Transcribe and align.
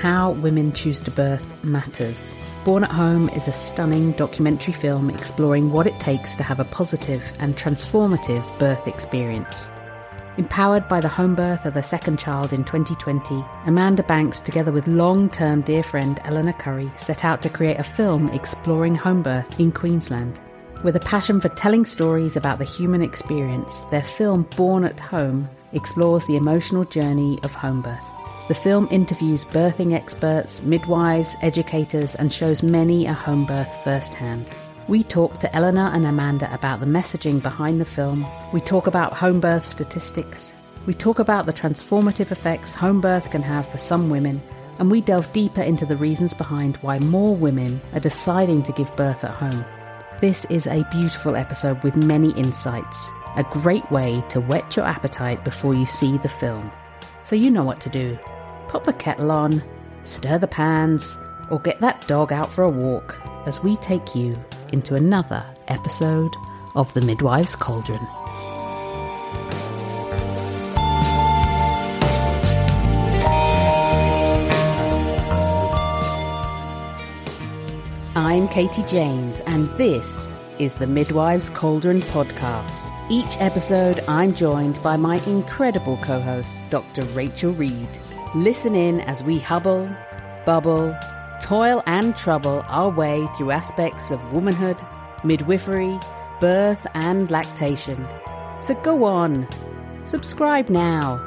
how 0.00 0.30
women 0.30 0.72
choose 0.72 1.00
to 1.00 1.10
birth 1.10 1.44
matters. 1.64 2.36
Born 2.64 2.84
at 2.84 2.92
Home 2.92 3.28
is 3.30 3.48
a 3.48 3.52
stunning 3.52 4.12
documentary 4.12 4.72
film 4.72 5.10
exploring 5.10 5.72
what 5.72 5.88
it 5.88 5.98
takes 5.98 6.36
to 6.36 6.44
have 6.44 6.60
a 6.60 6.64
positive 6.64 7.32
and 7.40 7.56
transformative 7.56 8.46
birth 8.60 8.86
experience. 8.86 9.70
Empowered 10.36 10.88
by 10.88 11.00
the 11.00 11.08
home 11.08 11.34
birth 11.34 11.66
of 11.66 11.74
a 11.74 11.82
second 11.82 12.16
child 12.16 12.52
in 12.52 12.62
2020, 12.62 13.44
Amanda 13.66 14.04
Banks, 14.04 14.40
together 14.40 14.70
with 14.70 14.86
long 14.86 15.28
term 15.30 15.62
dear 15.62 15.82
friend 15.82 16.20
Eleanor 16.24 16.52
Currie, 16.52 16.92
set 16.96 17.24
out 17.24 17.42
to 17.42 17.48
create 17.48 17.80
a 17.80 17.82
film 17.82 18.28
exploring 18.28 18.94
home 18.94 19.24
birth 19.24 19.58
in 19.58 19.72
Queensland. 19.72 20.38
With 20.84 20.94
a 20.94 21.00
passion 21.00 21.40
for 21.40 21.48
telling 21.48 21.84
stories 21.84 22.36
about 22.36 22.60
the 22.60 22.64
human 22.64 23.02
experience, 23.02 23.80
their 23.90 24.04
film 24.04 24.44
Born 24.56 24.84
at 24.84 25.00
Home 25.00 25.48
explores 25.72 26.24
the 26.26 26.36
emotional 26.36 26.84
journey 26.84 27.40
of 27.42 27.52
home 27.52 27.82
birth. 27.82 28.06
The 28.48 28.54
film 28.54 28.88
interviews 28.90 29.44
birthing 29.44 29.92
experts, 29.92 30.62
midwives, 30.62 31.36
educators, 31.42 32.14
and 32.14 32.32
shows 32.32 32.62
many 32.62 33.04
a 33.04 33.12
home 33.12 33.44
birth 33.44 33.70
firsthand. 33.84 34.50
We 34.88 35.04
talk 35.04 35.38
to 35.40 35.54
Eleanor 35.54 35.90
and 35.92 36.06
Amanda 36.06 36.50
about 36.54 36.80
the 36.80 36.86
messaging 36.86 37.42
behind 37.42 37.78
the 37.78 37.84
film. 37.84 38.26
We 38.54 38.62
talk 38.62 38.86
about 38.86 39.12
home 39.12 39.38
birth 39.38 39.66
statistics. 39.66 40.50
We 40.86 40.94
talk 40.94 41.18
about 41.18 41.44
the 41.44 41.52
transformative 41.52 42.32
effects 42.32 42.72
home 42.72 43.02
birth 43.02 43.30
can 43.30 43.42
have 43.42 43.68
for 43.68 43.76
some 43.76 44.08
women. 44.08 44.40
And 44.78 44.90
we 44.90 45.02
delve 45.02 45.30
deeper 45.34 45.60
into 45.60 45.84
the 45.84 45.98
reasons 45.98 46.32
behind 46.32 46.78
why 46.78 47.00
more 47.00 47.36
women 47.36 47.82
are 47.92 48.00
deciding 48.00 48.62
to 48.62 48.72
give 48.72 48.96
birth 48.96 49.24
at 49.24 49.32
home. 49.32 49.62
This 50.22 50.46
is 50.46 50.66
a 50.66 50.88
beautiful 50.90 51.36
episode 51.36 51.82
with 51.82 52.02
many 52.02 52.30
insights, 52.30 53.10
a 53.36 53.44
great 53.44 53.90
way 53.90 54.24
to 54.30 54.40
whet 54.40 54.74
your 54.74 54.86
appetite 54.86 55.44
before 55.44 55.74
you 55.74 55.84
see 55.84 56.16
the 56.16 56.30
film. 56.30 56.72
So 57.24 57.36
you 57.36 57.50
know 57.50 57.62
what 57.62 57.82
to 57.82 57.90
do. 57.90 58.18
Pop 58.68 58.84
the 58.84 58.92
kettle 58.92 59.30
on, 59.30 59.62
stir 60.02 60.36
the 60.36 60.46
pans, 60.46 61.16
or 61.50 61.58
get 61.58 61.80
that 61.80 62.06
dog 62.06 62.32
out 62.32 62.52
for 62.52 62.64
a 62.64 62.68
walk 62.68 63.18
as 63.46 63.62
we 63.62 63.76
take 63.76 64.14
you 64.14 64.38
into 64.72 64.94
another 64.94 65.42
episode 65.68 66.30
of 66.74 66.92
The 66.92 67.00
Midwife's 67.00 67.56
Cauldron. 67.56 68.06
I'm 78.14 78.48
Katie 78.48 78.82
James, 78.82 79.40
and 79.40 79.68
this 79.78 80.34
is 80.58 80.74
the 80.74 80.86
Midwives 80.86 81.48
Cauldron 81.48 82.02
podcast. 82.02 82.92
Each 83.10 83.40
episode, 83.40 84.04
I'm 84.06 84.34
joined 84.34 84.82
by 84.82 84.98
my 84.98 85.24
incredible 85.24 85.96
co 86.02 86.20
host, 86.20 86.62
Dr. 86.68 87.04
Rachel 87.14 87.52
Reed. 87.52 87.88
Listen 88.38 88.76
in 88.76 89.00
as 89.00 89.20
we 89.20 89.40
hubble, 89.40 89.90
bubble, 90.46 90.96
toil, 91.42 91.82
and 91.86 92.16
trouble 92.16 92.64
our 92.68 92.88
way 92.88 93.26
through 93.36 93.50
aspects 93.50 94.12
of 94.12 94.32
womanhood, 94.32 94.80
midwifery, 95.24 95.98
birth, 96.38 96.86
and 96.94 97.32
lactation. 97.32 98.06
So 98.60 98.76
go 98.76 99.02
on, 99.02 99.48
subscribe 100.04 100.68
now, 100.68 101.18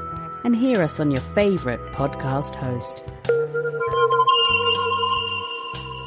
and 0.46 0.56
hear 0.56 0.82
us 0.82 1.02
on 1.02 1.12
your 1.12 1.20
favourite 1.20 1.82
podcast 1.92 2.56
host. 2.56 3.04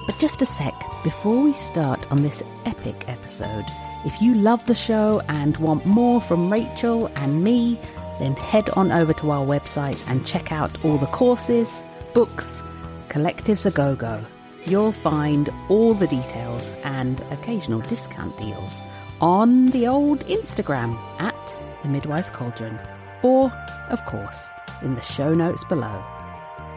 But 0.06 0.18
just 0.18 0.40
a 0.40 0.46
sec, 0.46 0.72
before 1.02 1.38
we 1.38 1.52
start 1.52 2.10
on 2.10 2.22
this 2.22 2.42
epic 2.64 3.04
episode, 3.08 3.66
if 4.06 4.22
you 4.22 4.36
love 4.36 4.64
the 4.64 4.74
show 4.74 5.20
and 5.28 5.54
want 5.58 5.84
more 5.84 6.22
from 6.22 6.50
Rachel 6.50 7.08
and 7.16 7.44
me, 7.44 7.78
then 8.18 8.34
head 8.34 8.70
on 8.70 8.92
over 8.92 9.12
to 9.14 9.30
our 9.30 9.44
websites 9.44 10.04
and 10.08 10.26
check 10.26 10.52
out 10.52 10.82
all 10.84 10.98
the 10.98 11.06
courses, 11.06 11.82
books, 12.12 12.62
collectives 13.08 13.66
a 13.66 13.70
go 13.70 13.96
go. 13.96 14.24
You'll 14.66 14.92
find 14.92 15.50
all 15.68 15.94
the 15.94 16.06
details 16.06 16.74
and 16.84 17.20
occasional 17.30 17.80
discount 17.80 18.36
deals 18.38 18.80
on 19.20 19.68
the 19.68 19.86
old 19.86 20.20
Instagram 20.26 20.96
at 21.20 21.34
the 21.82 21.88
Midwives 21.88 22.30
Cauldron, 22.30 22.78
or, 23.22 23.52
of 23.90 24.04
course, 24.06 24.50
in 24.82 24.94
the 24.94 25.02
show 25.02 25.34
notes 25.34 25.64
below. 25.64 26.04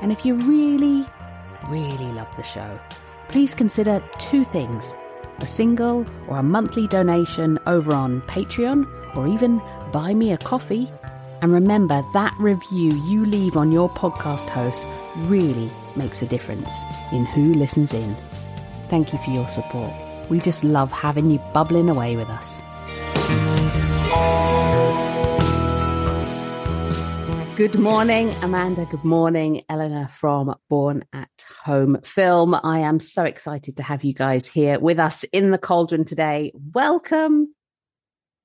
And 0.02 0.12
if 0.12 0.26
you 0.26 0.36
really, 0.36 1.06
really 1.70 2.12
love 2.14 2.34
the 2.36 2.44
show, 2.44 2.80
please 3.30 3.54
consider 3.54 4.04
two 4.20 4.44
things 4.44 4.96
a 5.40 5.46
single 5.48 6.06
or 6.28 6.38
a 6.38 6.44
monthly 6.44 6.88
donation 6.88 7.60
over 7.68 7.94
on 7.94 8.22
Patreon 8.24 8.88
or 9.16 9.28
even 9.28 9.62
buy 9.92 10.14
me 10.14 10.32
a 10.32 10.38
coffee. 10.38 10.92
And 11.42 11.52
remember 11.52 12.04
that 12.14 12.36
review 12.40 12.92
you 13.06 13.26
leave 13.26 13.56
on 13.56 13.72
your 13.72 13.90
podcast 13.90 14.50
host 14.50 14.86
really 15.30 15.70
makes 15.96 16.22
a 16.22 16.26
difference 16.26 16.72
in 17.12 17.26
who 17.26 17.54
listens 17.54 17.94
in. 17.94 18.16
Thank 18.90 19.14
you 19.14 19.20
for 19.20 19.30
your 19.30 19.48
support. 19.48 19.94
We 20.30 20.40
just 20.40 20.64
love 20.64 20.92
having 20.92 21.30
you 21.30 21.40
bubbling 21.54 21.90
away 21.90 22.16
with 22.16 22.30
us. 22.30 22.62
Good 27.56 27.80
morning, 27.80 28.36
Amanda. 28.44 28.86
Good 28.86 29.04
morning, 29.04 29.64
Eleanor 29.68 30.08
from 30.10 30.56
Born 30.70 31.06
at 31.12 31.46
Home 31.64 32.00
Film. 32.04 32.54
I 32.54 32.82
am 32.82 33.00
so 33.00 33.24
excited 33.24 33.78
to 33.78 33.84
have 33.84 34.04
you 34.04 34.14
guys 34.14 34.46
here 34.46 34.80
with 34.80 35.00
us 35.00 35.24
in 35.24 35.50
the 35.50 35.58
cauldron 35.58 36.06
today. 36.06 36.52
Welcome. 36.54 37.54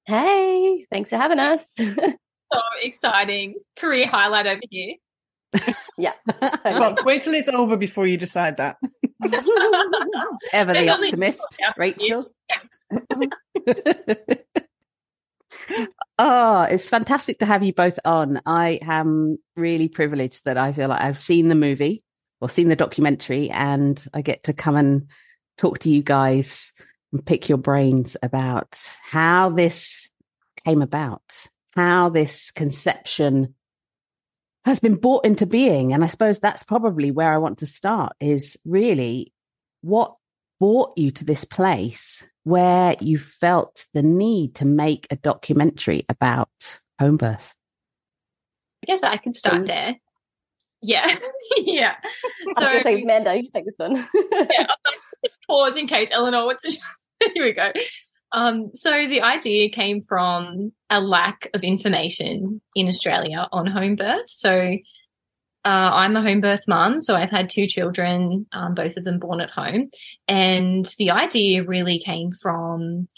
Hey, 0.06 0.86
thanks 0.90 1.10
for 1.10 1.16
having 1.16 1.38
us. 1.38 1.74
so 2.52 2.60
exciting. 2.82 3.54
Career 3.76 4.06
highlight 4.06 4.46
over 4.46 4.60
here. 4.70 4.94
yeah. 5.98 6.12
Totally. 6.40 6.80
Well, 6.80 6.96
wait 7.04 7.22
till 7.22 7.34
it's 7.34 7.48
over 7.48 7.76
before 7.76 8.06
you 8.06 8.16
decide 8.16 8.56
that. 8.58 8.76
Ever 10.52 10.72
the 10.72 10.88
optimist, 10.88 11.58
Rachel. 11.76 12.32
oh, 16.18 16.62
it's 16.70 16.88
fantastic 16.88 17.38
to 17.40 17.46
have 17.46 17.62
you 17.62 17.72
both 17.72 17.98
on. 18.04 18.40
I 18.46 18.80
am 18.82 19.38
really 19.56 19.88
privileged 19.88 20.44
that 20.44 20.56
I 20.56 20.72
feel 20.72 20.88
like 20.88 21.02
I've 21.02 21.20
seen 21.20 21.48
the 21.48 21.54
movie 21.54 22.02
or 22.40 22.48
seen 22.48 22.68
the 22.68 22.76
documentary 22.76 23.50
and 23.50 24.02
I 24.12 24.22
get 24.22 24.44
to 24.44 24.52
come 24.52 24.76
and 24.76 25.08
talk 25.58 25.80
to 25.80 25.90
you 25.90 26.02
guys 26.02 26.72
and 27.12 27.24
pick 27.24 27.48
your 27.48 27.58
brains 27.58 28.16
about 28.22 28.80
how 29.02 29.50
this 29.50 30.08
came 30.64 30.82
about, 30.82 31.46
how 31.74 32.08
this 32.08 32.50
conception 32.50 33.54
has 34.64 34.78
been 34.78 34.96
brought 34.96 35.24
into 35.24 35.46
being. 35.46 35.92
And 35.92 36.04
I 36.04 36.06
suppose 36.06 36.38
that's 36.38 36.62
probably 36.62 37.10
where 37.10 37.32
I 37.32 37.38
want 37.38 37.58
to 37.58 37.66
start 37.66 38.14
is 38.20 38.56
really 38.64 39.32
what 39.80 40.14
brought 40.60 40.96
you 40.96 41.10
to 41.10 41.24
this 41.24 41.44
place 41.44 42.22
where 42.44 42.96
you 43.00 43.18
felt 43.18 43.86
the 43.94 44.02
need 44.02 44.54
to 44.56 44.64
make 44.64 45.06
a 45.10 45.16
documentary 45.16 46.04
about 46.08 46.80
home 46.98 47.16
birth? 47.16 47.54
I 48.82 48.86
guess 48.86 49.02
I 49.02 49.16
can 49.16 49.34
start 49.34 49.66
there. 49.66 49.96
Yeah, 50.80 51.16
yeah. 51.56 51.94
So, 52.58 52.66
I 52.66 52.74
was 52.74 52.82
say, 52.82 53.00
Amanda, 53.02 53.34
you 53.36 53.48
take 53.48 53.64
this 53.64 53.76
one. 53.76 54.08
yeah, 54.32 54.66
just 55.24 55.38
pause 55.46 55.76
in 55.76 55.86
case 55.86 56.10
Eleanor 56.12 56.44
wants 56.46 56.62
to. 56.62 56.80
Here 57.34 57.44
we 57.44 57.52
go. 57.52 57.70
Um, 58.32 58.70
so 58.74 58.90
the 58.90 59.22
idea 59.22 59.68
came 59.68 60.00
from 60.00 60.72
a 60.88 61.00
lack 61.00 61.48
of 61.54 61.62
information 61.62 62.60
in 62.74 62.88
Australia 62.88 63.46
on 63.52 63.66
home 63.66 63.96
birth. 63.96 64.28
So 64.28 64.76
uh, 65.64 65.68
I'm 65.92 66.16
a 66.16 66.22
home 66.22 66.40
birth 66.40 66.64
mum, 66.66 67.00
so 67.00 67.14
I've 67.14 67.30
had 67.30 67.48
two 67.48 67.66
children, 67.66 68.46
um, 68.52 68.74
both 68.74 68.96
of 68.96 69.04
them 69.04 69.18
born 69.18 69.40
at 69.40 69.50
home. 69.50 69.90
And 70.26 70.84
the 70.98 71.10
idea 71.10 71.62
really 71.62 72.00
came 72.00 72.30
from 72.32 73.08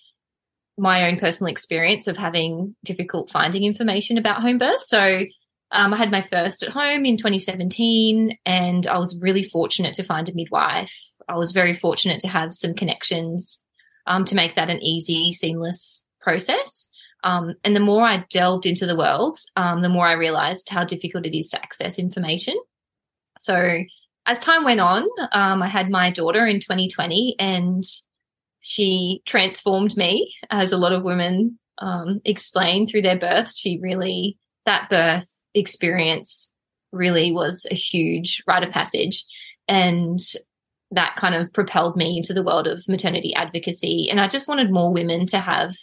my 0.76 1.08
own 1.08 1.18
personal 1.18 1.50
experience 1.50 2.06
of 2.06 2.16
having 2.16 2.74
difficult 2.84 3.30
finding 3.30 3.62
information 3.62 4.18
about 4.18 4.42
home 4.42 4.58
birth. 4.58 4.82
So 4.82 5.24
um, 5.70 5.94
I 5.94 5.96
had 5.96 6.10
my 6.10 6.22
first 6.22 6.62
at 6.62 6.70
home 6.70 7.04
in 7.04 7.16
2017, 7.16 8.36
and 8.44 8.86
I 8.86 8.98
was 8.98 9.18
really 9.20 9.44
fortunate 9.44 9.94
to 9.94 10.02
find 10.02 10.28
a 10.28 10.34
midwife. 10.34 10.94
I 11.28 11.36
was 11.36 11.52
very 11.52 11.74
fortunate 11.74 12.20
to 12.20 12.28
have 12.28 12.52
some 12.52 12.74
connections 12.74 13.62
um, 14.06 14.24
to 14.26 14.34
make 14.34 14.56
that 14.56 14.70
an 14.70 14.82
easy, 14.82 15.32
seamless 15.32 16.04
process. 16.20 16.90
Um, 17.22 17.54
and 17.64 17.74
the 17.74 17.80
more 17.80 18.02
I 18.02 18.24
delved 18.30 18.66
into 18.66 18.86
the 18.86 18.96
world, 18.96 19.38
um, 19.56 19.82
the 19.82 19.88
more 19.88 20.06
I 20.06 20.12
realized 20.12 20.68
how 20.68 20.84
difficult 20.84 21.26
it 21.26 21.36
is 21.36 21.48
to 21.50 21.62
access 21.62 21.98
information. 21.98 22.54
So 23.38 23.80
as 24.26 24.38
time 24.38 24.64
went 24.64 24.80
on, 24.80 25.04
um, 25.32 25.62
I 25.62 25.68
had 25.68 25.90
my 25.90 26.10
daughter 26.10 26.46
in 26.46 26.60
2020 26.60 27.36
and 27.38 27.82
she 28.60 29.22
transformed 29.26 29.96
me, 29.96 30.34
as 30.50 30.72
a 30.72 30.78
lot 30.78 30.92
of 30.92 31.02
women 31.02 31.58
um, 31.78 32.20
explain 32.24 32.86
through 32.86 33.02
their 33.02 33.18
birth. 33.18 33.54
She 33.54 33.78
really, 33.82 34.38
that 34.64 34.88
birth 34.88 35.42
experience 35.54 36.50
really 36.92 37.32
was 37.32 37.66
a 37.70 37.74
huge 37.74 38.42
rite 38.46 38.62
of 38.62 38.70
passage. 38.70 39.24
And 39.68 40.18
that 40.94 41.16
kind 41.16 41.34
of 41.34 41.52
propelled 41.52 41.96
me 41.96 42.16
into 42.16 42.32
the 42.32 42.42
world 42.42 42.66
of 42.66 42.86
maternity 42.88 43.34
advocacy. 43.34 44.08
And 44.10 44.20
I 44.20 44.28
just 44.28 44.48
wanted 44.48 44.70
more 44.70 44.92
women 44.92 45.26
to 45.28 45.38
have 45.38 45.74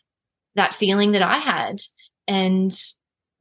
that 0.56 0.76
feeling 0.76 1.12
that 1.12 1.22
I 1.22 1.38
had. 1.38 1.82
And 2.28 2.72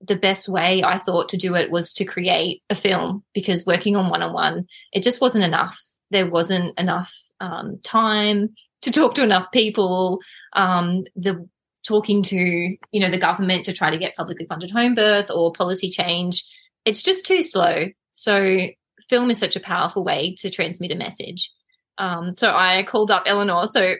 the 0.00 0.16
best 0.16 0.48
way 0.48 0.82
I 0.82 0.98
thought 0.98 1.28
to 1.30 1.36
do 1.36 1.54
it 1.54 1.70
was 1.70 1.92
to 1.94 2.04
create 2.04 2.62
a 2.70 2.74
film 2.74 3.22
because 3.34 3.66
working 3.66 3.96
on 3.96 4.10
one 4.10 4.22
on 4.22 4.32
one, 4.32 4.66
it 4.92 5.02
just 5.02 5.20
wasn't 5.20 5.44
enough. 5.44 5.80
There 6.10 6.28
wasn't 6.28 6.78
enough 6.78 7.14
um, 7.40 7.78
time 7.82 8.50
to 8.82 8.90
talk 8.90 9.14
to 9.14 9.22
enough 9.22 9.46
people. 9.52 10.20
Um, 10.54 11.04
the 11.14 11.46
talking 11.86 12.22
to 12.22 12.36
you 12.36 13.00
know 13.00 13.10
the 13.10 13.18
government 13.18 13.64
to 13.64 13.72
try 13.72 13.90
to 13.90 13.98
get 13.98 14.16
publicly 14.16 14.46
funded 14.46 14.70
home 14.70 14.94
birth 14.94 15.30
or 15.30 15.52
policy 15.52 15.90
change, 15.90 16.44
it's 16.84 17.02
just 17.02 17.26
too 17.26 17.42
slow. 17.42 17.86
So 18.12 18.68
film 19.08 19.30
is 19.30 19.38
such 19.38 19.56
a 19.56 19.60
powerful 19.60 20.04
way 20.04 20.34
to 20.38 20.50
transmit 20.50 20.92
a 20.92 20.96
message. 20.96 21.50
Um, 22.00 22.34
so 22.34 22.50
I 22.52 22.82
called 22.82 23.10
up 23.10 23.24
Eleanor. 23.26 23.68
So 23.68 23.94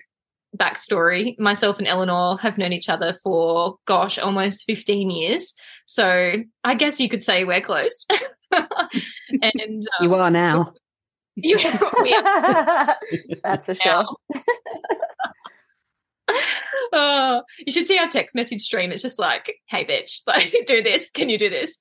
backstory 0.56 1.38
myself 1.38 1.78
and 1.78 1.86
Eleanor 1.86 2.36
have 2.38 2.58
known 2.58 2.72
each 2.72 2.88
other 2.88 3.18
for, 3.22 3.76
gosh, 3.86 4.18
almost 4.18 4.64
15 4.64 5.10
years. 5.10 5.54
So 5.86 6.42
I 6.64 6.74
guess 6.74 6.98
you 6.98 7.08
could 7.08 7.22
say 7.22 7.44
we're 7.44 7.60
close. 7.60 8.06
and 8.50 9.86
um, 10.00 10.02
you 10.02 10.14
are 10.14 10.30
now. 10.30 10.74
You, 11.42 11.58
are. 11.58 12.96
That's 13.42 13.64
for 13.64 13.72
sure. 13.72 14.04
oh, 16.92 17.42
you 17.64 17.72
should 17.72 17.86
see 17.86 17.96
our 17.96 18.08
text 18.08 18.34
message 18.34 18.60
stream. 18.60 18.92
It's 18.92 19.00
just 19.00 19.18
like, 19.18 19.54
"Hey, 19.66 19.86
bitch, 19.86 20.20
like, 20.26 20.54
do 20.66 20.82
this. 20.82 21.08
Can 21.08 21.30
you 21.30 21.38
do 21.38 21.48
this?" 21.48 21.80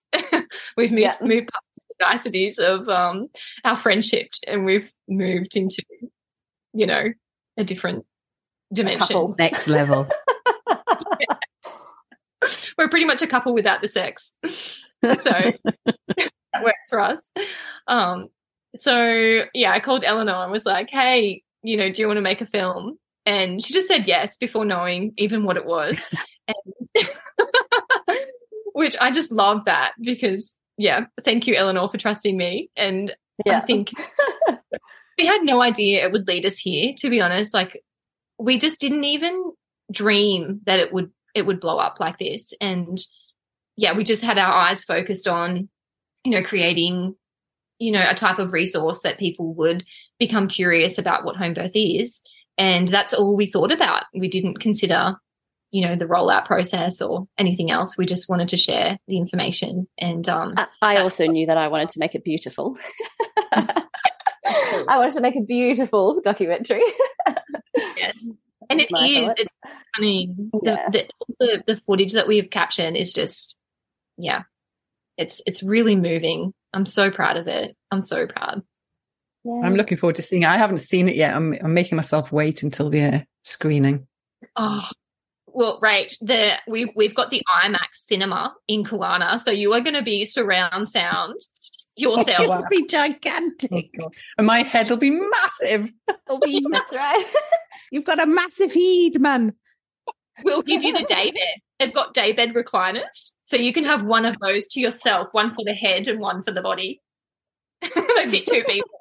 we've 0.78 0.92
moved 0.92 1.02
yeah. 1.02 1.16
moved 1.20 1.50
past 1.52 1.66
the 1.69 1.69
niceties 2.00 2.60
of 2.60 2.88
um, 2.90 3.28
our 3.64 3.76
friendship, 3.76 4.30
and 4.48 4.66
we've 4.66 4.92
moved 5.08 5.56
into, 5.56 5.84
you 6.74 6.86
know, 6.86 7.06
a 7.58 7.64
different 7.64 8.06
dimension. 8.74 9.36
Next 9.38 9.68
level. 9.68 10.08
yeah. 11.20 11.36
We're 12.78 12.90
pretty 12.90 13.06
much 13.06 13.22
a 13.22 13.28
couple 13.28 13.54
without 13.54 13.82
the 13.82 13.88
sex. 13.88 14.34
So 15.02 15.32
that 16.54 16.62
works 16.62 16.90
for 16.90 17.00
us. 17.00 17.30
Um, 17.88 18.28
so 18.76 19.46
yeah, 19.54 19.72
I 19.72 19.80
called 19.80 20.04
Eleanor 20.04 20.44
and 20.44 20.52
was 20.52 20.66
like, 20.66 20.90
hey, 20.90 21.42
you 21.64 21.78
know, 21.78 21.90
do 21.90 22.02
you 22.02 22.08
want 22.08 22.18
to 22.18 22.22
make 22.22 22.42
a 22.42 22.46
film? 22.46 22.98
And 23.26 23.64
she 23.64 23.74
just 23.74 23.88
said 23.88 24.08
yes 24.08 24.38
before 24.38 24.66
knowing 24.66 25.14
even 25.18 25.46
what 25.46 25.56
it 25.56 25.66
was. 25.66 26.06
and, 26.48 27.08
which 28.74 28.96
I 29.00 29.12
just 29.12 29.32
love 29.32 29.66
that 29.66 29.94
because, 30.02 30.56
yeah, 30.80 31.08
thank 31.26 31.46
you, 31.46 31.56
Eleanor, 31.56 31.90
for 31.90 31.98
trusting 31.98 32.38
me. 32.38 32.70
And 32.78 33.14
yeah. 33.46 33.58
I 33.58 33.62
think 33.62 33.92
we 35.18 35.26
had 35.26 35.44
no 35.44 35.62
idea 35.62 36.06
it 36.06 36.14
would 36.14 36.26
lead 36.26 36.46
us 36.46 36.58
here, 36.58 36.94
to 37.00 37.10
be 37.10 37.20
honest. 37.20 37.54
Like, 37.54 37.84
we 38.40 38.58
just 38.58 38.80
didn't 38.80 39.04
even 39.04 39.52
dream 39.92 40.62
that 40.66 40.80
it 40.80 40.94
would 40.94 41.12
it 41.36 41.46
would 41.46 41.60
blow 41.60 41.78
up 41.78 42.00
like 42.00 42.18
this 42.18 42.54
and 42.62 43.00
yeah 43.76 43.96
we 43.96 44.04
just 44.04 44.24
had 44.24 44.38
our 44.38 44.52
eyes 44.52 44.84
focused 44.84 45.28
on 45.28 45.68
you 46.24 46.32
know 46.32 46.44
creating 46.44 47.16
you 47.80 47.92
know 47.92 48.06
a 48.08 48.14
type 48.14 48.38
of 48.38 48.54
resource 48.54 49.02
that 49.02 49.18
people 49.18 49.54
would 49.56 49.84
become 50.20 50.48
curious 50.48 51.00
about 51.00 51.26
what 51.26 51.36
home 51.36 51.56
birth 51.56 51.72
is 51.74 52.22
and 52.58 52.88
that's 52.88 53.14
all 53.14 53.36
we 53.36 53.48
thought 53.48 53.72
about 53.72 54.04
we 54.14 54.28
didn't 54.28 54.60
consider 54.60 55.16
you 55.72 55.86
know 55.86 55.96
the 55.96 56.06
rollout 56.06 56.46
process 56.46 57.02
or 57.02 57.28
anything 57.38 57.70
else 57.72 57.98
we 57.98 58.06
just 58.06 58.28
wanted 58.30 58.50
to 58.50 58.58
share 58.58 58.98
the 59.08 59.18
information 59.18 59.88
and 59.98 60.28
um, 60.28 60.56
i 60.82 60.98
also 60.98 61.28
knew 61.28 61.46
that 61.46 61.58
i 61.58 61.68
wanted 61.68 61.90
to 61.90 62.00
make 62.00 62.16
it 62.16 62.24
beautiful 62.24 62.78
I 64.88 64.98
wanted 64.98 65.14
to 65.14 65.22
make 65.22 65.36
a 65.36 65.42
beautiful 65.42 66.22
documentary. 66.22 66.84
yes. 67.98 68.26
And 68.72 68.82
it 68.82 68.92
is. 68.92 69.32
It's 69.36 69.56
funny. 69.96 70.36
Yeah. 70.62 70.90
The, 70.92 71.10
the, 71.40 71.64
the 71.66 71.76
footage 71.76 72.14
that 72.14 72.28
we've 72.28 72.52
captured 72.52 72.96
is 72.96 73.14
just, 73.14 73.58
yeah, 74.16 74.44
it's 75.18 75.42
it's 75.48 75.64
really 75.64 75.96
moving. 75.96 76.54
I'm 76.72 76.86
so 76.86 77.10
proud 77.10 77.38
of 77.38 77.48
it. 77.48 77.76
I'm 77.90 78.02
so 78.02 78.28
proud. 78.28 78.62
Yeah. 79.44 79.62
I'm 79.64 79.74
looking 79.74 79.98
forward 79.98 80.18
to 80.18 80.22
seeing 80.22 80.44
it. 80.44 80.50
I 80.50 80.58
haven't 80.58 80.80
seen 80.80 81.10
it 81.10 81.16
yet. 81.16 81.36
I'm, 81.36 81.54
I'm 81.64 81.74
making 81.74 81.96
myself 81.96 82.32
wait 82.32 82.62
until 82.62 82.92
the 82.92 83.02
uh, 83.02 83.20
screening. 83.44 84.06
Oh, 84.56 84.88
well, 85.54 85.80
right. 85.82 86.16
The 86.22 86.54
we've 86.68 86.90
we've 86.96 87.16
got 87.16 87.30
the 87.30 87.42
IMAX 87.64 87.94
cinema 87.94 88.56
in 88.68 88.84
Kawana, 88.84 89.40
so 89.40 89.52
you 89.52 89.74
are 89.74 89.82
going 89.82 89.96
to 89.96 90.02
be 90.02 90.26
surround 90.26 90.88
sound 90.88 91.36
oh, 91.36 92.18
yourself. 92.18 92.40
It'll 92.40 92.66
be 92.70 92.86
gigantic. 92.86 93.90
Oh, 94.02 94.12
and 94.38 94.48
my 94.48 94.64
head 94.64 94.90
will 94.90 94.98
be 94.98 95.12
massive. 95.12 95.92
It'll 96.08 96.40
be, 96.40 96.66
that's 96.72 96.94
right. 96.94 97.26
You've 97.92 98.06
got 98.06 98.20
a 98.20 98.26
massive 98.26 98.74
head, 98.74 99.20
man. 99.20 99.54
We'll 100.44 100.62
give 100.62 100.84
you 100.84 100.94
the 100.94 101.04
daybed. 101.04 101.38
They've 101.80 101.94
got 101.94 102.14
daybed 102.14 102.54
recliners. 102.54 103.34
So 103.44 103.58
you 103.58 103.74
can 103.74 103.84
have 103.86 104.04
one 104.04 104.26
of 104.26 104.38
those 104.40 104.68
to 104.68 104.80
yourself, 104.80 105.30
one 105.32 105.54
for 105.54 105.64
the 105.66 105.74
head 105.74 106.08
and 106.08 106.20
one 106.20 106.44
for 106.44 106.52
the 106.52 106.62
body. 106.62 107.02
they 107.82 108.30
fit 108.30 108.48
two 108.48 108.64
people. 108.64 108.99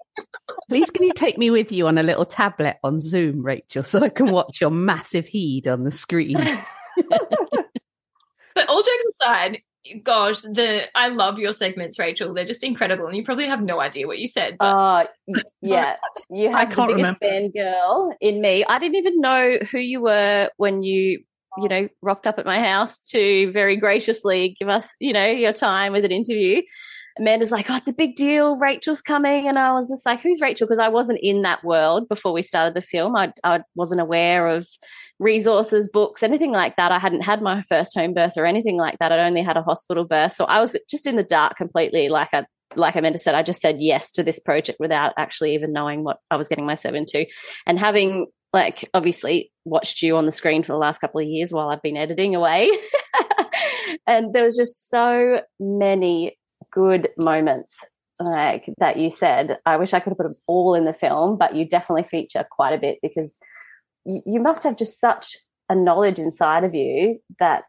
Please, 0.68 0.90
can 0.90 1.04
you 1.04 1.12
take 1.14 1.38
me 1.38 1.50
with 1.50 1.72
you 1.72 1.86
on 1.86 1.98
a 1.98 2.02
little 2.02 2.26
tablet 2.26 2.76
on 2.84 3.00
Zoom, 3.00 3.42
Rachel, 3.42 3.82
so 3.82 4.00
I 4.00 4.08
can 4.08 4.30
watch 4.30 4.60
your 4.60 4.70
massive 4.70 5.28
head 5.28 5.66
on 5.66 5.84
the 5.84 5.90
screen? 5.90 6.36
but 6.96 8.68
all 8.68 8.82
jokes 8.82 9.04
aside, 9.14 9.62
gosh, 10.02 10.40
the 10.40 10.84
I 10.94 11.08
love 11.08 11.38
your 11.38 11.52
segments, 11.52 11.98
Rachel. 11.98 12.34
They're 12.34 12.44
just 12.44 12.64
incredible, 12.64 13.06
and 13.06 13.16
you 13.16 13.24
probably 13.24 13.46
have 13.46 13.62
no 13.62 13.80
idea 13.80 14.06
what 14.06 14.18
you 14.18 14.28
said. 14.28 14.56
Oh, 14.60 14.66
uh, 14.66 15.06
yeah, 15.60 15.96
you 16.30 16.50
have 16.50 16.74
the 16.74 16.86
biggest 16.86 17.18
fan 17.18 17.50
girl 17.50 18.14
in 18.20 18.40
me. 18.40 18.64
I 18.64 18.78
didn't 18.78 18.96
even 18.96 19.20
know 19.20 19.58
who 19.70 19.78
you 19.78 20.00
were 20.00 20.50
when 20.56 20.82
you, 20.82 21.22
you 21.58 21.68
know, 21.68 21.88
rocked 22.02 22.26
up 22.26 22.38
at 22.38 22.46
my 22.46 22.60
house 22.60 22.98
to 23.10 23.50
very 23.52 23.76
graciously 23.76 24.54
give 24.58 24.68
us, 24.68 24.88
you 25.00 25.12
know, 25.12 25.26
your 25.26 25.52
time 25.52 25.92
with 25.92 26.04
an 26.04 26.12
interview. 26.12 26.62
Amanda's 27.18 27.50
like, 27.50 27.70
oh, 27.70 27.76
it's 27.76 27.88
a 27.88 27.92
big 27.92 28.16
deal. 28.16 28.56
Rachel's 28.58 29.02
coming. 29.02 29.48
And 29.48 29.58
I 29.58 29.72
was 29.72 29.88
just 29.88 30.06
like, 30.06 30.20
who's 30.20 30.40
Rachel? 30.40 30.66
Because 30.66 30.78
I 30.78 30.88
wasn't 30.88 31.20
in 31.22 31.42
that 31.42 31.64
world 31.64 32.08
before 32.08 32.32
we 32.32 32.42
started 32.42 32.74
the 32.74 32.80
film. 32.80 33.16
I, 33.16 33.32
I 33.44 33.60
wasn't 33.74 34.00
aware 34.00 34.48
of 34.48 34.68
resources, 35.18 35.88
books, 35.92 36.22
anything 36.22 36.52
like 36.52 36.76
that. 36.76 36.92
I 36.92 36.98
hadn't 36.98 37.22
had 37.22 37.42
my 37.42 37.62
first 37.62 37.96
home 37.96 38.14
birth 38.14 38.34
or 38.36 38.46
anything 38.46 38.76
like 38.76 38.98
that. 38.98 39.12
I'd 39.12 39.26
only 39.26 39.42
had 39.42 39.56
a 39.56 39.62
hospital 39.62 40.04
birth. 40.04 40.32
So 40.32 40.44
I 40.44 40.60
was 40.60 40.76
just 40.88 41.06
in 41.06 41.16
the 41.16 41.22
dark 41.22 41.56
completely. 41.56 42.08
Like 42.08 42.32
I, 42.32 42.46
like 42.76 42.96
Amanda 42.96 43.18
said, 43.18 43.34
I 43.34 43.42
just 43.42 43.60
said 43.60 43.76
yes 43.80 44.10
to 44.12 44.22
this 44.22 44.38
project 44.38 44.78
without 44.78 45.12
actually 45.16 45.54
even 45.54 45.72
knowing 45.72 46.04
what 46.04 46.18
I 46.30 46.36
was 46.36 46.48
getting 46.48 46.66
myself 46.66 46.94
into. 46.94 47.26
And 47.66 47.78
having 47.78 48.26
like 48.52 48.88
obviously 48.94 49.52
watched 49.64 50.02
you 50.02 50.16
on 50.16 50.24
the 50.24 50.32
screen 50.32 50.62
for 50.62 50.72
the 50.72 50.78
last 50.78 51.00
couple 51.00 51.20
of 51.20 51.26
years 51.26 51.52
while 51.52 51.68
I've 51.68 51.82
been 51.82 51.96
editing 51.96 52.34
away. 52.34 52.70
and 54.06 54.32
there 54.32 54.44
was 54.44 54.56
just 54.56 54.88
so 54.88 55.42
many 55.60 56.37
good 56.70 57.08
moments 57.16 57.78
like 58.20 58.68
that 58.78 58.98
you 58.98 59.10
said. 59.10 59.58
I 59.64 59.76
wish 59.76 59.92
I 59.92 60.00
could 60.00 60.10
have 60.10 60.18
put 60.18 60.24
them 60.24 60.36
all 60.46 60.74
in 60.74 60.84
the 60.84 60.92
film, 60.92 61.36
but 61.38 61.54
you 61.54 61.66
definitely 61.66 62.04
feature 62.04 62.44
quite 62.50 62.74
a 62.74 62.78
bit 62.78 62.98
because 63.02 63.36
you, 64.04 64.22
you 64.26 64.40
must 64.40 64.64
have 64.64 64.76
just 64.76 65.00
such 65.00 65.36
a 65.68 65.74
knowledge 65.74 66.18
inside 66.18 66.64
of 66.64 66.74
you 66.74 67.20
that 67.38 67.64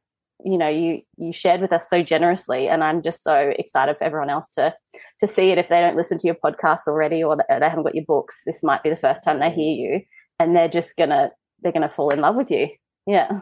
you 0.45 0.57
know 0.57 0.69
you 0.69 1.01
you 1.17 1.33
shared 1.33 1.59
with 1.59 1.73
us 1.73 1.89
so 1.89 2.01
generously 2.01 2.69
and 2.69 2.81
i'm 2.81 3.01
just 3.01 3.23
so 3.23 3.51
excited 3.59 3.97
for 3.97 4.05
everyone 4.05 4.29
else 4.29 4.49
to 4.49 4.73
to 5.19 5.27
see 5.27 5.51
it. 5.51 5.57
If 5.57 5.67
they 5.67 5.81
don't 5.81 5.97
listen 5.97 6.17
to 6.17 6.27
your 6.27 6.35
podcast 6.35 6.87
already 6.87 7.21
or 7.21 7.35
they 7.35 7.43
haven't 7.49 7.83
got 7.83 7.95
your 7.95 8.05
books 8.05 8.41
this 8.45 8.63
might 8.63 8.81
be 8.81 8.89
the 8.89 8.95
first 8.95 9.21
time 9.23 9.39
they 9.39 9.51
hear 9.51 9.75
you 9.75 10.01
and 10.39 10.55
they're 10.55 10.69
just 10.69 10.95
gonna 10.95 11.31
they're 11.61 11.73
gonna 11.73 11.89
fall 11.89 12.09
in 12.09 12.21
love 12.21 12.37
with 12.37 12.49
you. 12.49 12.69
Yeah. 13.05 13.41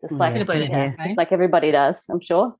Just 0.00 0.14
like 0.14 0.34
yeah, 0.48 0.94
just 1.04 1.18
like 1.18 1.30
everybody 1.30 1.70
does 1.70 2.04
i'm 2.08 2.20
sure 2.20 2.56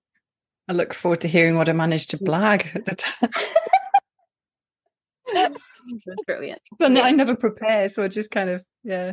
i 0.70 0.72
look 0.72 0.94
forward 0.94 1.20
to 1.20 1.28
hearing 1.28 1.56
what 1.56 1.68
i 1.68 1.72
managed 1.72 2.10
to 2.10 2.18
blag 2.18 2.74
at 2.74 2.86
the 2.86 2.96
time 2.96 3.30
brilliant 6.26 6.62
but 6.78 6.90
yes. 6.92 7.04
i 7.04 7.10
never 7.10 7.36
prepare 7.36 7.88
so 7.90 8.02
i 8.02 8.08
just 8.08 8.30
kind 8.30 8.48
of 8.48 8.64
yeah 8.82 9.12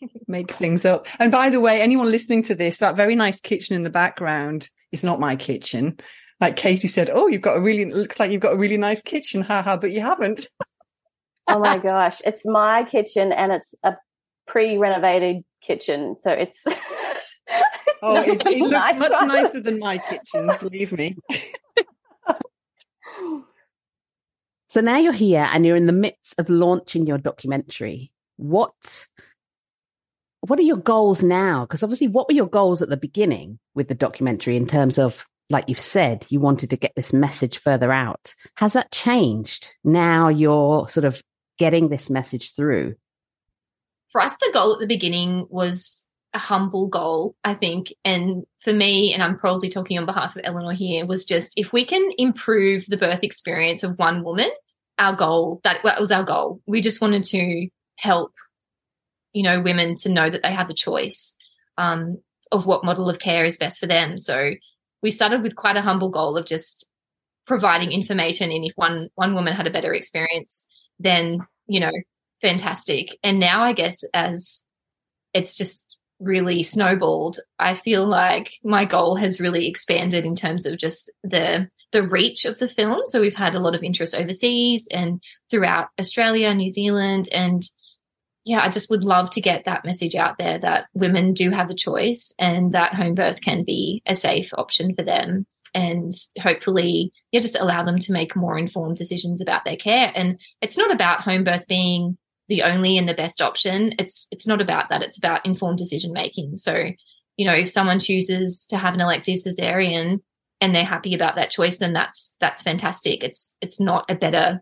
make 0.28 0.50
things 0.52 0.84
up. 0.84 1.06
And 1.18 1.32
by 1.32 1.50
the 1.50 1.60
way, 1.60 1.80
anyone 1.80 2.10
listening 2.10 2.42
to 2.44 2.54
this, 2.54 2.78
that 2.78 2.96
very 2.96 3.14
nice 3.14 3.40
kitchen 3.40 3.76
in 3.76 3.82
the 3.82 3.90
background 3.90 4.68
is 4.92 5.04
not 5.04 5.20
my 5.20 5.36
kitchen. 5.36 5.98
Like 6.40 6.56
Katie 6.56 6.88
said, 6.88 7.10
oh, 7.12 7.26
you've 7.26 7.42
got 7.42 7.58
a 7.58 7.60
really, 7.60 7.84
looks 7.84 8.18
like 8.18 8.30
you've 8.30 8.40
got 8.40 8.54
a 8.54 8.58
really 8.58 8.78
nice 8.78 9.02
kitchen, 9.02 9.42
haha, 9.42 9.76
but 9.76 9.90
you 9.90 10.00
haven't. 10.00 10.48
oh 11.48 11.58
my 11.58 11.78
gosh. 11.78 12.20
It's 12.24 12.46
my 12.46 12.84
kitchen 12.84 13.32
and 13.32 13.52
it's 13.52 13.74
a 13.82 13.96
pre 14.46 14.78
renovated 14.78 15.44
kitchen. 15.62 16.16
So 16.18 16.30
it's. 16.30 16.58
It's 18.02 18.44
oh, 18.46 18.50
it, 18.50 18.54
it 18.54 18.58
looks 18.58 18.70
nice 18.72 18.98
much 18.98 19.26
nicer 19.26 19.60
than 19.60 19.78
my 19.78 19.98
kitchen, 19.98 20.50
believe 20.60 20.92
me. 20.92 21.16
so 24.68 24.80
now 24.80 24.96
you're 24.96 25.12
here 25.12 25.48
and 25.52 25.66
you're 25.66 25.76
in 25.76 25.86
the 25.86 25.92
midst 25.92 26.34
of 26.38 26.48
launching 26.48 27.06
your 27.06 27.18
documentary. 27.18 28.10
What 28.36 28.74
what 30.40 30.58
are 30.58 30.62
your 30.62 30.78
goals 30.78 31.22
now? 31.22 31.62
Because 31.62 31.82
obviously, 31.82 32.08
what 32.08 32.28
were 32.28 32.34
your 32.34 32.48
goals 32.48 32.80
at 32.80 32.88
the 32.88 32.96
beginning 32.96 33.58
with 33.74 33.88
the 33.88 33.94
documentary 33.94 34.56
in 34.56 34.66
terms 34.66 34.98
of, 34.98 35.26
like 35.50 35.68
you've 35.68 35.78
said, 35.78 36.26
you 36.30 36.40
wanted 36.40 36.70
to 36.70 36.76
get 36.76 36.94
this 36.96 37.12
message 37.12 37.58
further 37.58 37.92
out? 37.92 38.34
Has 38.56 38.72
that 38.72 38.90
changed? 38.90 39.70
Now 39.84 40.28
you're 40.28 40.88
sort 40.88 41.04
of 41.04 41.22
getting 41.58 41.88
this 41.90 42.08
message 42.08 42.54
through. 42.54 42.94
For 44.08 44.20
us, 44.20 44.34
the 44.38 44.50
goal 44.52 44.72
at 44.72 44.80
the 44.80 44.86
beginning 44.86 45.46
was 45.50 46.08
a 46.32 46.38
humble 46.38 46.88
goal, 46.88 47.34
I 47.44 47.54
think. 47.54 47.92
And 48.04 48.44
for 48.60 48.72
me, 48.72 49.12
and 49.12 49.22
I'm 49.22 49.38
probably 49.38 49.68
talking 49.68 49.98
on 49.98 50.06
behalf 50.06 50.36
of 50.36 50.42
Eleanor 50.44 50.72
here, 50.72 51.06
was 51.06 51.24
just 51.24 51.54
if 51.56 51.72
we 51.72 51.84
can 51.84 52.08
improve 52.18 52.86
the 52.86 52.96
birth 52.96 53.22
experience 53.22 53.82
of 53.82 53.98
one 53.98 54.22
woman, 54.22 54.50
our 54.98 55.14
goal, 55.14 55.60
that, 55.64 55.82
was 55.82 56.12
our 56.12 56.24
goal. 56.24 56.60
We 56.66 56.82
just 56.82 57.00
wanted 57.00 57.24
to 57.26 57.68
help, 57.96 58.32
you 59.32 59.42
know, 59.42 59.60
women 59.60 59.96
to 59.96 60.08
know 60.08 60.28
that 60.30 60.42
they 60.42 60.52
have 60.52 60.70
a 60.70 60.74
choice 60.74 61.36
um, 61.78 62.18
of 62.52 62.66
what 62.66 62.84
model 62.84 63.08
of 63.08 63.18
care 63.18 63.44
is 63.44 63.56
best 63.56 63.80
for 63.80 63.86
them. 63.86 64.18
So 64.18 64.52
we 65.02 65.10
started 65.10 65.42
with 65.42 65.56
quite 65.56 65.76
a 65.76 65.82
humble 65.82 66.10
goal 66.10 66.36
of 66.36 66.46
just 66.46 66.86
providing 67.46 67.90
information. 67.90 68.52
And 68.52 68.64
if 68.64 68.74
one, 68.76 69.08
one 69.14 69.34
woman 69.34 69.54
had 69.54 69.66
a 69.66 69.72
better 69.72 69.94
experience, 69.94 70.68
then, 70.98 71.40
you 71.66 71.80
know, 71.80 71.92
fantastic. 72.42 73.18
And 73.22 73.40
now 73.40 73.62
I 73.62 73.72
guess 73.72 74.04
as 74.14 74.62
it's 75.32 75.56
just 75.56 75.96
really 76.20 76.62
snowballed, 76.62 77.38
I 77.58 77.74
feel 77.74 78.06
like 78.06 78.52
my 78.62 78.84
goal 78.84 79.16
has 79.16 79.40
really 79.40 79.66
expanded 79.68 80.24
in 80.24 80.36
terms 80.36 80.66
of 80.66 80.78
just 80.78 81.10
the 81.22 81.68
the 81.92 82.06
reach 82.06 82.44
of 82.44 82.58
the 82.58 82.68
film. 82.68 83.02
So 83.06 83.20
we've 83.20 83.34
had 83.34 83.56
a 83.56 83.60
lot 83.60 83.74
of 83.74 83.82
interest 83.82 84.14
overseas 84.14 84.86
and 84.92 85.20
throughout 85.50 85.88
Australia, 85.98 86.54
New 86.54 86.68
Zealand, 86.68 87.28
and 87.32 87.64
yeah, 88.44 88.60
I 88.62 88.70
just 88.70 88.90
would 88.90 89.04
love 89.04 89.30
to 89.30 89.40
get 89.40 89.64
that 89.64 89.84
message 89.84 90.14
out 90.14 90.38
there 90.38 90.58
that 90.58 90.86
women 90.94 91.34
do 91.34 91.50
have 91.50 91.68
a 91.70 91.74
choice 91.74 92.32
and 92.38 92.72
that 92.72 92.94
home 92.94 93.14
birth 93.14 93.40
can 93.40 93.64
be 93.64 94.02
a 94.06 94.14
safe 94.14 94.50
option 94.56 94.94
for 94.94 95.02
them. 95.04 95.46
And 95.74 96.10
hopefully, 96.40 97.12
yeah, 97.32 97.40
just 97.40 97.60
allow 97.60 97.84
them 97.84 97.98
to 97.98 98.12
make 98.12 98.34
more 98.34 98.58
informed 98.58 98.96
decisions 98.96 99.40
about 99.40 99.64
their 99.64 99.76
care. 99.76 100.10
And 100.14 100.40
it's 100.60 100.76
not 100.76 100.90
about 100.90 101.20
home 101.20 101.44
birth 101.44 101.66
being 101.68 102.18
the 102.50 102.64
only 102.64 102.98
and 102.98 103.08
the 103.08 103.14
best 103.14 103.40
option. 103.40 103.94
It's 103.98 104.26
it's 104.30 104.46
not 104.46 104.60
about 104.60 104.90
that. 104.90 105.02
It's 105.02 105.16
about 105.16 105.46
informed 105.46 105.78
decision 105.78 106.12
making. 106.12 106.58
So, 106.58 106.90
you 107.36 107.46
know, 107.46 107.54
if 107.54 107.70
someone 107.70 108.00
chooses 108.00 108.66
to 108.66 108.76
have 108.76 108.92
an 108.92 109.00
elective 109.00 109.36
cesarean 109.36 110.18
and 110.60 110.74
they're 110.74 110.84
happy 110.84 111.14
about 111.14 111.36
that 111.36 111.50
choice, 111.50 111.78
then 111.78 111.94
that's 111.94 112.36
that's 112.40 112.60
fantastic. 112.60 113.24
It's 113.24 113.54
it's 113.62 113.80
not 113.80 114.04
a 114.10 114.16
better 114.16 114.60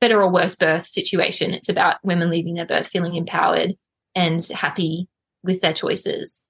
better 0.00 0.20
or 0.22 0.30
worse 0.30 0.54
birth 0.54 0.86
situation. 0.86 1.52
It's 1.52 1.70
about 1.70 1.96
women 2.04 2.30
leaving 2.30 2.54
their 2.54 2.66
birth 2.66 2.88
feeling 2.88 3.16
empowered 3.16 3.74
and 4.14 4.46
happy 4.48 5.08
with 5.42 5.62
their 5.62 5.74
choices. 5.74 6.46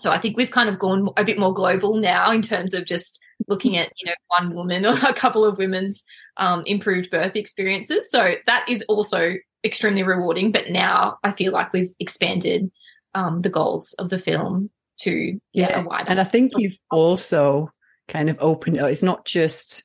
So 0.00 0.10
I 0.10 0.18
think 0.18 0.36
we've 0.36 0.50
kind 0.50 0.68
of 0.68 0.78
gone 0.78 1.10
a 1.16 1.24
bit 1.24 1.38
more 1.38 1.52
global 1.52 1.96
now 1.96 2.30
in 2.30 2.42
terms 2.42 2.74
of 2.74 2.86
just 2.86 3.20
looking 3.48 3.76
at 3.76 3.92
you 3.96 4.06
know 4.06 4.14
one 4.38 4.54
woman 4.54 4.86
or 4.86 4.94
a 5.08 5.12
couple 5.12 5.44
of 5.44 5.58
women's 5.58 6.04
um, 6.36 6.62
improved 6.64 7.10
birth 7.10 7.34
experiences. 7.34 8.08
So 8.08 8.34
that 8.46 8.68
is 8.68 8.84
also 8.88 9.32
extremely 9.64 10.02
rewarding. 10.02 10.52
But 10.52 10.70
now 10.70 11.18
I 11.22 11.32
feel 11.32 11.52
like 11.52 11.72
we've 11.72 11.94
expanded 11.98 12.70
um, 13.14 13.42
the 13.42 13.50
goals 13.50 13.94
of 13.94 14.08
the 14.08 14.18
film 14.18 14.70
to 15.00 15.38
yeah, 15.52 15.68
yeah. 15.68 15.80
a 15.80 15.84
wider. 15.84 16.10
And 16.10 16.20
I 16.20 16.24
think 16.24 16.52
you've 16.56 16.78
also 16.90 17.70
kind 18.08 18.30
of 18.30 18.36
opened. 18.40 18.78
It's 18.78 19.02
not 19.02 19.24
just 19.24 19.84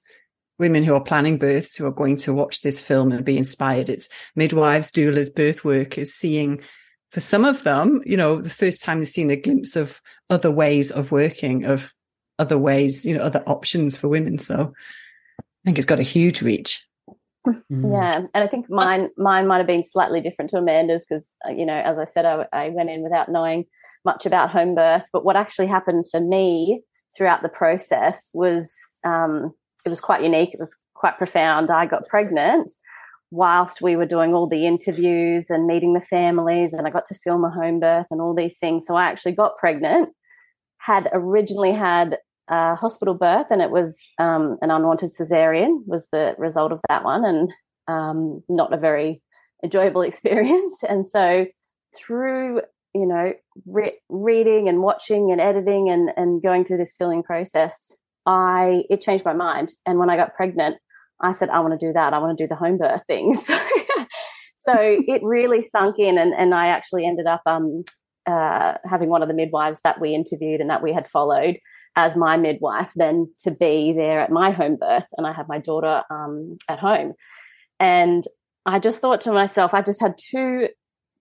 women 0.60 0.84
who 0.84 0.96
are 0.96 1.04
planning 1.04 1.38
births 1.38 1.76
who 1.76 1.86
are 1.86 1.92
going 1.92 2.18
to 2.18 2.34
watch 2.34 2.62
this 2.62 2.80
film 2.80 3.12
and 3.12 3.24
be 3.24 3.38
inspired. 3.38 3.90
It's 3.90 4.10
midwives, 4.36 4.92
doulas, 4.92 5.34
birth 5.34 5.64
workers 5.64 6.14
seeing 6.14 6.62
for 7.12 7.20
some 7.20 7.46
of 7.46 7.64
them, 7.64 8.02
you 8.06 8.18
know, 8.18 8.42
the 8.42 8.50
first 8.50 8.82
time 8.82 9.00
they've 9.00 9.08
seen 9.08 9.30
a 9.32 9.36
glimpse 9.36 9.76
of 9.76 10.02
other 10.30 10.52
ways 10.52 10.92
of 10.92 11.12
working, 11.12 11.66
of 11.66 11.94
other 12.38 12.58
ways, 12.58 13.06
you 13.06 13.18
know, 13.18 13.24
other 13.24 13.44
options 13.48 13.96
for 13.96 14.08
women. 14.08 14.38
So 14.38 14.74
I 15.40 15.44
think 15.66 15.78
it's 15.78 15.86
got 15.86 16.00
a 16.00 16.04
huge 16.04 16.42
reach. 16.42 16.87
Mm. 17.48 17.92
Yeah, 17.92 18.28
and 18.34 18.44
I 18.44 18.48
think 18.48 18.70
mine 18.70 19.10
mine 19.18 19.48
might 19.48 19.58
have 19.58 19.68
been 19.68 19.84
slightly 19.84 20.22
different 20.22 20.50
to 20.52 20.58
Amanda's 20.58 21.06
because 21.08 21.34
uh, 21.48 21.52
you 21.52 21.66
know, 21.66 21.78
as 21.78 21.98
I 21.98 22.06
said, 22.06 22.26
I, 22.26 22.46
I, 22.54 22.70
went 22.70 22.90
in 22.90 23.04
without 23.04 23.30
knowing 23.30 23.66
much 24.06 24.26
about 24.26 24.50
home 24.50 24.76
birth. 24.76 25.04
But 25.12 25.26
what 25.26 25.36
actually 25.36 25.68
happened 25.68 26.06
for 26.10 26.20
me 26.20 26.82
throughout 27.16 27.42
the 27.42 27.50
process 27.50 28.30
was 28.34 28.76
um, 29.04 29.54
it 29.86 29.90
was 29.90 30.02
quite 30.02 30.24
unique. 30.24 30.54
It 30.54 30.60
was 30.60 30.76
quite 30.94 31.18
profound. 31.18 31.72
I 31.72 31.86
got 31.86 32.08
pregnant 32.08 32.72
whilst 33.32 33.82
we 33.82 33.96
were 33.96 34.06
doing 34.06 34.34
all 34.34 34.48
the 34.48 34.66
interviews 34.66 35.50
and 35.50 35.68
meeting 35.68 35.94
the 35.94 36.02
families, 36.02 36.74
and 36.74 36.88
I 36.88 36.90
got 36.90 37.06
to 37.08 37.16
film 37.16 37.44
a 37.44 37.50
home 37.50 37.80
birth 37.80 38.08
and 38.12 38.22
all 38.22 38.34
these 38.34 38.58
things. 38.58 38.86
So 38.88 38.96
I 38.96 39.06
actually 39.06 39.34
got 39.34 39.58
pregnant. 39.58 40.10
Had 40.80 41.10
originally 41.12 41.74
had 41.74 42.18
a 42.50 42.76
hospital 42.76 43.14
birth, 43.14 43.48
and 43.50 43.62
it 43.62 43.72
was 43.72 44.00
um, 44.20 44.58
an 44.62 44.72
unwanted 44.72 45.12
cesarean 45.12 45.82
was 45.86 46.08
the 46.12 46.36
result 46.38 46.72
of 46.72 46.82
that 46.88 47.04
one, 47.04 47.26
and 47.26 47.54
um, 47.88 48.42
not 48.50 48.74
a 48.74 48.78
very 48.78 49.22
enjoyable 49.64 50.02
experience. 50.04 50.84
And 50.88 51.08
so 51.08 51.46
through 51.96 52.62
you 52.94 53.06
know 53.06 53.34
re- 53.66 54.00
reading 54.10 54.70
and 54.70 54.82
watching 54.82 55.32
and 55.32 55.42
editing 55.42 55.90
and 55.90 56.10
and 56.16 56.42
going 56.42 56.66
through 56.66 56.78
this 56.78 56.94
filling 56.98 57.24
process, 57.24 57.96
I 58.26 58.84
it 58.90 59.02
changed 59.02 59.26
my 59.26 59.34
mind. 59.34 59.74
And 59.86 60.00
when 60.00 60.10
I 60.10 60.16
got 60.16 60.36
pregnant, 60.36 60.78
I 61.22 61.34
said 61.34 61.50
I 61.50 61.60
want 61.60 61.80
to 61.80 61.86
do 61.86 61.94
that. 61.94 62.14
I 62.14 62.20
want 62.20 62.38
to 62.38 62.44
do 62.44 62.48
the 62.48 62.56
home 62.56 62.78
birth 62.78 63.04
thing. 63.08 63.38
So, 64.60 64.74
so 64.74 65.00
it 65.08 65.22
really 65.24 65.62
sunk 65.62 65.98
in, 65.98 66.18
and 66.18 66.34
and 66.34 66.54
I 66.54 66.68
actually 66.68 67.06
ended 67.06 67.26
up 67.26 67.42
um, 67.46 67.84
uh, 68.28 68.74
having 68.84 69.08
one 69.08 69.22
of 69.22 69.30
the 69.30 69.34
midwives 69.34 69.80
that 69.86 70.02
we 70.02 70.14
interviewed 70.14 70.60
and 70.60 70.70
that 70.70 70.84
we 70.84 70.92
had 70.92 71.10
followed 71.10 71.58
as 71.98 72.16
my 72.16 72.38
midwife 72.38 72.94
than 72.96 73.28
to 73.40 73.52
be 73.52 73.92
there 73.92 74.22
at 74.22 74.32
my 74.32 74.52
home 74.52 74.78
birth 74.78 75.08
and 75.18 75.28
i 75.28 75.34
had 75.34 75.48
my 75.50 75.60
daughter 75.60 76.04
um, 76.10 76.58
at 76.70 76.80
home. 76.80 77.14
And 77.80 78.24
i 78.66 78.80
just 78.80 79.02
thought 79.02 79.22
to 79.22 79.32
myself 79.34 79.74
i 79.74 79.82
just 79.82 80.02
had 80.02 80.16
two 80.18 80.70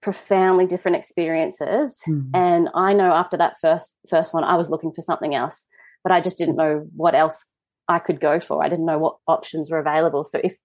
profoundly 0.03 0.67
different 0.67 0.99
experiences. 0.99 1.99
Mm-hmm. 2.07 2.31
and 2.35 2.69
i 2.75 2.93
know 2.93 3.13
after 3.13 3.37
that 3.39 3.55
first 3.61 3.93
first 4.09 4.33
one 4.35 4.45
i 4.45 4.57
was 4.57 4.71
looking 4.71 4.93
for 4.93 5.03
something 5.03 5.35
else 5.35 5.65
but 6.05 6.13
i 6.13 6.21
just 6.21 6.39
didn't 6.39 6.57
know 6.57 6.87
what 6.95 7.15
else 7.15 7.47
i 7.89 7.99
could 7.99 8.21
go 8.21 8.41
for. 8.41 8.65
I 8.65 8.69
didn't 8.69 8.87
know 8.87 8.99
what 8.99 9.17
options 9.27 9.71
were 9.71 9.79
available. 9.79 10.25
So 10.25 10.41
if 10.43 10.57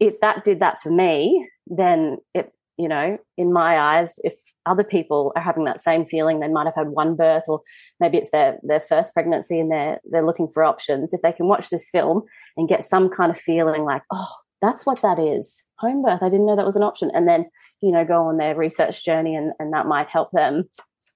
if 0.00 0.20
that 0.20 0.44
did 0.44 0.60
that 0.60 0.82
for 0.82 0.90
me 0.90 1.48
then 1.66 2.18
it 2.34 2.52
you 2.76 2.88
know 2.88 3.18
in 3.36 3.52
my 3.52 3.78
eyes 3.78 4.10
if 4.18 4.34
other 4.66 4.84
people 4.84 5.32
are 5.36 5.42
having 5.42 5.64
that 5.64 5.80
same 5.80 6.06
feeling. 6.06 6.40
They 6.40 6.48
might 6.48 6.66
have 6.66 6.74
had 6.74 6.88
one 6.88 7.16
birth, 7.16 7.44
or 7.48 7.60
maybe 8.00 8.18
it's 8.18 8.30
their 8.30 8.58
their 8.62 8.80
first 8.80 9.12
pregnancy, 9.14 9.58
and 9.58 9.70
they're 9.70 10.00
they're 10.10 10.26
looking 10.26 10.48
for 10.48 10.64
options. 10.64 11.12
If 11.12 11.22
they 11.22 11.32
can 11.32 11.46
watch 11.46 11.70
this 11.70 11.88
film 11.90 12.22
and 12.56 12.68
get 12.68 12.84
some 12.84 13.08
kind 13.08 13.30
of 13.30 13.38
feeling 13.38 13.84
like, 13.84 14.02
oh, 14.12 14.32
that's 14.60 14.86
what 14.86 15.02
that 15.02 15.18
is, 15.18 15.62
home 15.78 16.02
birth. 16.02 16.22
I 16.22 16.28
didn't 16.28 16.46
know 16.46 16.56
that 16.56 16.66
was 16.66 16.76
an 16.76 16.82
option, 16.82 17.10
and 17.14 17.26
then 17.26 17.46
you 17.80 17.90
know 17.90 18.04
go 18.04 18.26
on 18.28 18.36
their 18.36 18.54
research 18.54 19.04
journey, 19.04 19.34
and 19.34 19.52
and 19.58 19.72
that 19.72 19.86
might 19.86 20.08
help 20.08 20.30
them. 20.32 20.68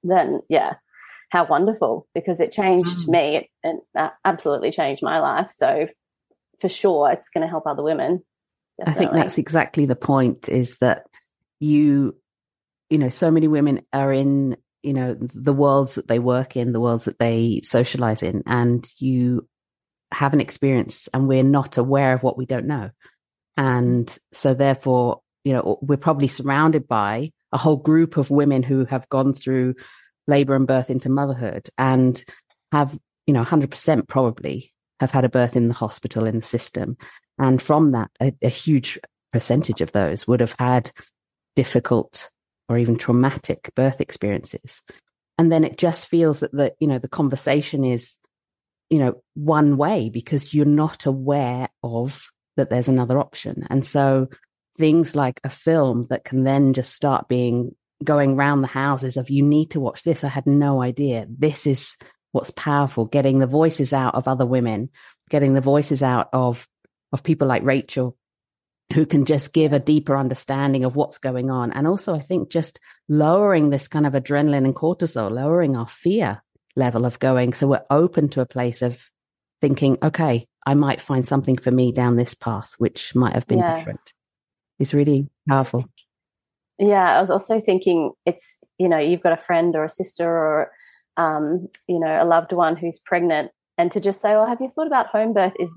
Then 0.03 0.41
yeah, 0.49 0.75
how 1.31 1.47
wonderful 1.47 2.07
because 2.15 2.41
it 2.41 2.53
changed 2.53 3.07
mm. 3.07 3.09
me. 3.09 3.37
It, 3.37 3.47
it 3.95 4.13
absolutely 4.25 4.71
changed 4.71 5.03
my 5.03 5.21
life. 5.21 5.51
So 5.51 5.89
for 6.61 6.69
sure, 6.69 7.11
it's 7.13 7.29
going 7.29 7.43
to 7.43 7.51
help 7.51 7.67
other 7.67 7.83
women. 7.83 8.23
Definitely. 8.79 9.07
I 9.07 9.11
think 9.11 9.23
that's 9.23 9.39
exactly 9.39 9.87
the 9.87 9.97
point. 9.97 10.49
Is 10.49 10.77
that 10.79 11.07
you 11.61 12.17
you 12.91 12.99
know, 12.99 13.09
so 13.09 13.31
many 13.31 13.49
women 13.49 13.83
are 13.93 14.13
in, 14.13 14.57
you 14.83 14.93
know, 14.93 15.15
the 15.15 15.53
worlds 15.53 15.97
that 15.97 16.09
they 16.09 16.19
work 16.19 16.57
in, 16.57 16.73
the 16.73 16.81
worlds 16.81 17.05
that 17.07 17.19
they 17.19 17.61
socialize 17.65 18.23
in, 18.23 18.43
and 18.47 18.87
you 18.99 19.49
have 20.13 20.33
an 20.33 20.41
experience 20.41 21.09
and 21.13 21.29
we're 21.29 21.43
not 21.43 21.77
aware 21.77 22.15
of 22.15 22.23
what 22.23 22.39
we 22.39 22.47
don't 22.47 22.67
know. 22.67 22.91
Mm-hmm. 23.59 23.67
And 23.67 24.19
so 24.33 24.55
therefore, 24.55 25.21
you 25.45 25.53
know, 25.53 25.79
we're 25.81 25.97
probably 25.97 26.29
surrounded 26.29 26.87
by 26.87 27.33
a 27.53 27.59
whole 27.59 27.77
group 27.77 28.17
of 28.17 28.31
women 28.31 28.63
who 28.63 28.85
have 28.87 29.09
gone 29.09 29.33
through 29.33 29.75
labor 30.27 30.55
and 30.55 30.67
birth 30.67 30.91
into 30.91 31.09
motherhood 31.09 31.69
and 31.79 32.23
have, 32.73 32.99
you 33.27 33.35
know, 33.35 33.45
100% 33.45 34.09
probably 34.09 34.73
have 35.01 35.11
had 35.11 35.25
a 35.25 35.29
birth 35.29 35.57
in 35.57 35.69
the 35.69 35.75
hospital 35.75 36.27
in 36.27 36.41
the 36.41 36.47
system. 36.47 36.97
And 37.39 37.61
from 37.61 37.93
that, 37.93 38.11
a, 38.21 38.33
a 38.43 38.49
huge 38.49 38.99
percentage 39.33 39.81
of 39.81 39.93
those 39.93 40.27
would 40.27 40.41
have 40.41 40.55
had 40.59 40.91
difficult 41.55 42.31
or 42.69 42.79
even 42.79 42.97
traumatic 42.97 43.71
birth 43.75 44.01
experiences. 44.01 44.83
And 45.39 45.53
then 45.53 45.65
it 45.65 45.79
just 45.79 46.07
feels 46.07 46.41
that 46.41 46.53
the, 46.53 46.75
you 46.81 46.87
know, 46.87 46.99
the 46.99 47.09
conversation 47.09 47.85
is, 47.85 48.17
you 48.91 48.99
know, 48.99 49.23
one 49.35 49.77
way 49.77 50.09
because 50.09 50.55
you're 50.55 50.65
not 50.65 51.07
aware 51.07 51.69
of 51.83 52.31
that 52.57 52.71
there's 52.71 52.89
another 52.89 53.19
option. 53.19 53.67
And 53.69 53.85
so 53.85 54.29
things 54.79 55.15
like 55.15 55.41
a 55.45 55.51
film 55.51 56.07
that 56.11 56.25
can 56.25 56.45
then 56.45 56.73
just 56.73 56.95
start 56.95 57.29
being 57.29 57.75
going 58.05 58.37
round 58.37 58.63
the 58.63 58.69
houses 58.69 59.17
of 59.17 59.31
you 59.31 59.43
need 59.43 59.71
to 59.73 59.81
watch 59.81 60.03
this. 60.03 60.25
I 60.25 60.29
had 60.29 60.47
no 60.47 60.83
idea. 60.83 61.27
This 61.29 61.67
is 61.67 61.97
what's 62.33 62.51
powerful, 62.51 63.07
getting 63.07 63.39
the 63.39 63.47
voices 63.47 63.93
out 63.93 64.15
of 64.15 64.29
other 64.29 64.47
women, 64.47 64.91
getting 65.31 65.55
the 65.55 65.61
voices 65.61 66.03
out 66.03 66.29
of 66.33 66.67
of 67.13 67.23
people 67.23 67.49
like 67.49 67.63
Rachel 67.63 68.17
who 68.93 69.05
can 69.05 69.25
just 69.25 69.53
give 69.53 69.73
a 69.73 69.81
deeper 69.81 70.17
understanding 70.17 70.85
of 70.85 70.97
what's 70.97 71.19
going 71.19 71.51
on. 71.51 71.73
And 71.73 71.87
also, 71.87 72.15
I 72.15 72.21
think 72.21 72.51
just 72.51 72.81
lowering 73.09 73.71
this 73.71 73.89
kind 73.89 74.07
of 74.07 74.13
adrenaline 74.13 74.65
and 74.65 74.75
cortisol, 74.75 75.31
lowering 75.31 75.77
our 75.77 75.89
fear 75.89 76.43
level 76.77 77.05
of 77.05 77.19
going. 77.19 77.53
So 77.53 77.67
we're 77.67 77.85
open 77.91 78.29
to 78.31 78.41
a 78.41 78.47
place 78.47 78.83
of 78.83 78.99
thinking, 79.61 79.99
okay, 80.03 80.47
I 80.67 80.75
might 80.75 81.01
find 81.01 81.27
something 81.27 81.57
for 81.59 81.71
me 81.71 81.91
down 81.93 82.17
this 82.17 82.35
path, 82.35 82.75
which 82.79 83.15
might 83.15 83.35
have 83.35 83.47
been 83.47 83.59
yeah. 83.59 83.75
different. 83.75 84.13
It's 84.79 84.95
really 84.95 85.29
powerful. 85.49 85.87
Yeah, 86.79 87.17
I 87.17 87.21
was 87.21 87.31
also 87.31 87.61
thinking 87.61 88.13
it's, 88.27 88.57
you 88.79 88.89
know, 88.89 88.99
you've 88.99 89.23
got 89.23 89.33
a 89.33 89.39
friend 89.39 89.75
or 89.75 89.85
a 89.85 89.89
sister 89.89 90.29
or, 90.29 90.71
um, 91.17 91.67
you 91.89 91.99
know, 91.99 92.23
a 92.23 92.27
loved 92.27 92.53
one 92.53 92.77
who's 92.77 92.99
pregnant 92.99 93.51
and 93.79 93.91
to 93.93 94.01
just 94.01 94.21
say, 94.21 94.35
oh, 94.35 94.45
have 94.45 94.61
you 94.61 94.69
thought 94.69 94.87
about 94.87 95.07
home 95.07 95.33
birth 95.33 95.55
is 95.59 95.75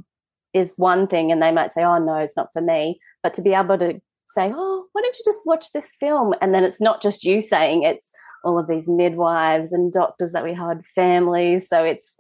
is 0.54 0.74
one 0.78 1.08
thing 1.08 1.32
and 1.32 1.42
they 1.42 1.52
might 1.52 1.74
say, 1.74 1.84
oh, 1.84 1.98
no, 1.98 2.16
it's 2.16 2.38
not 2.38 2.52
for 2.54 2.62
me. 2.62 3.00
But 3.24 3.34
to 3.36 3.42
be 3.42 3.54
able 3.54 3.78
to 3.78 4.00
say, 4.30 4.52
oh, 4.54 4.86
why 4.92 5.02
don't 5.02 5.18
you 5.18 5.26
just 5.26 5.46
watch 5.46 5.72
this 5.72 5.96
film? 6.00 6.34
And 6.42 6.54
then 6.54 6.64
it's 6.64 6.82
not 6.82 7.02
just 7.02 7.24
you 7.24 7.42
saying, 7.42 7.84
it's 7.84 8.10
all 8.44 8.60
of 8.60 8.68
these 8.68 8.88
midwives 8.88 9.74
and 9.74 9.92
doctors 9.92 10.32
that 10.32 10.44
we 10.44 10.54
had, 10.54 10.86
families. 10.86 11.68
So 11.68 11.84
it's, 11.84 12.16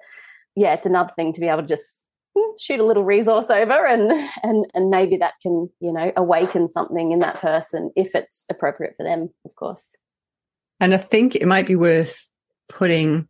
yeah, 0.56 0.74
it's 0.74 0.86
another 0.86 1.12
thing 1.16 1.34
to 1.34 1.42
be 1.42 1.48
able 1.48 1.62
to 1.62 1.68
just 1.68 2.04
hmm, 2.38 2.52
shoot 2.60 2.80
a 2.80 2.86
little 2.86 3.04
resource 3.04 3.50
over 3.50 3.86
and 3.86 4.12
and 4.44 4.66
and 4.74 4.90
maybe 4.90 5.18
that 5.18 5.34
can 5.42 5.70
you 5.80 5.92
know 5.92 6.12
awaken 6.16 6.70
something 6.70 7.12
in 7.12 7.20
that 7.20 7.40
person 7.42 7.92
if 7.96 8.14
it's 8.14 8.46
appropriate 8.50 8.94
for 8.98 9.04
them 9.04 9.30
of 9.46 9.56
course 9.56 9.96
and 10.80 10.94
i 10.94 10.98
think 10.98 11.36
it 11.36 11.48
might 11.48 11.66
be 11.66 11.76
worth 11.76 12.28
putting 12.68 13.28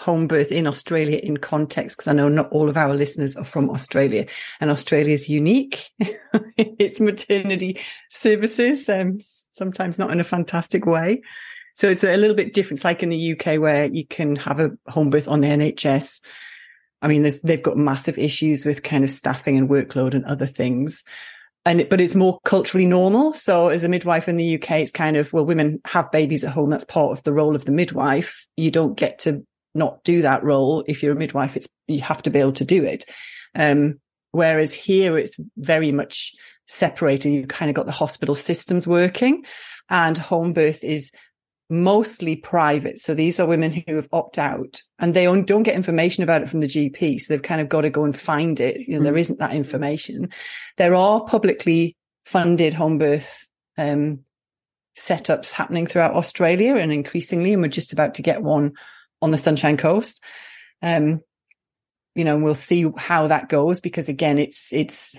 home 0.00 0.26
birth 0.26 0.50
in 0.50 0.66
Australia 0.66 1.18
in 1.18 1.36
context, 1.36 1.98
because 1.98 2.08
I 2.08 2.14
know 2.14 2.30
not 2.30 2.50
all 2.50 2.70
of 2.70 2.76
our 2.78 2.94
listeners 2.94 3.36
are 3.36 3.44
from 3.44 3.68
Australia 3.68 4.26
and 4.58 4.70
Australia 4.70 5.12
is 5.12 5.28
unique. 5.28 5.90
its 6.56 7.00
maternity 7.00 7.78
services, 8.08 8.88
um, 8.88 9.18
sometimes 9.50 9.98
not 9.98 10.10
in 10.10 10.18
a 10.18 10.24
fantastic 10.24 10.86
way. 10.86 11.20
So 11.74 11.88
it's 11.88 12.02
a 12.02 12.16
little 12.16 12.34
bit 12.34 12.54
different. 12.54 12.78
It's 12.78 12.84
like 12.84 13.02
in 13.02 13.10
the 13.10 13.32
UK 13.32 13.60
where 13.60 13.86
you 13.86 14.06
can 14.06 14.36
have 14.36 14.58
a 14.58 14.70
home 14.88 15.10
birth 15.10 15.28
on 15.28 15.40
the 15.40 15.48
NHS. 15.48 16.20
I 17.02 17.08
mean, 17.08 17.26
they've 17.44 17.62
got 17.62 17.76
massive 17.76 18.18
issues 18.18 18.64
with 18.64 18.82
kind 18.82 19.04
of 19.04 19.10
staffing 19.10 19.58
and 19.58 19.68
workload 19.68 20.14
and 20.14 20.24
other 20.24 20.46
things. 20.46 21.04
And, 21.66 21.86
but 21.90 22.00
it's 22.00 22.14
more 22.14 22.40
culturally 22.44 22.86
normal. 22.86 23.34
So 23.34 23.68
as 23.68 23.84
a 23.84 23.88
midwife 23.88 24.28
in 24.30 24.36
the 24.36 24.54
UK, 24.54 24.70
it's 24.80 24.92
kind 24.92 25.18
of, 25.18 25.30
well, 25.34 25.44
women 25.44 25.80
have 25.84 26.10
babies 26.10 26.42
at 26.42 26.52
home. 26.52 26.70
That's 26.70 26.84
part 26.84 27.12
of 27.12 27.22
the 27.22 27.34
role 27.34 27.54
of 27.54 27.66
the 27.66 27.72
midwife. 27.72 28.46
You 28.56 28.70
don't 28.70 28.96
get 28.96 29.20
to 29.20 29.44
not 29.74 30.02
do 30.04 30.22
that 30.22 30.44
role. 30.44 30.84
If 30.86 31.02
you're 31.02 31.12
a 31.12 31.18
midwife, 31.18 31.56
it's, 31.56 31.68
you 31.86 32.00
have 32.00 32.22
to 32.22 32.30
be 32.30 32.38
able 32.38 32.52
to 32.52 32.64
do 32.64 32.84
it. 32.84 33.04
Um, 33.54 34.00
whereas 34.32 34.72
here 34.72 35.18
it's 35.18 35.38
very 35.56 35.92
much 35.92 36.32
separated. 36.66 37.30
You've 37.30 37.48
kind 37.48 37.68
of 37.68 37.74
got 37.74 37.86
the 37.86 37.92
hospital 37.92 38.34
systems 38.34 38.86
working 38.86 39.44
and 39.88 40.16
home 40.16 40.52
birth 40.52 40.84
is 40.84 41.10
mostly 41.68 42.36
private. 42.36 42.98
So 42.98 43.14
these 43.14 43.38
are 43.38 43.46
women 43.46 43.72
who 43.72 43.94
have 43.96 44.08
opted 44.12 44.42
out 44.42 44.82
and 44.98 45.14
they 45.14 45.24
don't 45.24 45.62
get 45.62 45.76
information 45.76 46.24
about 46.24 46.42
it 46.42 46.50
from 46.50 46.60
the 46.60 46.66
GP. 46.66 47.20
So 47.20 47.32
they've 47.32 47.42
kind 47.42 47.60
of 47.60 47.68
got 47.68 47.82
to 47.82 47.90
go 47.90 48.04
and 48.04 48.16
find 48.16 48.58
it. 48.58 48.88
You 48.88 48.94
know, 48.94 49.00
mm. 49.00 49.04
there 49.04 49.16
isn't 49.16 49.38
that 49.38 49.54
information. 49.54 50.30
There 50.76 50.94
are 50.94 51.24
publicly 51.24 51.96
funded 52.24 52.74
home 52.74 52.98
birth, 52.98 53.46
um, 53.78 54.20
setups 54.98 55.52
happening 55.52 55.86
throughout 55.86 56.14
Australia 56.14 56.76
and 56.76 56.92
increasingly, 56.92 57.52
and 57.52 57.62
we're 57.62 57.68
just 57.68 57.92
about 57.92 58.14
to 58.14 58.22
get 58.22 58.42
one 58.42 58.72
on 59.22 59.30
the 59.30 59.38
Sunshine 59.38 59.76
Coast. 59.76 60.22
Um, 60.82 61.20
you 62.14 62.24
know, 62.24 62.38
we'll 62.38 62.54
see 62.54 62.86
how 62.96 63.28
that 63.28 63.48
goes 63.48 63.80
because 63.80 64.08
again, 64.08 64.38
it's, 64.38 64.72
it's, 64.72 65.14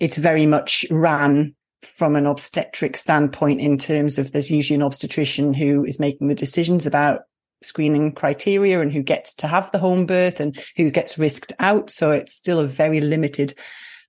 it's 0.00 0.16
very 0.16 0.46
much 0.46 0.86
ran 0.90 1.54
from 1.82 2.16
an 2.16 2.26
obstetric 2.26 2.96
standpoint 2.96 3.60
in 3.60 3.78
terms 3.78 4.18
of 4.18 4.32
there's 4.32 4.50
usually 4.50 4.76
an 4.76 4.82
obstetrician 4.82 5.52
who 5.52 5.84
is 5.84 6.00
making 6.00 6.28
the 6.28 6.34
decisions 6.34 6.86
about 6.86 7.22
screening 7.62 8.12
criteria 8.12 8.80
and 8.80 8.92
who 8.92 9.02
gets 9.02 9.34
to 9.34 9.46
have 9.46 9.70
the 9.72 9.78
home 9.78 10.06
birth 10.06 10.40
and 10.40 10.58
who 10.76 10.90
gets 10.90 11.18
risked 11.18 11.52
out. 11.58 11.90
So 11.90 12.10
it's 12.12 12.34
still 12.34 12.60
a 12.60 12.66
very 12.66 13.00
limited 13.00 13.54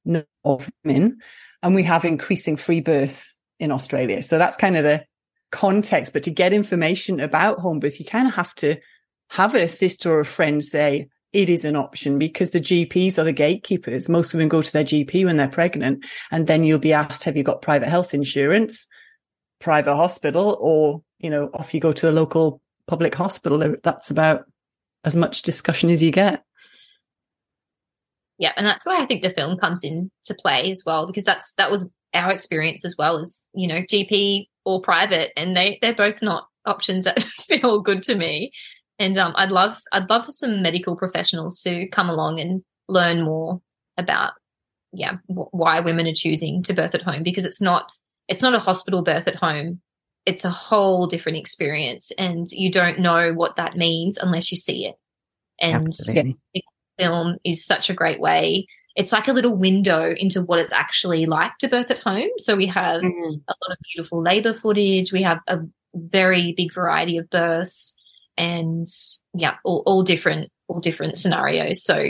number 0.04 0.28
of 0.44 0.70
women. 0.84 1.20
And 1.64 1.74
we 1.76 1.84
have 1.84 2.06
increasing 2.06 2.58
free 2.58 2.82
birth 2.82 3.34
in 3.60 3.72
Australia. 3.72 4.22
So 4.24 4.38
that's 4.38 4.58
kind 4.58 4.78
of 4.78 4.84
the 4.84 5.06
context, 5.56 6.12
but 6.12 6.24
to 6.24 6.32
get 6.32 6.54
information 6.54 7.20
about 7.20 7.60
home 7.60 7.80
birth, 7.80 8.00
you 8.00 8.06
kind 8.06 8.28
of 8.28 8.34
have 8.36 8.54
to 8.56 8.76
have 9.30 9.56
a 9.56 9.68
sister 9.68 10.12
or 10.12 10.20
a 10.20 10.26
friend 10.26 10.64
say, 10.64 11.08
it 11.32 11.50
is 11.50 11.66
an 11.66 11.76
option 11.76 12.20
because 12.20 12.52
the 12.52 12.60
GPs 12.60 13.18
are 13.18 13.24
the 13.24 13.34
gatekeepers. 13.34 14.10
Most 14.10 14.34
women 14.34 14.50
go 14.50 14.62
to 14.62 14.72
their 14.72 14.84
GP 14.84 15.26
when 15.26 15.38
they're 15.38 15.48
pregnant 15.48 16.06
and 16.32 16.46
then 16.48 16.64
you'll 16.64 16.80
be 16.80 16.94
asked, 16.94 17.24
have 17.24 17.36
you 17.36 17.44
got 17.44 17.62
private 17.62 17.90
health 17.90 18.14
insurance, 18.14 18.88
private 19.60 19.96
hospital, 19.96 20.58
or, 20.60 21.02
you 21.20 21.30
know, 21.30 21.50
off 21.54 21.74
you 21.74 21.80
go 21.80 21.94
to 21.94 22.06
the 22.06 22.12
local 22.12 22.62
public 22.88 23.16
hospital. 23.16 23.76
That's 23.84 24.12
about 24.12 24.46
as 25.04 25.16
much 25.16 25.42
discussion 25.42 25.90
as 25.90 26.04
you 26.04 26.12
get. 26.12 26.44
Yeah. 28.38 28.52
And 28.58 28.66
that's 28.66 28.86
where 28.86 29.00
I 29.00 29.06
think 29.06 29.22
the 29.22 29.30
film 29.30 29.58
comes 29.58 29.84
into 29.84 30.36
play 30.38 30.72
as 30.72 30.84
well, 30.86 31.08
because 31.08 31.24
that's, 31.24 31.54
that 31.54 31.72
was 31.72 31.90
our 32.14 32.32
experience 32.32 32.86
as 32.86 32.96
well 32.98 33.18
as, 33.18 33.42
you 33.54 33.68
know, 33.68 33.82
GP 33.82 34.48
or 34.66 34.82
private, 34.82 35.32
and 35.38 35.56
they 35.56 35.80
they're 35.82 35.96
both 35.96 36.22
not 36.22 36.48
options 36.66 37.06
that 37.06 37.24
feel 37.48 37.82
good 37.82 38.04
to 38.04 38.16
me. 38.16 38.52
And 39.00 39.18
um, 39.18 39.34
I'd 39.36 39.52
love 39.52 39.80
I'd 39.92 40.10
love 40.10 40.26
some 40.28 40.62
medical 40.62 40.96
professionals 40.96 41.62
to 41.62 41.88
come 41.88 42.10
along 42.10 42.40
and 42.40 42.64
learn 42.88 43.24
more 43.24 43.62
about 43.98 44.34
yeah 44.94 45.18
w- 45.28 45.50
why 45.52 45.80
women 45.80 46.08
are 46.08 46.14
choosing 46.14 46.64
to 46.64 46.74
birth 46.74 46.96
at 46.96 47.02
home 47.02 47.24
because 47.24 47.46
it's 47.46 47.62
not 47.62 47.90
it's 48.28 48.42
not 48.42 48.56
a 48.56 48.60
hospital 48.60 49.04
birth 49.04 49.28
at 49.28 49.36
home. 49.36 49.82
It's 50.26 50.46
a 50.46 50.50
whole 50.50 51.06
different 51.06 51.38
experience 51.38 52.12
and 52.18 52.48
you 52.52 52.72
don't 52.72 53.00
know 53.00 53.34
what 53.34 53.58
that 53.58 53.78
means 53.78 54.18
unless 54.18 54.52
you 54.52 54.58
see 54.58 54.88
it. 54.88 54.96
And 55.62 55.88
film 56.98 57.38
is 57.44 57.66
such 57.66 57.90
a 57.90 57.94
great 57.94 58.20
way 58.20 58.66
it's 58.96 59.12
like 59.12 59.28
a 59.28 59.34
little 59.34 59.56
window 59.56 60.14
into 60.16 60.42
what 60.42 60.60
it's 60.60 60.72
actually 60.72 61.26
like 61.26 61.58
to 61.60 61.68
birth 61.68 61.92
at 61.92 62.00
home. 62.00 62.30
So 62.38 62.56
we 62.56 62.68
have 62.68 63.02
mm-hmm. 63.02 63.36
a 63.48 63.56
lot 63.62 63.72
of 63.72 63.78
beautiful 63.94 64.22
labor 64.22 64.54
footage. 64.54 65.12
We 65.12 65.24
have 65.24 65.40
a 65.48 65.60
very 65.94 66.54
big 66.56 66.74
variety 66.74 67.18
of 67.18 67.30
births 67.30 67.94
and 68.38 68.88
yeah, 69.34 69.56
all, 69.66 69.84
all 69.86 70.04
different, 70.04 70.50
all 70.68 70.80
different 70.80 71.18
scenarios. 71.18 71.84
So 71.84 72.06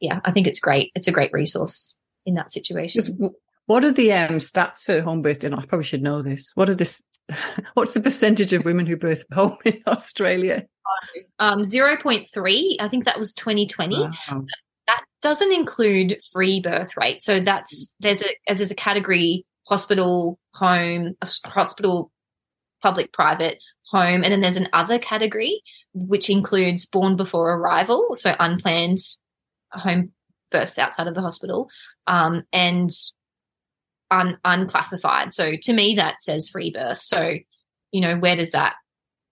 yeah, 0.00 0.20
I 0.24 0.30
think 0.30 0.46
it's 0.46 0.60
great. 0.60 0.92
It's 0.94 1.08
a 1.08 1.12
great 1.12 1.32
resource 1.32 1.94
in 2.24 2.34
that 2.34 2.52
situation. 2.52 3.34
What 3.66 3.84
are 3.84 3.92
the 3.92 4.12
um, 4.12 4.36
stats 4.36 4.84
for 4.84 5.00
home 5.00 5.22
birth? 5.22 5.42
And 5.42 5.54
I 5.54 5.64
probably 5.64 5.84
should 5.84 6.02
know 6.02 6.22
this. 6.22 6.52
What 6.54 6.68
are 6.68 6.74
this? 6.74 7.02
What's 7.74 7.92
the 7.92 8.00
percentage 8.00 8.52
of 8.52 8.64
women 8.64 8.86
who 8.86 8.96
birth 8.96 9.24
home 9.32 9.56
in 9.64 9.82
Australia? 9.86 10.66
Um, 11.38 11.62
0.3. 11.62 12.76
I 12.78 12.88
think 12.88 13.06
that 13.06 13.18
was 13.18 13.34
2020. 13.34 13.98
Wow 14.28 14.44
doesn't 15.24 15.52
include 15.52 16.18
free 16.32 16.60
birth 16.60 16.96
rate. 16.98 17.22
So 17.22 17.40
that's 17.40 17.94
there's 17.98 18.22
a 18.22 18.26
there's 18.46 18.70
a 18.70 18.76
category 18.76 19.46
hospital, 19.66 20.38
home, 20.52 21.14
hospital, 21.46 22.12
public, 22.82 23.10
private, 23.12 23.58
home, 23.90 24.22
and 24.22 24.30
then 24.30 24.42
there's 24.42 24.58
an 24.58 24.68
other 24.74 24.98
category 24.98 25.62
which 25.94 26.28
includes 26.28 26.84
born 26.84 27.16
before 27.16 27.54
arrival, 27.54 28.08
so 28.12 28.34
unplanned 28.38 28.98
home 29.72 30.12
births 30.50 30.78
outside 30.78 31.06
of 31.06 31.14
the 31.14 31.22
hospital, 31.22 31.70
um, 32.06 32.42
and 32.52 32.90
un- 34.10 34.38
unclassified. 34.44 35.32
So 35.32 35.52
to 35.62 35.72
me, 35.72 35.94
that 35.96 36.20
says 36.20 36.50
free 36.50 36.70
birth. 36.70 36.98
So 36.98 37.38
you 37.92 38.00
know, 38.02 38.18
where 38.18 38.36
does 38.36 38.50
that? 38.50 38.74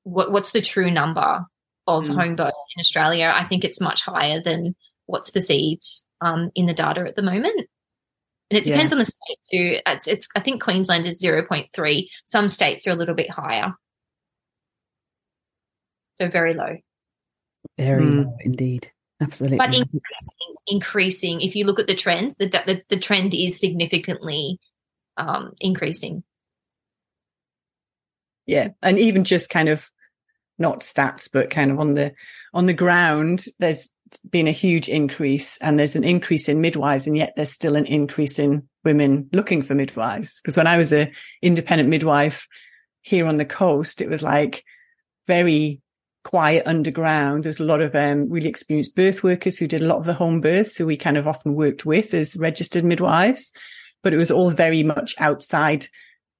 What, 0.05 0.33
what's 0.33 0.53
the 0.53 0.63
true 0.63 0.91
number 0.91 1.45
of 1.87 2.05
mm. 2.05 2.15
home 2.15 2.37
births 2.37 2.73
in 2.75 2.81
Australia? 2.81 3.31
I 3.35 3.45
think 3.45 3.63
it's 3.63 3.81
much 3.81 4.03
higher 4.03 4.41
than 4.43 4.75
what's 5.07 5.31
perceived 5.31 5.85
um, 6.21 6.51
in 6.55 6.67
the 6.67 6.75
data 6.75 7.05
at 7.07 7.15
the 7.15 7.23
moment. 7.23 7.69
And 8.51 8.59
it 8.59 8.65
depends 8.65 8.93
yeah. 8.93 8.97
on 8.97 8.99
the 8.99 9.05
state 9.07 9.39
too. 9.51 9.79
It's, 9.87 10.07
it's, 10.07 10.29
I 10.37 10.41
think 10.41 10.63
Queensland 10.63 11.07
is 11.07 11.23
0.3. 11.23 12.09
Some 12.27 12.49
states 12.49 12.87
are 12.87 12.91
a 12.91 12.95
little 12.95 13.15
bit 13.15 13.31
higher. 13.31 13.73
So 16.19 16.29
very 16.29 16.53
low. 16.53 16.77
Very 17.79 18.05
mm. 18.05 18.25
low 18.27 18.37
indeed. 18.41 18.91
Absolutely. 19.23 19.57
But 19.57 19.75
increasing, 19.75 20.55
increasing, 20.67 21.41
if 21.41 21.57
you 21.57 21.65
look 21.65 21.81
at 21.81 21.87
the 21.87 21.95
trend, 21.95 22.35
the, 22.39 22.49
the, 22.49 22.83
the 22.91 22.99
trend 22.99 23.33
is 23.33 23.59
significantly 23.59 24.59
um, 25.17 25.53
increasing. 25.59 26.23
Yeah. 28.47 28.69
And 28.83 28.99
even 28.99 29.25
just 29.25 29.49
kind 29.49 29.69
of 29.69 29.91
not 30.59 30.81
stats, 30.81 31.31
but 31.33 31.49
kind 31.49 31.71
of 31.71 31.79
on 31.79 31.95
the, 31.95 32.13
on 32.53 32.67
the 32.67 32.75
ground, 32.75 33.45
there's 33.59 33.89
been 34.19 34.49
a 34.49 34.53
huge 34.53 34.89
increase 34.89 35.57
and 35.59 35.79
there's 35.79 35.97
an 35.97 36.05
increase 36.05 36.49
in 36.49 36.61
midwives 36.61 37.07
and 37.07 37.17
yet 37.17 37.35
there's 37.37 37.51
still 37.51 37.77
an 37.77 37.87
increase 37.87 38.39
in 38.39 38.69
women 38.85 39.29
looking 39.33 39.63
for 39.63 39.75
midwives. 39.75 40.41
Because 40.41 40.57
when 40.57 40.67
I 40.67 40.77
was 40.77 40.93
a 40.93 41.11
independent 41.41 41.89
midwife 41.89 42.47
here 43.01 43.27
on 43.27 43.37
the 43.37 43.45
coast, 43.45 44.01
it 44.01 44.09
was 44.09 44.23
like 44.23 44.65
very 45.27 45.81
quiet 46.25 46.67
underground. 46.67 47.45
There's 47.45 47.61
a 47.61 47.65
lot 47.65 47.81
of 47.81 47.95
um, 47.95 48.29
really 48.31 48.49
experienced 48.49 48.95
birth 48.95 49.23
workers 49.23 49.59
who 49.59 49.67
did 49.67 49.83
a 49.83 49.87
lot 49.87 49.99
of 49.99 50.05
the 50.05 50.15
home 50.15 50.41
births 50.41 50.77
who 50.77 50.87
we 50.87 50.97
kind 50.97 51.17
of 51.17 51.27
often 51.27 51.55
worked 51.55 51.85
with 51.85 52.15
as 52.15 52.37
registered 52.37 52.85
midwives, 52.85 53.53
but 54.03 54.13
it 54.15 54.19
was 54.19 54.31
all 54.31 54.51
very 54.51 54.83
much 54.83 55.15
outside 55.19 55.87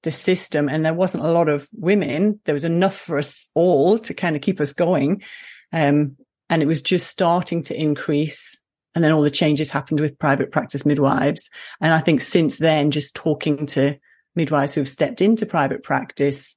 the 0.03 0.11
system 0.11 0.67
and 0.69 0.85
there 0.85 0.93
wasn't 0.93 1.23
a 1.23 1.31
lot 1.31 1.49
of 1.49 1.67
women. 1.73 2.39
There 2.45 2.53
was 2.53 2.65
enough 2.65 2.95
for 2.95 3.17
us 3.17 3.49
all 3.55 3.97
to 3.99 4.13
kind 4.13 4.35
of 4.35 4.41
keep 4.41 4.59
us 4.59 4.73
going. 4.73 5.23
Um, 5.71 6.17
and 6.53 6.61
it 6.61 6.67
was 6.67 6.83
just 6.83 7.07
starting 7.07 7.63
to 7.63 7.75
increase. 7.75 8.61
And 8.93 9.03
then 9.03 9.11
all 9.11 9.23
the 9.23 9.31
changes 9.31 9.71
happened 9.71 9.99
with 9.99 10.19
private 10.19 10.51
practice 10.51 10.85
midwives. 10.85 11.49
And 11.81 11.91
I 11.91 11.99
think 11.99 12.21
since 12.21 12.59
then, 12.59 12.91
just 12.91 13.15
talking 13.15 13.65
to 13.67 13.97
midwives 14.35 14.75
who 14.75 14.81
have 14.81 14.87
stepped 14.87 15.19
into 15.19 15.47
private 15.47 15.81
practice, 15.81 16.55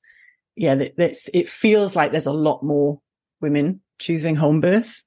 yeah, 0.55 0.75
that, 0.75 0.99
that's, 0.99 1.31
it 1.33 1.49
feels 1.49 1.97
like 1.97 2.11
there's 2.11 2.27
a 2.27 2.33
lot 2.33 2.63
more 2.63 3.01
women 3.41 3.81
choosing 3.99 4.37
home 4.37 4.61
birth. 4.61 5.03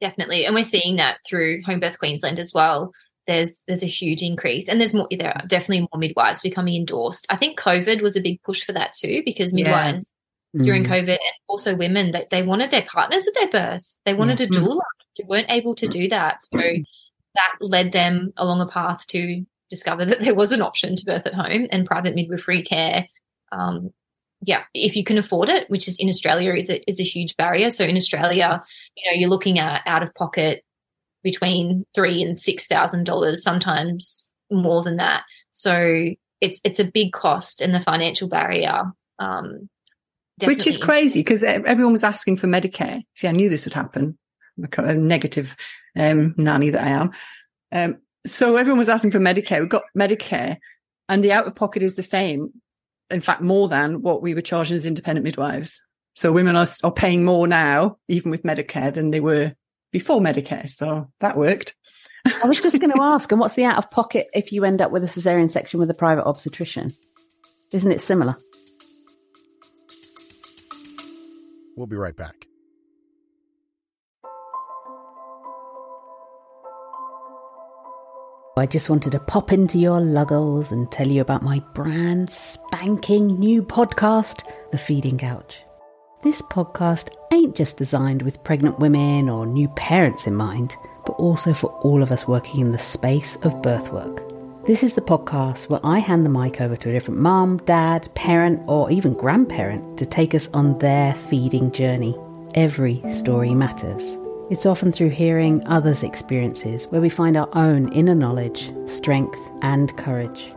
Definitely. 0.00 0.44
And 0.44 0.56
we're 0.56 0.64
seeing 0.64 0.96
that 0.96 1.18
through 1.24 1.62
Home 1.62 1.78
Birth 1.78 2.00
Queensland 2.00 2.40
as 2.40 2.52
well. 2.52 2.90
There's 3.28 3.62
there's 3.68 3.84
a 3.84 3.86
huge 3.86 4.20
increase, 4.20 4.66
and 4.68 4.80
there's 4.80 4.94
more. 4.94 5.06
There 5.08 5.32
are 5.32 5.46
definitely 5.46 5.82
more 5.92 6.00
midwives 6.00 6.42
becoming 6.42 6.74
endorsed. 6.74 7.24
I 7.30 7.36
think 7.36 7.56
COVID 7.56 8.02
was 8.02 8.16
a 8.16 8.20
big 8.20 8.42
push 8.42 8.64
for 8.64 8.72
that 8.72 8.94
too, 8.94 9.22
because 9.24 9.54
midwives. 9.54 10.10
During 10.54 10.84
mm. 10.84 10.88
COVID 10.88 11.08
and 11.08 11.34
also 11.48 11.74
women 11.74 12.10
that 12.10 12.30
they, 12.30 12.40
they 12.40 12.46
wanted 12.46 12.70
their 12.70 12.86
partners 12.86 13.26
at 13.26 13.34
their 13.34 13.48
birth. 13.48 13.96
They 14.04 14.14
wanted 14.14 14.40
yeah. 14.40 14.46
a 14.46 14.50
doula. 14.50 14.80
They 15.18 15.24
weren't 15.26 15.50
able 15.50 15.74
to 15.76 15.88
do 15.88 16.08
that, 16.08 16.42
so 16.42 16.58
that 16.58 17.52
led 17.60 17.92
them 17.92 18.32
along 18.36 18.60
a 18.60 18.66
path 18.66 19.06
to 19.08 19.44
discover 19.70 20.04
that 20.04 20.20
there 20.22 20.34
was 20.34 20.52
an 20.52 20.62
option 20.62 20.96
to 20.96 21.04
birth 21.04 21.26
at 21.26 21.34
home 21.34 21.66
and 21.70 21.86
private 21.86 22.14
midwifery 22.14 22.62
care 22.62 23.06
um, 23.52 23.90
yeah, 24.44 24.64
if 24.74 24.96
you 24.96 25.04
can 25.04 25.18
afford 25.18 25.48
it, 25.48 25.70
which 25.70 25.86
is 25.86 25.96
in 25.98 26.08
Australia 26.08 26.52
is 26.54 26.68
a, 26.68 26.82
is 26.90 26.98
a 26.98 27.04
huge 27.04 27.36
barrier. 27.36 27.70
So 27.70 27.84
in 27.84 27.96
Australia, 27.96 28.64
you 28.96 29.10
know, 29.10 29.18
you're 29.18 29.30
looking 29.30 29.58
at 29.58 29.82
out 29.86 30.02
of 30.02 30.14
pocket 30.14 30.64
between 31.22 31.86
three 31.94 32.22
and 32.22 32.36
six 32.36 32.66
thousand 32.66 33.04
dollars, 33.04 33.44
sometimes 33.44 34.32
more 34.50 34.82
than 34.82 34.96
that. 34.96 35.22
So 35.52 36.06
it's 36.40 36.60
it's 36.64 36.80
a 36.80 36.84
big 36.84 37.12
cost 37.12 37.60
and 37.60 37.72
the 37.72 37.80
financial 37.80 38.28
barrier. 38.28 38.82
Um, 39.20 39.68
which 40.44 40.66
is 40.66 40.78
crazy 40.78 41.20
because 41.20 41.42
everyone 41.42 41.92
was 41.92 42.04
asking 42.04 42.36
for 42.36 42.46
Medicare. 42.46 43.02
See, 43.14 43.28
I 43.28 43.32
knew 43.32 43.48
this 43.48 43.64
would 43.64 43.74
happen. 43.74 44.18
A 44.76 44.94
negative 44.94 45.56
um, 45.98 46.34
nanny 46.36 46.70
that 46.70 46.84
I 46.84 46.88
am. 46.88 47.10
Um, 47.72 47.98
so 48.26 48.56
everyone 48.56 48.78
was 48.78 48.88
asking 48.88 49.10
for 49.12 49.18
Medicare. 49.18 49.60
We 49.60 49.66
got 49.66 49.84
Medicare, 49.96 50.58
and 51.08 51.24
the 51.24 51.32
out 51.32 51.46
of 51.46 51.54
pocket 51.54 51.82
is 51.82 51.96
the 51.96 52.02
same 52.02 52.52
in 53.12 53.20
fact, 53.20 53.42
more 53.42 53.68
than 53.68 54.02
what 54.02 54.22
we 54.22 54.34
were 54.34 54.40
charging 54.40 54.76
as 54.76 54.86
independent 54.86 55.24
midwives. 55.24 55.80
So 56.14 56.32
women 56.32 56.56
are, 56.56 56.66
are 56.82 56.92
paying 56.92 57.24
more 57.24 57.46
now, 57.46 57.98
even 58.08 58.30
with 58.30 58.42
Medicare, 58.42 58.92
than 58.92 59.10
they 59.10 59.20
were 59.20 59.54
before 59.92 60.20
Medicare. 60.20 60.68
So 60.68 61.08
that 61.20 61.36
worked. 61.36 61.74
I 62.24 62.46
was 62.46 62.58
just 62.58 62.78
going 62.78 62.92
to 62.92 63.02
ask, 63.02 63.30
and 63.30 63.40
what's 63.40 63.54
the 63.54 63.64
out 63.64 63.78
of 63.78 63.90
pocket 63.90 64.28
if 64.34 64.52
you 64.52 64.64
end 64.64 64.80
up 64.80 64.90
with 64.92 65.04
a 65.04 65.08
cesarean 65.08 65.50
section 65.50 65.80
with 65.80 65.90
a 65.90 65.94
private 65.94 66.24
obstetrician? 66.24 66.90
Isn't 67.72 67.92
it 67.92 68.00
similar? 68.00 68.36
We'll 71.76 71.86
be 71.86 71.96
right 71.96 72.16
back. 72.16 72.46
I 78.54 78.66
just 78.66 78.90
wanted 78.90 79.12
to 79.12 79.18
pop 79.18 79.50
into 79.50 79.78
your 79.78 79.98
luggles 80.00 80.70
and 80.70 80.92
tell 80.92 81.08
you 81.08 81.22
about 81.22 81.42
my 81.42 81.60
brand 81.74 82.28
spanking 82.28 83.38
new 83.38 83.62
podcast, 83.62 84.44
The 84.70 84.78
Feeding 84.78 85.16
Couch. 85.16 85.62
This 86.22 86.42
podcast 86.42 87.08
ain't 87.32 87.56
just 87.56 87.78
designed 87.78 88.22
with 88.22 88.44
pregnant 88.44 88.78
women 88.78 89.28
or 89.28 89.46
new 89.46 89.68
parents 89.70 90.26
in 90.26 90.36
mind, 90.36 90.76
but 91.06 91.14
also 91.14 91.54
for 91.54 91.70
all 91.80 92.02
of 92.02 92.12
us 92.12 92.28
working 92.28 92.60
in 92.60 92.72
the 92.72 92.78
space 92.78 93.36
of 93.36 93.62
birth 93.62 93.90
work. 93.90 94.31
This 94.64 94.84
is 94.84 94.94
the 94.94 95.00
podcast 95.00 95.68
where 95.68 95.80
I 95.82 95.98
hand 95.98 96.24
the 96.24 96.30
mic 96.30 96.60
over 96.60 96.76
to 96.76 96.88
a 96.88 96.92
different 96.92 97.18
mum, 97.18 97.56
dad, 97.64 98.08
parent, 98.14 98.62
or 98.68 98.88
even 98.92 99.12
grandparent 99.12 99.98
to 99.98 100.06
take 100.06 100.36
us 100.36 100.48
on 100.54 100.78
their 100.78 101.16
feeding 101.16 101.72
journey. 101.72 102.16
Every 102.54 103.02
story 103.12 103.56
matters. 103.56 104.16
It's 104.50 104.64
often 104.64 104.92
through 104.92 105.08
hearing 105.08 105.66
others' 105.66 106.04
experiences 106.04 106.86
where 106.86 107.00
we 107.00 107.08
find 107.08 107.36
our 107.36 107.48
own 107.54 107.92
inner 107.92 108.14
knowledge, 108.14 108.72
strength, 108.86 109.36
and 109.62 109.96
courage. 109.96 110.52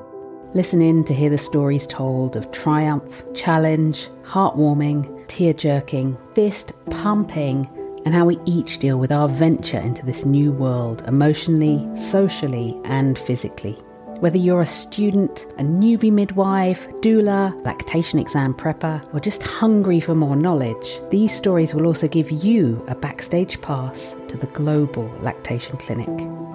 Listen 0.53 0.83
in 0.83 1.03
to 1.05 1.13
hear 1.15 1.31
the 1.31 1.39
stories 1.39 1.87
told 1.87 2.35
of 2.35 2.51
triumph, 2.51 3.23
challenge, 3.33 4.09
heartwarming, 4.21 5.27
tear 5.27 5.53
jerking, 5.53 6.15
fist 6.35 6.73
pumping, 6.91 7.67
and 8.05 8.13
how 8.13 8.25
we 8.25 8.39
each 8.45 8.77
deal 8.77 8.99
with 8.99 9.11
our 9.11 9.27
venture 9.27 9.79
into 9.79 10.05
this 10.05 10.25
new 10.25 10.51
world 10.51 11.03
emotionally, 11.07 11.83
socially, 11.97 12.79
and 12.83 13.17
physically. 13.17 13.75
Whether 14.19 14.37
you're 14.37 14.61
a 14.61 14.65
student, 14.65 15.45
a 15.57 15.63
newbie 15.63 16.11
midwife, 16.11 16.87
doula, 17.01 17.53
lactation 17.65 18.17
exam 18.17 18.53
prepper, 18.53 19.03
or 19.13 19.19
just 19.19 19.43
hungry 19.43 19.99
for 19.99 20.15
more 20.15 20.35
knowledge, 20.37 21.01
these 21.09 21.35
stories 21.35 21.75
will 21.75 21.85
also 21.85 22.07
give 22.07 22.31
you 22.31 22.83
a 22.87 22.95
backstage 22.95 23.59
pass 23.61 24.15
to 24.29 24.37
the 24.37 24.47
global 24.47 25.07
lactation 25.21 25.77
clinic. 25.77 26.07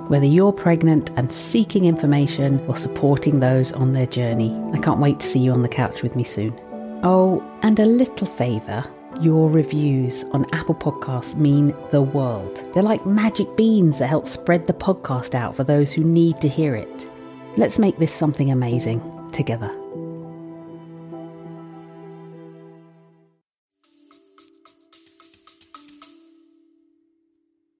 Whether 0.08 0.26
you're 0.26 0.52
pregnant 0.52 1.10
and 1.16 1.32
seeking 1.32 1.84
information 1.84 2.64
or 2.66 2.76
supporting 2.76 3.40
those 3.40 3.72
on 3.72 3.92
their 3.92 4.06
journey, 4.06 4.58
I 4.72 4.78
can't 4.78 4.98
wait 4.98 5.20
to 5.20 5.26
see 5.26 5.40
you 5.40 5.52
on 5.52 5.62
the 5.62 5.68
couch 5.68 6.02
with 6.02 6.16
me 6.16 6.24
soon. 6.24 6.58
Oh, 7.02 7.42
and 7.62 7.78
a 7.78 7.86
little 7.86 8.26
favour 8.26 8.84
your 9.20 9.50
reviews 9.50 10.24
on 10.32 10.46
Apple 10.52 10.74
Podcasts 10.74 11.34
mean 11.34 11.74
the 11.90 12.00
world. 12.00 12.64
They're 12.72 12.82
like 12.82 13.04
magic 13.04 13.54
beans 13.54 13.98
that 13.98 14.06
help 14.06 14.26
spread 14.26 14.66
the 14.66 14.72
podcast 14.72 15.34
out 15.34 15.54
for 15.54 15.62
those 15.62 15.92
who 15.92 16.02
need 16.02 16.40
to 16.40 16.48
hear 16.48 16.74
it. 16.74 17.09
Let's 17.56 17.78
make 17.78 17.98
this 17.98 18.12
something 18.12 18.50
amazing 18.50 19.00
together. 19.32 19.70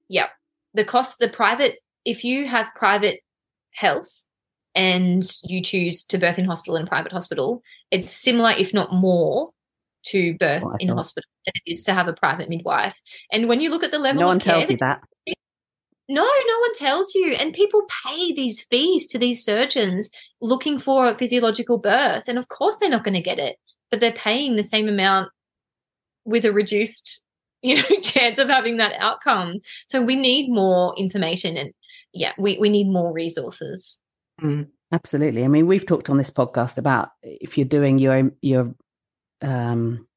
Yeah. 0.09 0.27
The 0.73 0.83
cost, 0.83 1.19
the 1.19 1.29
private, 1.29 1.79
if 2.03 2.23
you 2.23 2.47
have 2.47 2.67
private 2.75 3.21
health 3.73 4.25
and 4.75 5.23
you 5.43 5.61
choose 5.63 6.03
to 6.05 6.17
birth 6.17 6.37
in 6.37 6.45
hospital 6.45 6.75
in 6.75 6.85
private 6.85 7.13
hospital, 7.13 7.63
it's 7.91 8.09
similar, 8.09 8.51
if 8.51 8.73
not 8.73 8.93
more, 8.93 9.51
to 10.03 10.35
birth 10.37 10.63
oh, 10.65 10.75
in 10.79 10.89
hospital 10.89 11.29
than 11.45 11.53
it 11.65 11.71
is 11.71 11.83
to 11.83 11.93
have 11.93 12.07
a 12.07 12.13
private 12.13 12.49
midwife. 12.49 12.99
And 13.31 13.47
when 13.47 13.61
you 13.61 13.69
look 13.69 13.83
at 13.83 13.91
the 13.91 13.99
level, 13.99 14.21
no 14.21 14.27
one 14.27 14.39
care, 14.39 14.55
tells 14.55 14.69
you 14.69 14.77
that. 14.77 15.01
No, 16.11 16.23
no 16.23 16.59
one 16.59 16.73
tells 16.73 17.15
you. 17.15 17.35
And 17.39 17.53
people 17.53 17.83
pay 18.05 18.33
these 18.33 18.63
fees 18.63 19.07
to 19.07 19.17
these 19.17 19.45
surgeons 19.45 20.11
looking 20.41 20.77
for 20.77 21.05
a 21.05 21.17
physiological 21.17 21.79
birth. 21.79 22.25
And 22.27 22.37
of 22.37 22.49
course, 22.49 22.75
they're 22.75 22.89
not 22.89 23.05
going 23.05 23.13
to 23.13 23.21
get 23.21 23.39
it, 23.39 23.55
but 23.89 24.01
they're 24.01 24.11
paying 24.11 24.57
the 24.57 24.63
same 24.63 24.89
amount 24.89 25.29
with 26.25 26.43
a 26.43 26.51
reduced 26.51 27.21
you 27.63 27.75
know 27.75 27.99
chance 28.01 28.39
of 28.39 28.49
having 28.49 28.77
that 28.77 28.93
outcome. 28.99 29.59
So 29.87 30.01
we 30.01 30.17
need 30.17 30.51
more 30.51 30.93
information 30.97 31.55
and 31.55 31.71
yeah 32.11 32.33
we, 32.37 32.57
we 32.59 32.69
need 32.69 32.89
more 32.89 33.13
resources. 33.13 33.99
Mm, 34.41 34.67
absolutely. 34.91 35.45
I 35.45 35.47
mean 35.47 35.67
we've 35.67 35.85
talked 35.85 36.09
on 36.09 36.17
this 36.17 36.31
podcast 36.31 36.77
about 36.77 37.09
if 37.21 37.57
you're 37.57 37.67
doing 37.67 37.99
your 37.99 38.31
your 38.41 38.73
um 39.41 40.07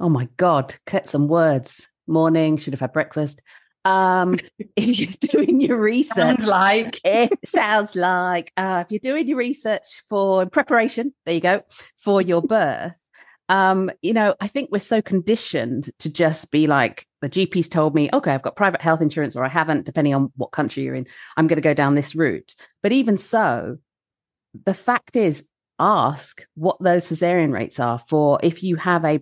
oh 0.00 0.08
my 0.08 0.28
god 0.38 0.76
cut 0.86 1.08
some 1.10 1.28
words. 1.28 1.88
Morning 2.06 2.56
should 2.56 2.74
have 2.74 2.80
had 2.80 2.92
breakfast 2.92 3.40
um, 3.84 4.36
if 4.76 4.98
you're 4.98 5.32
doing 5.32 5.60
your 5.60 5.76
research, 5.76 6.16
sounds 6.16 6.46
like 6.46 7.00
it 7.04 7.32
sounds 7.46 7.94
like 7.94 8.52
uh, 8.56 8.84
if 8.86 8.90
you're 8.92 9.12
doing 9.12 9.28
your 9.28 9.38
research 9.38 10.02
for 10.08 10.46
preparation, 10.46 11.14
there 11.26 11.34
you 11.34 11.40
go 11.40 11.62
for 11.98 12.22
your 12.22 12.42
birth. 12.42 12.96
Um, 13.50 13.90
you 14.00 14.14
know, 14.14 14.34
I 14.40 14.48
think 14.48 14.70
we're 14.72 14.78
so 14.78 15.02
conditioned 15.02 15.90
to 15.98 16.08
just 16.10 16.50
be 16.50 16.66
like 16.66 17.06
the 17.20 17.28
GP's 17.28 17.68
told 17.68 17.94
me, 17.94 18.08
okay, 18.12 18.32
I've 18.32 18.42
got 18.42 18.56
private 18.56 18.80
health 18.80 19.02
insurance 19.02 19.36
or 19.36 19.44
I 19.44 19.48
haven't, 19.48 19.84
depending 19.84 20.14
on 20.14 20.32
what 20.36 20.50
country 20.50 20.82
you're 20.82 20.94
in. 20.94 21.06
I'm 21.36 21.46
going 21.46 21.58
to 21.58 21.62
go 21.62 21.74
down 21.74 21.94
this 21.94 22.14
route. 22.14 22.54
But 22.82 22.92
even 22.92 23.18
so, 23.18 23.78
the 24.64 24.72
fact 24.72 25.14
is, 25.14 25.46
ask 25.78 26.46
what 26.54 26.78
those 26.80 27.04
cesarean 27.04 27.52
rates 27.52 27.80
are 27.80 27.98
for 27.98 28.38
if 28.42 28.62
you 28.62 28.76
have 28.76 29.04
a 29.04 29.20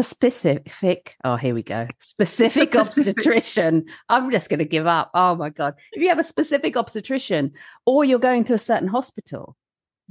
specific 0.00 1.16
oh 1.24 1.36
here 1.36 1.54
we 1.54 1.62
go. 1.62 1.86
Specific 2.00 2.74
obstetrician. 2.74 3.84
I'm 4.08 4.30
just 4.30 4.48
going 4.48 4.60
to 4.60 4.64
give 4.64 4.86
up. 4.86 5.10
Oh 5.12 5.34
my 5.34 5.50
god. 5.50 5.74
If 5.92 6.02
you 6.02 6.08
have 6.08 6.18
a 6.18 6.24
specific 6.24 6.76
obstetrician 6.76 7.52
or 7.84 8.04
you're 8.04 8.18
going 8.18 8.44
to 8.44 8.54
a 8.54 8.58
certain 8.58 8.88
hospital 8.88 9.56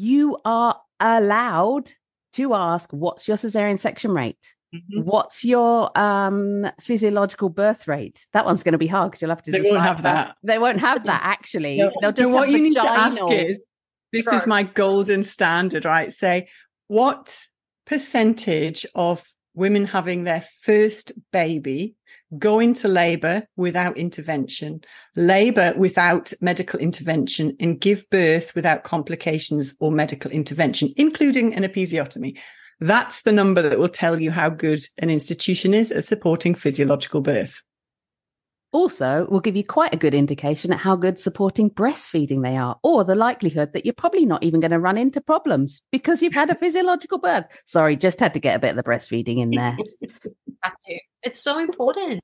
you 0.02 0.38
are 0.46 0.80
allowed 1.00 1.92
to 2.34 2.54
ask 2.54 2.92
what's 2.92 3.28
your 3.28 3.38
cesarean 3.38 3.80
section 3.80 4.12
rate? 4.12 4.54
Mm-hmm. 4.74 5.02
what's 5.02 5.44
your 5.44 5.92
um 6.00 6.66
physiological 6.80 7.50
birth 7.50 7.90
rate? 7.90 8.26
That 8.32 8.46
one's 8.46 8.64
going 8.64 8.72
to 8.72 8.78
be 8.78 8.88
hard 8.88 9.12
because 9.12 9.22
you'll 9.22 9.32
have 9.32 9.44
to 9.44 9.52
they 9.52 9.62
won't 9.62 9.82
have 9.82 10.04
that. 10.04 10.28
that. 10.28 10.36
they 10.44 10.58
won't 10.58 10.80
have 10.80 11.04
that 11.04 11.22
actually. 11.26 11.78
No. 11.78 11.92
they'll 12.02 12.14
just 12.14 12.30
no, 12.30 12.36
what 12.36 12.50
you 12.50 12.62
need 12.62 12.76
to 12.76 12.82
ask 12.82 13.18
is 13.30 13.66
this 14.14 14.28
is 14.28 14.48
my 14.48 14.64
golden 14.64 15.24
standard 15.24 15.84
right? 15.84 16.14
Say 16.14 16.48
what 16.88 17.48
percentage 17.86 18.86
of 18.96 19.26
women 19.54 19.86
having 19.86 20.24
their 20.24 20.44
first 20.62 21.12
baby 21.32 21.96
go 22.38 22.60
into 22.60 22.88
labor 22.88 23.46
without 23.58 23.98
intervention, 23.98 24.82
labor 25.16 25.74
without 25.78 26.32
medical 26.42 26.80
intervention, 26.80 27.56
and 27.60 27.82
give 27.82 28.10
birth 28.10 28.56
without 28.56 28.84
complications 28.84 29.76
or 29.80 29.92
medical 29.92 30.32
intervention, 30.32 30.94
including 30.96 31.54
an 31.54 31.64
episiotomy. 31.64 32.38
That's 32.80 33.22
the 33.22 33.32
number 33.32 33.62
that 33.62 33.80
will 33.80 33.90
tell 33.90 34.20
you 34.20 34.32
how 34.32 34.50
good 34.50 34.84
an 35.00 35.10
institution 35.10 35.74
is 35.74 35.92
at 35.92 36.04
supporting 36.04 36.56
physiological 36.56 37.22
birth. 37.22 37.62
Also, 38.74 39.28
will 39.30 39.42
give 39.42 39.58
you 39.58 39.66
quite 39.66 39.94
a 39.94 39.98
good 39.98 40.14
indication 40.14 40.72
at 40.72 40.80
how 40.80 40.96
good 40.96 41.20
supporting 41.20 41.70
breastfeeding 41.70 42.42
they 42.42 42.56
are, 42.56 42.80
or 42.84 43.04
the 43.04 43.16
likelihood 43.16 43.74
that 43.74 43.86
you're 43.86 43.94
probably 43.94 44.26
not 44.26 44.44
even 44.44 44.62
going 44.62 44.72
to 44.72 44.80
run 44.80 44.98
into 44.98 45.20
problems 45.20 45.82
because 45.92 46.22
you've 46.22 46.34
had 46.34 46.50
a 46.50 46.56
physiological 46.56 47.18
birth. 47.18 47.46
Sorry, 47.66 47.98
just 47.98 48.20
had 48.20 48.34
to 48.34 48.40
get 48.40 48.56
a 48.56 48.60
bit 48.60 48.72
of 48.72 48.76
the 48.78 48.84
breastfeeding 48.84 49.40
in 49.40 49.52
there. 49.52 49.78
have 50.64 50.80
to. 50.86 51.00
It's 51.24 51.44
so 51.44 51.60
important. 51.60 52.22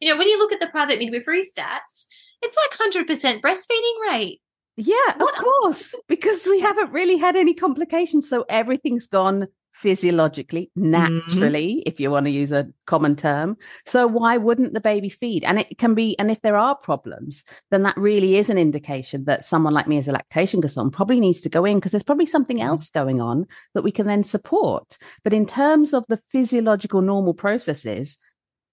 You 0.00 0.10
know, 0.10 0.18
when 0.18 0.28
you 0.28 0.38
look 0.38 0.52
at 0.52 0.60
the 0.60 0.68
private 0.68 0.98
midwifery 0.98 1.40
stats, 1.40 2.06
it's 2.42 2.56
like 2.56 2.92
100% 2.92 3.40
breastfeeding 3.40 4.10
rate. 4.10 4.40
Yeah, 4.76 4.94
what? 5.16 5.36
of 5.36 5.42
course, 5.42 5.94
because 6.06 6.46
we 6.46 6.60
haven't 6.60 6.92
really 6.92 7.16
had 7.16 7.34
any 7.34 7.52
complications. 7.52 8.28
So 8.28 8.44
everything's 8.48 9.08
gone 9.08 9.48
physiologically, 9.78 10.70
mm-hmm. 10.76 10.90
naturally, 10.90 11.68
mm-hmm. 11.68 11.88
if 11.88 12.00
you 12.00 12.10
want 12.10 12.26
to 12.26 12.30
use 12.30 12.52
a 12.52 12.68
common 12.86 13.14
term. 13.14 13.56
So 13.86 14.06
why 14.06 14.36
wouldn't 14.36 14.74
the 14.74 14.80
baby 14.80 15.08
feed? 15.08 15.44
And 15.44 15.58
it 15.58 15.78
can 15.78 15.94
be, 15.94 16.18
and 16.18 16.30
if 16.30 16.40
there 16.42 16.56
are 16.56 16.74
problems, 16.74 17.44
then 17.70 17.84
that 17.84 17.96
really 17.96 18.36
is 18.36 18.50
an 18.50 18.58
indication 18.58 19.24
that 19.24 19.44
someone 19.44 19.74
like 19.74 19.86
me 19.86 19.98
as 19.98 20.08
a 20.08 20.12
lactation 20.12 20.60
consultant 20.60 20.94
probably 20.94 21.20
needs 21.20 21.40
to 21.42 21.48
go 21.48 21.64
in 21.64 21.76
because 21.76 21.92
there's 21.92 22.02
probably 22.02 22.26
something 22.26 22.58
mm-hmm. 22.58 22.68
else 22.68 22.90
going 22.90 23.20
on 23.20 23.46
that 23.74 23.84
we 23.84 23.92
can 23.92 24.06
then 24.06 24.24
support. 24.24 24.98
But 25.22 25.32
in 25.32 25.46
terms 25.46 25.94
of 25.94 26.04
the 26.08 26.20
physiological 26.30 27.00
normal 27.00 27.34
processes, 27.34 28.16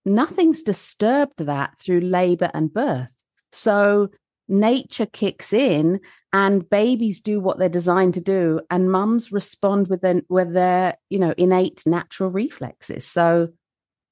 nothing's 0.05 0.63
disturbed 0.63 1.37
that 1.37 1.77
through 1.79 2.01
labor 2.01 2.49
and 2.53 2.73
birth. 2.73 3.11
So 3.51 4.09
nature 4.47 5.05
kicks 5.05 5.53
in 5.53 5.99
and 6.31 6.69
babies 6.69 7.19
do 7.19 7.39
what 7.39 7.57
they're 7.57 7.69
designed 7.69 8.13
to 8.13 8.21
do 8.21 8.61
and 8.69 8.91
mums 8.91 9.31
respond 9.31 9.87
with 9.87 10.01
their 10.01 10.21
with 10.29 10.53
their 10.53 10.97
you 11.09 11.19
know 11.19 11.33
innate 11.37 11.83
natural 11.85 12.29
reflexes. 12.29 13.07
So 13.07 13.49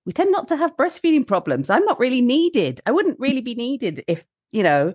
we 0.06 0.13
tend 0.13 0.32
not 0.32 0.48
to 0.50 0.58
have 0.58 0.76
breastfeeding 0.76 1.26
problems. 1.26 1.69
I'm 1.69 1.86
not 1.86 2.00
really 2.00 2.22
needed. 2.22 2.82
I 2.86 2.91
wouldn't 2.91 3.19
really 3.19 3.41
be 3.41 3.56
needed 3.56 4.04
if 4.08 4.26
you 4.52 4.63
know 4.63 4.93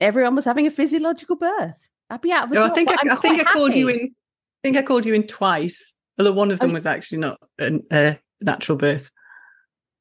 everyone 0.00 0.34
was 0.34 0.44
having 0.44 0.66
a 0.66 0.70
physiological 0.70 1.36
birth. 1.36 1.88
I'd 2.10 2.20
be 2.20 2.32
out 2.32 2.44
of 2.44 2.52
a 2.52 2.54
no, 2.54 2.62
job, 2.62 2.72
i 2.72 2.74
think 2.74 2.90
i, 2.90 3.12
I 3.12 3.16
think 3.16 3.40
i 3.40 3.50
called 3.50 3.74
you 3.74 3.88
in 3.88 4.00
i 4.00 4.60
think 4.62 4.76
i 4.76 4.82
called 4.82 5.06
you 5.06 5.14
in 5.14 5.26
twice 5.26 5.94
although 6.18 6.32
one 6.32 6.50
of 6.50 6.58
them 6.58 6.70
oh, 6.70 6.74
was 6.74 6.84
actually 6.84 7.18
not 7.18 7.40
a, 7.58 7.80
a 7.90 8.18
natural 8.42 8.76
birth. 8.76 9.10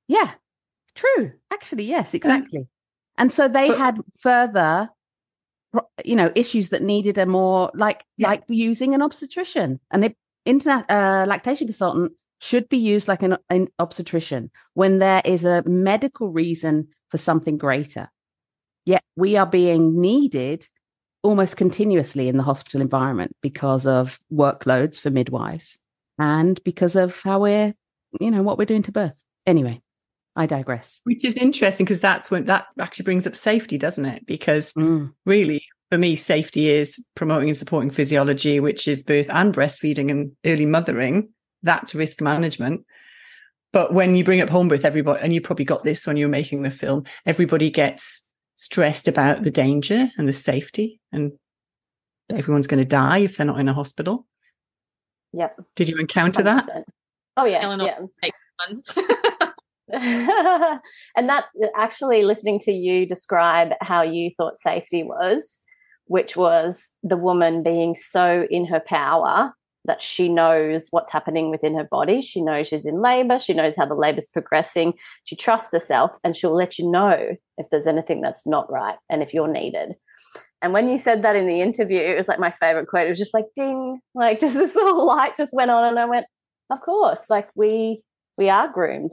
Yeah 0.08 0.32
true. 0.93 1.32
Actually 1.52 1.86
yes 1.86 2.13
exactly 2.13 2.67
and 3.21 3.31
so 3.31 3.47
they 3.47 3.67
but, 3.67 3.77
had 3.77 3.97
further 4.19 4.89
you 6.03 6.15
know 6.15 6.31
issues 6.34 6.69
that 6.69 6.81
needed 6.81 7.19
a 7.19 7.25
more 7.27 7.71
like 7.75 8.03
yeah. 8.17 8.29
like 8.29 8.43
using 8.47 8.95
an 8.95 9.03
obstetrician. 9.03 9.79
And 9.91 10.03
the 10.03 10.15
internet 10.43 10.89
uh, 10.89 11.25
lactation 11.27 11.67
consultant 11.67 12.13
should 12.39 12.67
be 12.67 12.77
used 12.77 13.07
like 13.07 13.21
an, 13.21 13.38
an 13.51 13.67
obstetrician 13.77 14.49
when 14.73 14.97
there 14.97 15.21
is 15.23 15.45
a 15.45 15.62
medical 15.67 16.29
reason 16.29 16.88
for 17.10 17.19
something 17.19 17.60
greater. 17.60 18.10
Yet 18.86 19.03
we 19.15 19.38
are 19.38 19.45
being 19.45 20.01
needed 20.01 20.67
almost 21.21 21.55
continuously 21.55 22.27
in 22.27 22.38
the 22.38 22.43
hospital 22.43 22.81
environment 22.81 23.36
because 23.43 23.86
of 23.86 24.19
workloads 24.34 24.99
for 24.99 25.12
midwives 25.12 25.77
and 26.17 26.62
because 26.63 26.95
of 26.95 27.21
how 27.21 27.41
we're 27.41 27.75
you 28.19 28.31
know 28.31 28.41
what 28.41 28.57
we're 28.57 28.65
doing 28.65 28.81
to 28.84 28.91
birth. 28.91 29.21
Anyway 29.45 29.79
I 30.36 30.46
digress. 30.46 31.02
Which 31.04 31.26
is 31.26 31.36
interesting 31.36 31.86
because 31.86 32.02
that's 32.02 32.32
when 32.32 32.46
that 32.46 32.67
actually 32.80 33.04
brings 33.04 33.28
up 33.28 33.36
safety, 33.36 33.78
doesn't 33.78 34.06
it? 34.06 34.26
Because 34.26 34.74
mm. 34.74 35.12
really, 35.26 35.65
for 35.91 35.98
me, 35.98 36.15
safety 36.15 36.70
is 36.70 37.04
promoting 37.15 37.50
and 37.50 37.58
supporting 37.58 37.91
physiology, 37.91 38.60
which 38.60 38.88
is 38.88 39.04
birth 39.04 39.30
and 39.30 39.54
breastfeeding 39.54 40.10
and 40.10 40.32
early 40.46 40.65
mothering. 40.65 41.30
That's 41.63 41.94
risk 41.94 42.22
management. 42.22 42.86
But 43.74 43.94
when 43.94 44.15
you 44.15 44.24
bring 44.24 44.41
up 44.41 44.50
home 44.50 44.67
birth, 44.67 44.86
everybody, 44.86 45.22
and 45.22 45.34
you 45.34 45.41
probably 45.41 45.65
got 45.65 45.84
this 45.84 46.08
when 46.08 46.17
you 46.17 46.26
were 46.26 46.32
making 46.32 46.62
the 46.62 46.72
film, 46.72 47.06
everybody 47.26 47.70
gets 47.70 48.22
stressed 48.56 49.08
about 49.08 49.44
the 49.44 49.52
danger 49.52 50.12
and 50.17 50.28
the 50.28 50.34
safety, 50.34 51.00
and 51.12 51.34
everyone's 52.30 52.67
going 52.67 52.82
to 52.82 52.86
die 52.86 53.20
if 53.20 53.38
they're 53.38 53.46
not 53.46 53.60
in 53.60 53.70
a 53.70 53.74
hospital. 53.74 54.28
Yep. 55.34 55.62
Did 55.76 55.89
you 55.89 55.98
encounter 55.98 56.41
100%. 56.41 56.44
that? 56.44 56.84
Oh 57.38 57.46
yeah, 57.46 57.60
Eleanor, 57.62 57.86
yeah. 57.86 59.06
and 61.15 61.30
that 61.30 61.45
uh, 61.63 61.67
actually 61.75 62.23
listening 62.23 62.60
to 62.60 62.71
you 62.71 63.06
describe 63.06 63.69
how 63.82 64.01
you 64.01 64.32
thought 64.36 64.58
safety 64.58 65.04
was, 65.04 65.60
which 66.06 66.36
was 66.36 66.89
the 67.04 67.17
woman 67.17 67.63
being 67.63 67.95
so 67.95 68.47
in 68.49 68.65
her 68.65 68.80
power 68.80 69.54
that 69.86 70.01
she 70.01 70.30
knows 70.30 70.88
what's 70.91 71.12
happening 71.12 71.49
within 71.49 71.75
her 71.75 71.84
body. 71.84 72.21
She 72.21 72.41
knows 72.41 72.67
she's 72.67 72.86
in 72.86 73.01
labor. 73.01 73.39
She 73.39 73.54
knows 73.54 73.73
how 73.75 73.86
the 73.86 73.95
labor's 73.95 74.27
progressing. 74.27 74.93
She 75.23 75.36
trusts 75.36 75.71
herself 75.71 76.17
and 76.23 76.36
she'll 76.36 76.56
let 76.56 76.77
you 76.77 76.89
know 76.89 77.36
if 77.58 77.67
there's 77.71 77.88
anything 77.88 78.21
that's 78.21 78.45
not 78.45 78.71
right 78.71 78.97
and 79.10 79.23
if 79.23 79.34
you're 79.34 79.51
needed. 79.51 79.95
And 80.62 80.73
when 80.73 80.88
you 80.88 80.97
said 80.97 81.23
that 81.23 81.36
in 81.36 81.47
the 81.47 81.62
interview, 81.62 81.97
it 81.97 82.17
was 82.17 82.27
like 82.27 82.39
my 82.39 82.51
favorite 82.51 82.88
quote. 82.88 83.08
It 83.08 83.10
was 83.10 83.17
just 83.17 83.34
like, 83.34 83.47
ding, 83.56 83.99
like 84.13 84.39
this, 84.41 84.54
this 84.54 84.75
little 84.75 85.06
light 85.06 85.36
just 85.38 85.54
went 85.54 85.71
on. 85.71 85.86
And 85.86 85.99
I 85.99 86.06
went, 86.06 86.27
of 86.69 86.82
course, 86.82 87.25
like 87.30 87.49
we, 87.56 88.04
we 88.38 88.49
are 88.49 88.71
groomed 88.71 89.12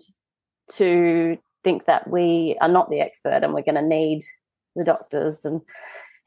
to 0.75 1.39
think 1.65 1.87
that 1.87 2.09
we 2.09 2.57
are 2.61 2.69
not 2.69 2.91
the 2.91 3.01
expert 3.01 3.43
and 3.43 3.53
we're 3.53 3.63
going 3.63 3.75
to 3.75 3.83
need 3.83 4.23
the 4.77 4.85
doctors 4.85 5.45
and 5.45 5.61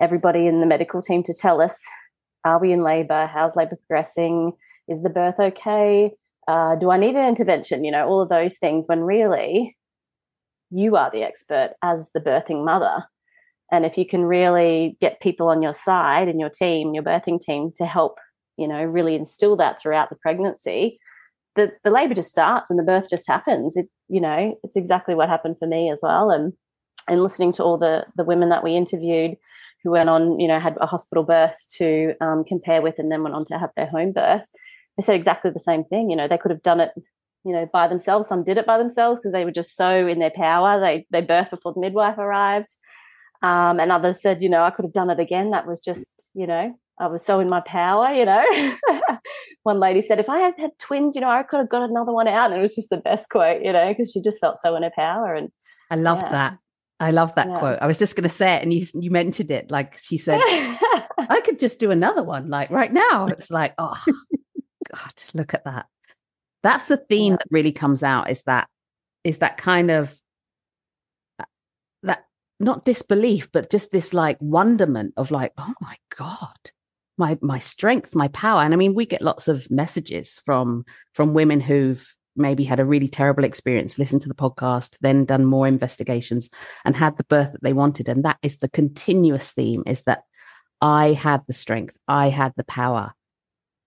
everybody 0.02 0.48
in 0.48 0.60
the 0.60 0.66
medical 0.66 1.02
team 1.02 1.24
to 1.24 1.34
tell 1.34 1.62
us 1.62 1.80
are 2.44 2.60
we 2.60 2.72
in 2.72 2.82
labor? 2.82 3.30
How's 3.32 3.56
labor 3.56 3.76
progressing? 3.76 4.54
Is 4.88 5.04
the 5.04 5.10
birth 5.10 5.40
okay? 5.40 6.12
Uh, 6.48 6.76
do 6.76 6.90
i 6.90 6.98
need 6.98 7.16
an 7.16 7.28
intervention? 7.28 7.84
You 7.84 7.92
know 7.92 8.08
all 8.08 8.22
of 8.22 8.30
those 8.30 8.58
things 8.58 8.86
when 8.88 9.02
really 9.02 9.78
you 10.72 10.96
are 10.96 11.12
the 11.12 11.24
expert 11.24 11.74
as 11.84 12.12
the 12.14 12.20
birthing 12.20 12.66
mother. 12.66 13.04
And 13.72 13.86
if 13.86 13.98
you 13.98 14.08
can 14.08 14.24
really 14.24 14.98
get 15.00 15.22
people 15.22 15.50
on 15.50 15.62
your 15.62 15.74
side 15.74 16.28
and 16.28 16.40
your 16.40 16.50
team 16.50 16.94
your 16.94 17.04
birthing 17.04 17.40
team 17.40 17.72
to 17.76 17.86
help 17.86 18.18
you 18.58 18.68
know 18.68 18.84
really 18.84 19.16
instill 19.16 19.56
that 19.58 19.80
throughout 19.80 20.10
the 20.10 20.16
pregnancy 20.16 21.00
the, 21.56 21.72
the 21.84 21.90
labor 21.90 22.14
just 22.14 22.32
starts 22.32 22.70
and 22.70 22.80
the 22.80 22.84
birth 22.84 23.10
just 23.10 23.28
happens. 23.28 23.76
It, 23.76 23.90
you 24.12 24.20
know, 24.20 24.60
it's 24.64 24.76
exactly 24.76 25.16
what 25.16 25.30
happened 25.30 25.58
for 25.58 25.68
me 25.68 25.90
as 25.90 26.00
well. 26.04 26.30
And 26.30 26.54
and 27.08 27.24
listening 27.24 27.54
to 27.54 27.64
all 27.64 27.78
the 27.78 28.06
the 28.18 28.26
women 28.26 28.50
that 28.50 28.64
we 28.64 28.76
interviewed 28.76 29.38
who 29.84 29.92
went 29.92 30.10
on, 30.10 30.40
you 30.40 30.48
know, 30.48 30.60
had 30.60 30.78
a 30.80 30.86
hospital 30.86 31.24
birth 31.24 31.56
to 31.78 32.14
um, 32.22 32.44
compare 32.44 32.82
with, 32.82 33.00
and 33.00 33.12
then 33.12 33.24
went 33.24 33.36
on 33.36 33.46
to 33.46 33.58
have 33.58 33.72
their 33.76 33.88
home 33.88 34.12
birth. 34.12 34.44
They 34.98 35.04
said 35.04 35.16
exactly 35.16 35.50
the 35.52 35.60
same 35.60 35.86
thing. 35.86 36.10
You 36.10 36.16
know, 36.18 36.28
they 36.28 36.38
could 36.38 36.52
have 36.52 36.62
done 36.62 36.82
it, 36.82 36.92
you 37.46 37.54
know, 37.54 37.68
by 37.72 37.88
themselves. 37.88 38.28
Some 38.28 38.44
did 38.44 38.58
it 38.58 38.68
by 38.68 38.78
themselves 38.78 39.20
because 39.20 39.32
they 39.32 39.46
were 39.46 39.52
just 39.52 39.76
so 39.76 40.06
in 40.06 40.20
their 40.20 40.32
power. 40.32 40.80
They 40.80 41.08
they 41.10 41.26
birthed 41.26 41.52
before 41.52 41.74
the 41.74 41.80
midwife 41.80 42.18
arrived. 42.18 42.76
Um, 43.42 43.80
and 43.80 43.92
others 43.92 44.22
said, 44.22 44.44
you 44.44 44.50
know, 44.50 44.64
I 44.64 44.70
could 44.70 44.86
have 44.86 44.94
done 44.94 45.10
it 45.10 45.20
again. 45.20 45.50
That 45.50 45.66
was 45.66 45.80
just, 45.80 46.28
you 46.36 46.46
know, 46.46 46.78
I 47.02 47.08
was 47.08 47.26
so 47.26 47.40
in 47.40 47.50
my 47.50 47.62
power, 47.62 48.14
you 48.14 48.26
know. 48.26 48.46
one 49.64 49.80
lady 49.80 50.04
said, 50.04 50.20
if 50.20 50.30
I 50.30 50.38
had 50.40 50.58
had 50.60 50.78
twins, 50.78 51.16
you 51.16 51.22
know, 51.22 51.30
I 51.30 51.42
could 51.42 51.58
have 51.58 51.70
got 51.70 51.90
another 51.90 52.12
one 52.12 52.28
out. 52.28 52.52
And 52.52 52.60
it 52.60 52.62
was 52.62 52.76
just 52.76 52.92
the 52.92 52.98
best 52.98 53.30
quote, 53.30 53.64
you 53.64 53.74
know, 53.74 53.90
because 53.90 54.12
she 54.12 54.22
just 54.22 54.40
felt 54.40 54.60
so 54.62 54.76
in 54.76 54.84
her 54.84 54.92
power. 54.96 55.34
And 55.34 55.50
I 55.90 55.96
love 55.96 56.20
yeah. 56.20 56.30
that. 56.30 56.58
I 57.00 57.10
love 57.10 57.34
that 57.34 57.48
yeah. 57.48 57.58
quote. 57.58 57.80
I 57.82 57.88
was 57.88 57.98
just 57.98 58.16
going 58.16 58.30
to 58.30 58.30
say 58.30 58.54
it, 58.54 58.62
and 58.62 58.72
you 58.72 58.86
you 58.94 59.10
mentioned 59.10 59.50
it. 59.50 59.72
Like 59.72 59.98
she 59.98 60.18
said, 60.18 60.40
I 60.46 61.42
could 61.44 61.60
just 61.60 61.80
do 61.80 61.90
another 61.90 62.22
one, 62.22 62.50
like 62.50 62.70
right 62.70 62.94
now. 62.94 63.26
It's 63.26 63.50
like, 63.50 63.74
oh 63.80 63.98
God, 64.94 65.14
look 65.34 65.56
at 65.56 65.66
that. 65.66 65.88
That's 66.62 66.86
the 66.86 66.98
theme 67.10 67.34
yeah. 67.34 67.38
that 67.38 67.48
really 67.50 67.72
comes 67.72 68.04
out. 68.04 68.30
Is 68.30 68.44
that 68.44 68.68
is 69.24 69.40
that 69.40 69.58
kind 69.58 69.90
of 69.90 70.16
uh, 71.40 71.46
that 72.04 72.26
not 72.60 72.86
disbelief, 72.86 73.52
but 73.52 73.72
just 73.72 73.92
this 73.92 74.14
like 74.14 74.38
wonderment 74.40 75.16
of 75.18 75.32
like, 75.32 75.54
oh 75.58 75.74
my 75.82 75.96
God, 76.16 76.70
my 77.22 77.38
my 77.42 77.60
strength, 77.60 78.16
my 78.16 78.28
power. 78.30 78.62
And 78.62 78.74
I 78.74 78.78
mean, 78.78 78.96
we 78.96 79.06
get 79.06 79.22
lots 79.22 79.48
of 79.48 79.70
messages 79.70 80.42
from 80.46 80.84
from 81.14 81.36
women 81.36 81.62
who've 81.62 82.04
maybe 82.36 82.64
had 82.64 82.80
a 82.80 82.86
really 82.86 83.08
terrible 83.08 83.44
experience, 83.44 84.00
listened 84.00 84.24
to 84.24 84.28
the 84.28 84.44
podcast, 84.46 84.98
then 85.02 85.26
done 85.26 85.46
more 85.46 85.68
investigations 85.68 86.50
and 86.84 86.96
had 86.96 87.18
the 87.18 87.26
birth 87.26 87.52
that 87.52 87.62
they 87.62 87.74
wanted. 87.74 88.10
And 88.10 88.26
that 88.26 88.38
is 88.42 88.58
the 88.58 88.70
continuous 88.70 89.52
theme 89.52 89.84
is 89.86 90.02
that 90.04 90.24
I 90.82 91.14
had 91.14 91.42
the 91.48 91.54
strength, 91.54 91.96
I 92.08 92.30
had 92.30 92.54
the 92.58 92.64
power. 92.64 93.14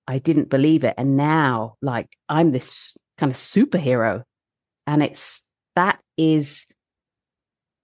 I 0.07 0.18
didn't 0.18 0.51
believe 0.51 0.85
it. 0.85 0.94
And 0.97 1.16
now, 1.16 1.77
like, 1.83 2.11
I'm 2.29 2.53
this 2.53 2.97
kind 3.18 3.33
of 3.33 3.38
superhero. 3.38 4.23
And 4.87 5.03
it's 5.03 5.42
that 5.75 5.99
is 6.16 6.66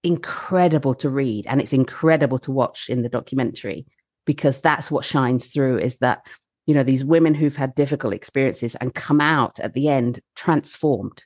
incredible 0.04 0.94
to 0.94 1.08
read 1.10 1.46
and 1.46 1.60
it's 1.60 1.72
incredible 1.72 2.38
to 2.38 2.52
watch 2.52 2.88
in 2.88 3.02
the 3.02 3.08
documentary 3.08 3.86
because 4.30 4.60
that's 4.60 4.92
what 4.92 5.04
shines 5.04 5.48
through 5.48 5.76
is 5.76 5.96
that 5.96 6.24
you 6.64 6.72
know 6.72 6.84
these 6.84 7.04
women 7.04 7.34
who've 7.34 7.56
had 7.56 7.74
difficult 7.74 8.14
experiences 8.14 8.76
and 8.76 8.94
come 8.94 9.20
out 9.20 9.58
at 9.58 9.74
the 9.74 9.88
end 9.88 10.20
transformed 10.36 11.24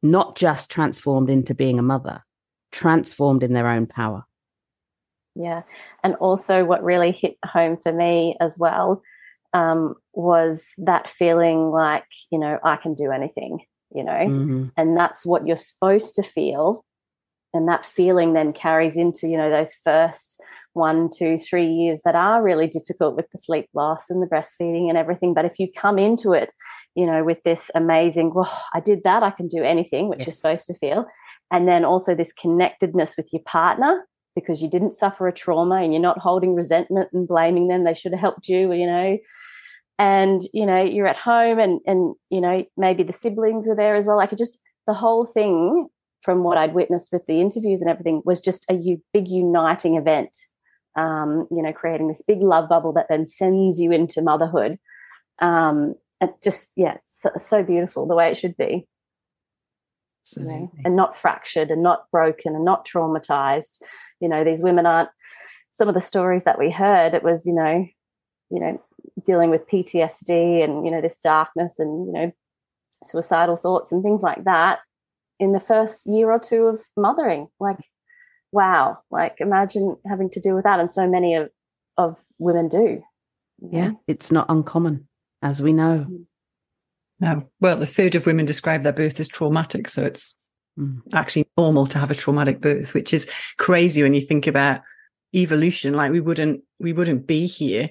not 0.00 0.36
just 0.36 0.70
transformed 0.70 1.28
into 1.28 1.56
being 1.56 1.76
a 1.80 1.82
mother 1.82 2.24
transformed 2.70 3.42
in 3.42 3.52
their 3.52 3.66
own 3.66 3.84
power 3.84 4.22
yeah 5.34 5.62
and 6.04 6.14
also 6.20 6.64
what 6.64 6.84
really 6.84 7.10
hit 7.10 7.36
home 7.44 7.76
for 7.76 7.92
me 7.92 8.36
as 8.38 8.56
well 8.60 9.02
um, 9.52 9.96
was 10.12 10.68
that 10.78 11.10
feeling 11.10 11.72
like 11.72 12.06
you 12.30 12.38
know 12.38 12.60
i 12.62 12.76
can 12.76 12.94
do 12.94 13.10
anything 13.10 13.58
you 13.92 14.04
know 14.04 14.12
mm-hmm. 14.12 14.66
and 14.76 14.96
that's 14.96 15.26
what 15.26 15.48
you're 15.48 15.56
supposed 15.56 16.14
to 16.14 16.22
feel 16.22 16.84
and 17.52 17.68
that 17.68 17.84
feeling 17.84 18.34
then 18.34 18.52
carries 18.52 18.96
into 18.96 19.26
you 19.26 19.36
know 19.36 19.50
those 19.50 19.74
first 19.82 20.40
one 20.76 21.08
two 21.12 21.38
three 21.38 21.66
years 21.66 22.02
that 22.04 22.14
are 22.14 22.42
really 22.42 22.68
difficult 22.68 23.16
with 23.16 23.26
the 23.32 23.38
sleep 23.38 23.66
loss 23.74 24.08
and 24.10 24.22
the 24.22 24.26
breastfeeding 24.26 24.88
and 24.88 24.96
everything. 24.96 25.34
But 25.34 25.44
if 25.44 25.58
you 25.58 25.68
come 25.76 25.98
into 25.98 26.32
it 26.32 26.50
you 26.94 27.04
know 27.04 27.22
with 27.22 27.42
this 27.44 27.70
amazing 27.74 28.32
well 28.34 28.50
i 28.74 28.80
did 28.80 29.02
that. 29.04 29.22
I 29.22 29.30
can 29.30 29.48
do 29.48 29.62
anything 29.62 30.08
which 30.08 30.20
yes. 30.20 30.26
you're 30.26 30.34
supposed 30.34 30.66
to 30.68 30.74
feel. 30.74 31.06
And 31.50 31.68
then 31.68 31.84
also 31.84 32.14
this 32.14 32.32
connectedness 32.32 33.14
with 33.16 33.28
your 33.32 33.42
partner 33.42 34.06
because 34.34 34.60
you 34.60 34.68
didn't 34.68 34.94
suffer 34.94 35.28
a 35.28 35.32
trauma 35.32 35.76
and 35.76 35.92
you're 35.92 36.02
not 36.02 36.18
holding 36.18 36.54
resentment 36.54 37.08
and 37.12 37.28
blaming 37.28 37.68
them. 37.68 37.84
They 37.84 37.94
should 37.94 38.12
have 38.12 38.20
helped 38.20 38.48
you 38.48 38.72
you 38.72 38.86
know. 38.86 39.18
And 39.98 40.42
you 40.52 40.66
know 40.66 40.82
you're 40.82 41.06
at 41.06 41.16
home 41.16 41.58
and 41.58 41.80
and 41.86 42.14
you 42.30 42.40
know 42.40 42.64
maybe 42.76 43.02
the 43.02 43.12
siblings 43.12 43.66
were 43.66 43.76
there 43.76 43.96
as 43.96 44.06
well. 44.06 44.16
Like 44.16 44.32
it 44.32 44.38
just 44.38 44.58
the 44.86 44.94
whole 44.94 45.26
thing 45.26 45.88
from 46.22 46.42
what 46.42 46.58
i'd 46.58 46.74
witnessed 46.74 47.12
with 47.12 47.24
the 47.26 47.40
interviews 47.40 47.80
and 47.80 47.90
everything 47.90 48.22
was 48.24 48.40
just 48.40 48.64
a 48.70 48.98
big 49.12 49.28
uniting 49.28 49.96
event 49.96 50.36
um, 50.96 51.46
you 51.50 51.62
know 51.62 51.72
creating 51.72 52.08
this 52.08 52.22
big 52.22 52.40
love 52.40 52.68
bubble 52.68 52.92
that 52.94 53.06
then 53.08 53.26
sends 53.26 53.78
you 53.78 53.92
into 53.92 54.22
motherhood. 54.22 54.78
Um, 55.40 55.94
and 56.20 56.30
just 56.42 56.72
yeah 56.76 56.96
so, 57.06 57.30
so 57.36 57.62
beautiful 57.62 58.06
the 58.06 58.14
way 58.14 58.30
it 58.30 58.36
should 58.36 58.56
be. 58.56 58.86
You 60.36 60.42
know, 60.42 60.72
and 60.84 60.96
not 60.96 61.16
fractured 61.16 61.70
and 61.70 61.84
not 61.84 62.10
broken 62.10 62.56
and 62.56 62.64
not 62.64 62.86
traumatized. 62.86 63.82
You 64.20 64.28
know 64.28 64.44
these 64.44 64.62
women 64.62 64.86
aren't 64.86 65.10
some 65.74 65.88
of 65.88 65.94
the 65.94 66.00
stories 66.00 66.44
that 66.44 66.58
we 66.58 66.70
heard 66.70 67.12
it 67.14 67.22
was 67.22 67.46
you 67.46 67.52
know 67.52 67.86
you 68.50 68.60
know 68.60 68.82
dealing 69.24 69.50
with 69.50 69.68
PTSD 69.68 70.64
and 70.64 70.84
you 70.84 70.90
know 70.90 71.00
this 71.00 71.18
darkness 71.18 71.78
and 71.78 72.06
you 72.06 72.12
know 72.12 72.32
suicidal 73.04 73.56
thoughts 73.56 73.92
and 73.92 74.02
things 74.02 74.22
like 74.22 74.44
that 74.44 74.80
in 75.38 75.52
the 75.52 75.60
first 75.60 76.06
year 76.06 76.30
or 76.30 76.38
two 76.38 76.66
of 76.66 76.82
mothering. 76.96 77.48
Like 77.60 77.78
wow 78.52 78.98
like 79.10 79.36
imagine 79.38 79.96
having 80.08 80.30
to 80.30 80.40
deal 80.40 80.54
with 80.54 80.64
that 80.64 80.80
and 80.80 80.90
so 80.90 81.06
many 81.06 81.34
of 81.34 81.50
of 81.96 82.16
women 82.38 82.68
do. 82.68 83.02
Yeah 83.60 83.92
it's 84.06 84.30
not 84.30 84.46
uncommon 84.48 85.08
as 85.42 85.62
we 85.62 85.72
know. 85.72 86.06
Mm. 86.08 86.26
no 87.20 87.48
well 87.60 87.82
a 87.82 87.86
third 87.86 88.14
of 88.14 88.26
women 88.26 88.44
describe 88.44 88.82
their 88.82 88.92
birth 88.92 89.18
as 89.20 89.28
traumatic 89.28 89.88
so 89.88 90.04
it's 90.04 90.34
mm. 90.78 91.00
actually 91.12 91.46
normal 91.56 91.86
to 91.86 91.98
have 91.98 92.10
a 92.10 92.14
traumatic 92.14 92.60
birth 92.60 92.94
which 92.94 93.12
is 93.14 93.28
crazy 93.58 94.02
when 94.02 94.14
you 94.14 94.20
think 94.20 94.46
about 94.46 94.80
evolution. 95.34 95.94
Like 95.94 96.12
we 96.12 96.20
wouldn't 96.20 96.62
we 96.78 96.92
wouldn't 96.92 97.26
be 97.26 97.46
here 97.46 97.90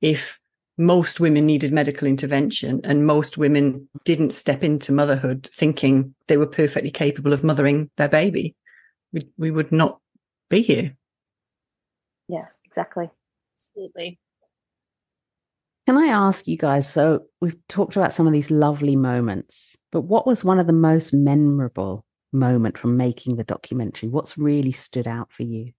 if 0.00 0.38
most 0.78 1.20
women 1.20 1.46
needed 1.46 1.72
medical 1.72 2.08
intervention 2.08 2.80
and 2.84 3.06
most 3.06 3.36
women 3.36 3.88
didn't 4.04 4.32
step 4.32 4.62
into 4.64 4.90
motherhood 4.92 5.48
thinking 5.52 6.14
they 6.28 6.36
were 6.36 6.46
perfectly 6.46 6.90
capable 6.90 7.32
of 7.32 7.44
mothering 7.44 7.90
their 7.98 8.08
baby 8.08 8.56
we, 9.12 9.20
we 9.38 9.50
would 9.50 9.72
not 9.72 10.00
be 10.48 10.62
here. 10.62 10.96
Yeah 12.28 12.46
exactly. 12.64 13.10
Absolutely. 13.58 14.18
Can 15.86 15.98
i 15.98 16.06
ask 16.06 16.46
you 16.46 16.56
guys 16.56 16.90
so 16.90 17.24
we've 17.40 17.56
talked 17.68 17.96
about 17.96 18.14
some 18.14 18.26
of 18.26 18.32
these 18.32 18.50
lovely 18.50 18.94
moments 18.94 19.76
but 19.90 20.02
what 20.02 20.26
was 20.26 20.44
one 20.44 20.58
of 20.58 20.66
the 20.66 20.72
most 20.72 21.12
memorable 21.12 22.04
moment 22.32 22.78
from 22.78 22.96
making 22.96 23.36
the 23.36 23.44
documentary? 23.44 24.08
What's 24.08 24.38
really 24.38 24.72
stood 24.72 25.06
out 25.06 25.30
for 25.30 25.42
you? 25.42 25.72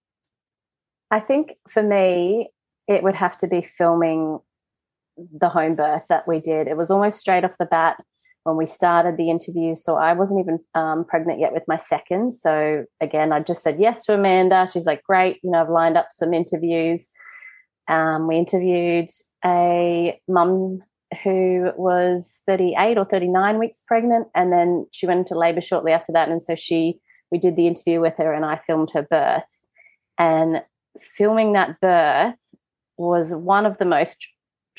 I 1.09 1.19
think 1.19 1.53
for 1.67 1.81
me 1.81 2.49
it 2.87 3.03
would 3.03 3.15
have 3.15 3.37
to 3.39 3.47
be 3.47 3.61
filming 3.61 4.39
the 5.17 5.49
home 5.49 5.75
birth 5.75 6.03
that 6.09 6.27
we 6.27 6.39
did. 6.39 6.67
It 6.67 6.77
was 6.77 6.91
almost 6.91 7.19
straight 7.19 7.43
off 7.43 7.57
the 7.57 7.65
bat 7.65 7.97
when 8.43 8.57
we 8.57 8.65
started 8.65 9.17
the 9.17 9.29
interview. 9.29 9.75
So 9.75 9.95
I 9.95 10.13
wasn't 10.13 10.41
even 10.41 10.59
um, 10.75 11.05
pregnant 11.05 11.39
yet 11.39 11.53
with 11.53 11.63
my 11.67 11.77
second. 11.77 12.33
So 12.33 12.85
again, 12.99 13.31
I 13.31 13.39
just 13.39 13.63
said 13.63 13.79
yes 13.79 14.05
to 14.05 14.15
Amanda. 14.15 14.67
She's 14.71 14.85
like, 14.85 15.03
great. 15.03 15.39
You 15.43 15.51
know, 15.51 15.61
I've 15.61 15.69
lined 15.69 15.97
up 15.97 16.07
some 16.11 16.33
interviews. 16.33 17.07
Um, 17.87 18.27
we 18.27 18.37
interviewed 18.37 19.09
a 19.45 20.19
mum 20.27 20.81
who 21.23 21.71
was 21.77 22.41
38 22.47 22.97
or 22.97 23.05
39 23.05 23.59
weeks 23.59 23.83
pregnant. 23.87 24.27
And 24.35 24.51
then 24.51 24.87
she 24.91 25.05
went 25.05 25.19
into 25.19 25.37
labor 25.37 25.61
shortly 25.61 25.91
after 25.91 26.11
that. 26.11 26.29
And 26.29 26.43
so 26.43 26.55
she, 26.55 26.99
we 27.31 27.37
did 27.37 27.55
the 27.55 27.67
interview 27.67 28.01
with 28.01 28.15
her 28.17 28.33
and 28.33 28.45
I 28.45 28.57
filmed 28.57 28.91
her 28.93 29.05
birth. 29.09 29.43
And 30.17 30.61
filming 30.99 31.53
that 31.53 31.79
birth 31.81 32.35
was 32.97 33.33
one 33.33 33.65
of 33.65 33.77
the 33.77 33.85
most 33.85 34.27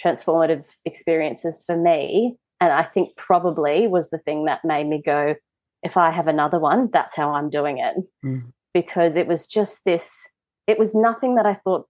transformative 0.02 0.66
experiences 0.84 1.62
for 1.66 1.76
me. 1.76 2.36
And 2.60 2.72
I 2.72 2.84
think 2.84 3.16
probably 3.16 3.86
was 3.86 4.10
the 4.10 4.18
thing 4.18 4.44
that 4.44 4.64
made 4.64 4.86
me 4.86 5.02
go, 5.04 5.34
if 5.82 5.96
I 5.96 6.10
have 6.10 6.28
another 6.28 6.58
one, 6.58 6.88
that's 6.92 7.16
how 7.16 7.32
I'm 7.32 7.50
doing 7.50 7.78
it. 7.78 7.96
Mm. 8.24 8.52
Because 8.72 9.16
it 9.16 9.26
was 9.26 9.46
just 9.46 9.84
this, 9.84 10.28
it 10.66 10.78
was 10.78 10.94
nothing 10.94 11.34
that 11.34 11.46
I 11.46 11.54
thought 11.54 11.86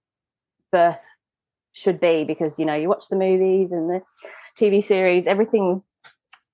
birth 0.72 1.00
should 1.72 2.00
be. 2.00 2.24
Because, 2.24 2.58
you 2.58 2.64
know, 2.64 2.74
you 2.74 2.88
watch 2.88 3.08
the 3.08 3.16
movies 3.16 3.72
and 3.72 3.88
the 3.88 4.02
TV 4.58 4.82
series, 4.82 5.26
everything 5.26 5.82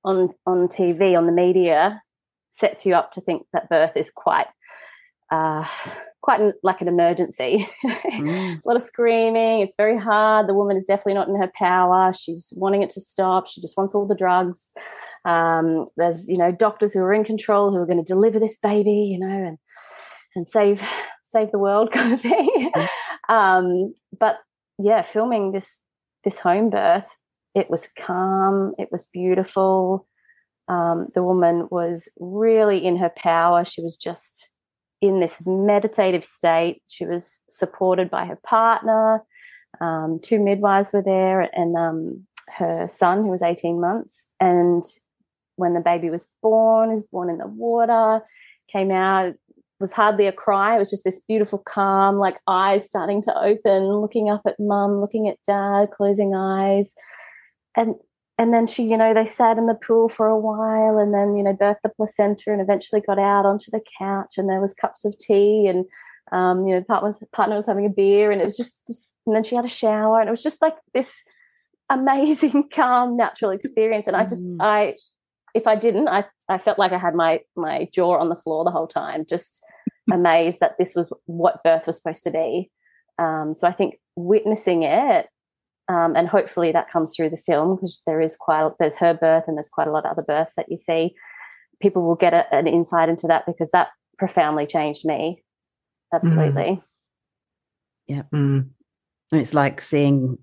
on 0.04 0.30
on 0.46 0.68
TV, 0.68 1.16
on 1.16 1.26
the 1.26 1.32
media, 1.32 2.02
sets 2.50 2.84
you 2.86 2.94
up 2.94 3.12
to 3.12 3.20
think 3.20 3.46
that 3.52 3.68
birth 3.68 3.96
is 3.96 4.10
quite 4.10 4.46
uh, 5.30 5.66
quite 6.22 6.40
an, 6.40 6.52
like 6.62 6.80
an 6.80 6.88
emergency. 6.88 7.68
Mm. 7.84 8.60
a 8.64 8.68
lot 8.68 8.76
of 8.76 8.82
screaming. 8.82 9.60
It's 9.60 9.76
very 9.76 9.98
hard. 9.98 10.48
The 10.48 10.54
woman 10.54 10.76
is 10.76 10.84
definitely 10.84 11.14
not 11.14 11.28
in 11.28 11.36
her 11.36 11.50
power. 11.54 12.12
She's 12.12 12.52
wanting 12.56 12.82
it 12.82 12.90
to 12.90 13.00
stop. 13.00 13.46
She 13.46 13.60
just 13.60 13.76
wants 13.76 13.94
all 13.94 14.06
the 14.06 14.14
drugs. 14.14 14.72
Um, 15.24 15.86
there's 15.96 16.28
you 16.28 16.38
know 16.38 16.50
doctors 16.50 16.92
who 16.92 17.00
are 17.00 17.12
in 17.12 17.24
control 17.24 17.70
who 17.70 17.76
are 17.76 17.86
going 17.86 18.02
to 18.02 18.12
deliver 18.12 18.38
this 18.38 18.58
baby, 18.58 18.92
you 18.92 19.18
know, 19.18 19.26
and 19.26 19.58
and 20.34 20.48
save 20.48 20.82
save 21.24 21.50
the 21.52 21.58
world 21.58 21.92
kind 21.92 22.14
of 22.14 22.20
thing. 22.20 22.70
Mm. 22.74 22.88
um, 23.28 23.94
but 24.18 24.38
yeah, 24.78 25.02
filming 25.02 25.52
this 25.52 25.78
this 26.24 26.40
home 26.40 26.70
birth, 26.70 27.16
it 27.54 27.70
was 27.70 27.88
calm. 27.98 28.74
It 28.78 28.88
was 28.90 29.06
beautiful. 29.12 30.06
Um, 30.68 31.08
the 31.14 31.22
woman 31.22 31.66
was 31.70 32.08
really 32.18 32.84
in 32.84 32.96
her 32.98 33.10
power. 33.16 33.64
She 33.64 33.82
was 33.82 33.96
just 33.96 34.52
in 35.00 35.20
this 35.20 35.42
meditative 35.46 36.24
state. 36.24 36.82
She 36.88 37.06
was 37.06 37.40
supported 37.48 38.10
by 38.10 38.26
her 38.26 38.38
partner. 38.44 39.22
Um, 39.80 40.20
two 40.22 40.38
midwives 40.38 40.92
were 40.92 41.02
there, 41.02 41.40
and 41.40 41.76
um, 41.76 42.26
her 42.48 42.86
son, 42.88 43.22
who 43.22 43.30
was 43.30 43.42
18 43.42 43.80
months. 43.80 44.26
And 44.40 44.84
when 45.56 45.74
the 45.74 45.80
baby 45.80 46.10
was 46.10 46.28
born, 46.42 46.90
is 46.90 47.02
born 47.02 47.30
in 47.30 47.38
the 47.38 47.46
water, 47.46 48.22
came 48.70 48.90
out, 48.90 49.34
was 49.78 49.92
hardly 49.92 50.26
a 50.26 50.32
cry. 50.32 50.76
It 50.76 50.78
was 50.78 50.90
just 50.90 51.04
this 51.04 51.20
beautiful, 51.26 51.58
calm, 51.58 52.18
like 52.18 52.38
eyes 52.46 52.86
starting 52.86 53.22
to 53.22 53.38
open, 53.38 53.84
looking 53.84 54.28
up 54.28 54.42
at 54.46 54.60
mum, 54.60 55.00
looking 55.00 55.28
at 55.28 55.38
dad, 55.46 55.90
closing 55.90 56.34
eyes. 56.34 56.94
And 57.76 57.94
and 58.40 58.54
then 58.54 58.66
she, 58.66 58.84
you 58.84 58.96
know, 58.96 59.12
they 59.12 59.26
sat 59.26 59.58
in 59.58 59.66
the 59.66 59.74
pool 59.74 60.08
for 60.08 60.26
a 60.26 60.38
while 60.38 60.96
and 60.96 61.12
then, 61.12 61.36
you 61.36 61.42
know, 61.42 61.52
birthed 61.52 61.82
the 61.82 61.90
placenta 61.90 62.50
and 62.50 62.62
eventually 62.62 63.02
got 63.02 63.18
out 63.18 63.44
onto 63.44 63.70
the 63.70 63.82
couch 63.98 64.38
and 64.38 64.48
there 64.48 64.62
was 64.62 64.72
cups 64.72 65.04
of 65.04 65.18
tea 65.18 65.66
and, 65.66 65.84
um, 66.32 66.66
you 66.66 66.74
know, 66.74 66.82
partner 66.82 67.08
was, 67.08 67.22
partner 67.34 67.56
was 67.56 67.66
having 67.66 67.84
a 67.84 67.90
beer 67.90 68.30
and 68.30 68.40
it 68.40 68.44
was 68.44 68.56
just, 68.56 68.80
just, 68.86 69.12
and 69.26 69.36
then 69.36 69.44
she 69.44 69.56
had 69.56 69.66
a 69.66 69.68
shower 69.68 70.20
and 70.20 70.28
it 70.28 70.30
was 70.30 70.42
just 70.42 70.62
like 70.62 70.74
this 70.94 71.22
amazing, 71.90 72.70
calm, 72.74 73.14
natural 73.14 73.50
experience. 73.50 74.06
And 74.06 74.16
I 74.16 74.24
just, 74.24 74.46
mm. 74.46 74.56
I, 74.58 74.94
if 75.54 75.66
I 75.66 75.76
didn't, 75.76 76.08
I, 76.08 76.24
I 76.48 76.56
felt 76.56 76.78
like 76.78 76.92
I 76.92 76.98
had 76.98 77.14
my, 77.14 77.40
my 77.56 77.90
jaw 77.92 78.16
on 78.16 78.30
the 78.30 78.36
floor 78.36 78.64
the 78.64 78.70
whole 78.70 78.88
time, 78.88 79.26
just 79.28 79.62
amazed 80.10 80.60
that 80.60 80.78
this 80.78 80.94
was 80.94 81.12
what 81.26 81.62
birth 81.62 81.86
was 81.86 81.98
supposed 81.98 82.24
to 82.24 82.30
be. 82.30 82.70
Um, 83.18 83.54
so 83.54 83.68
I 83.68 83.72
think 83.72 84.00
witnessing 84.16 84.82
it 84.84 85.26
um, 85.90 86.14
and 86.14 86.28
hopefully 86.28 86.70
that 86.70 86.90
comes 86.90 87.14
through 87.14 87.30
the 87.30 87.36
film 87.36 87.74
because 87.74 88.00
there 88.06 88.20
is 88.20 88.36
quite 88.36 88.70
there's 88.78 88.96
her 88.98 89.12
birth 89.12 89.44
and 89.48 89.56
there's 89.56 89.68
quite 89.68 89.88
a 89.88 89.90
lot 89.90 90.06
of 90.06 90.12
other 90.12 90.22
births 90.22 90.54
that 90.54 90.70
you 90.70 90.76
see. 90.76 91.14
People 91.82 92.02
will 92.02 92.14
get 92.14 92.32
a, 92.32 92.46
an 92.54 92.68
insight 92.68 93.08
into 93.08 93.26
that 93.26 93.44
because 93.44 93.70
that 93.72 93.88
profoundly 94.16 94.66
changed 94.66 95.04
me. 95.04 95.42
Absolutely. 96.14 96.62
Mm. 96.62 96.82
Yeah. 98.06 98.22
Mm. 98.32 98.68
And 99.32 99.40
it's 99.40 99.54
like 99.54 99.80
seeing, 99.80 100.38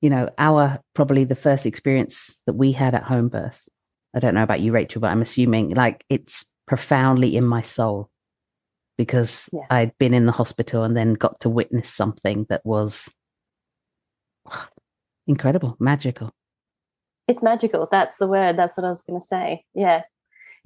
you 0.00 0.10
know, 0.10 0.30
our 0.38 0.78
probably 0.94 1.24
the 1.24 1.34
first 1.34 1.66
experience 1.66 2.40
that 2.46 2.54
we 2.54 2.70
had 2.70 2.94
at 2.94 3.02
home 3.02 3.28
birth. 3.28 3.68
I 4.14 4.20
don't 4.20 4.34
know 4.34 4.44
about 4.44 4.60
you, 4.60 4.70
Rachel, 4.70 5.00
but 5.00 5.10
I'm 5.10 5.22
assuming 5.22 5.70
like 5.70 6.04
it's 6.08 6.44
profoundly 6.68 7.36
in 7.36 7.44
my 7.44 7.62
soul 7.62 8.10
because 8.96 9.48
yeah. 9.52 9.66
I'd 9.70 9.98
been 9.98 10.14
in 10.14 10.26
the 10.26 10.32
hospital 10.32 10.84
and 10.84 10.96
then 10.96 11.14
got 11.14 11.40
to 11.40 11.48
witness 11.48 11.90
something 11.90 12.46
that 12.48 12.64
was 12.64 13.08
incredible, 15.26 15.76
magical. 15.78 16.30
It's 17.26 17.42
magical. 17.42 17.88
That's 17.90 18.16
the 18.18 18.26
word. 18.26 18.56
That's 18.56 18.76
what 18.76 18.86
I 18.86 18.90
was 18.90 19.02
going 19.02 19.20
to 19.20 19.26
say. 19.26 19.64
Yeah. 19.74 20.02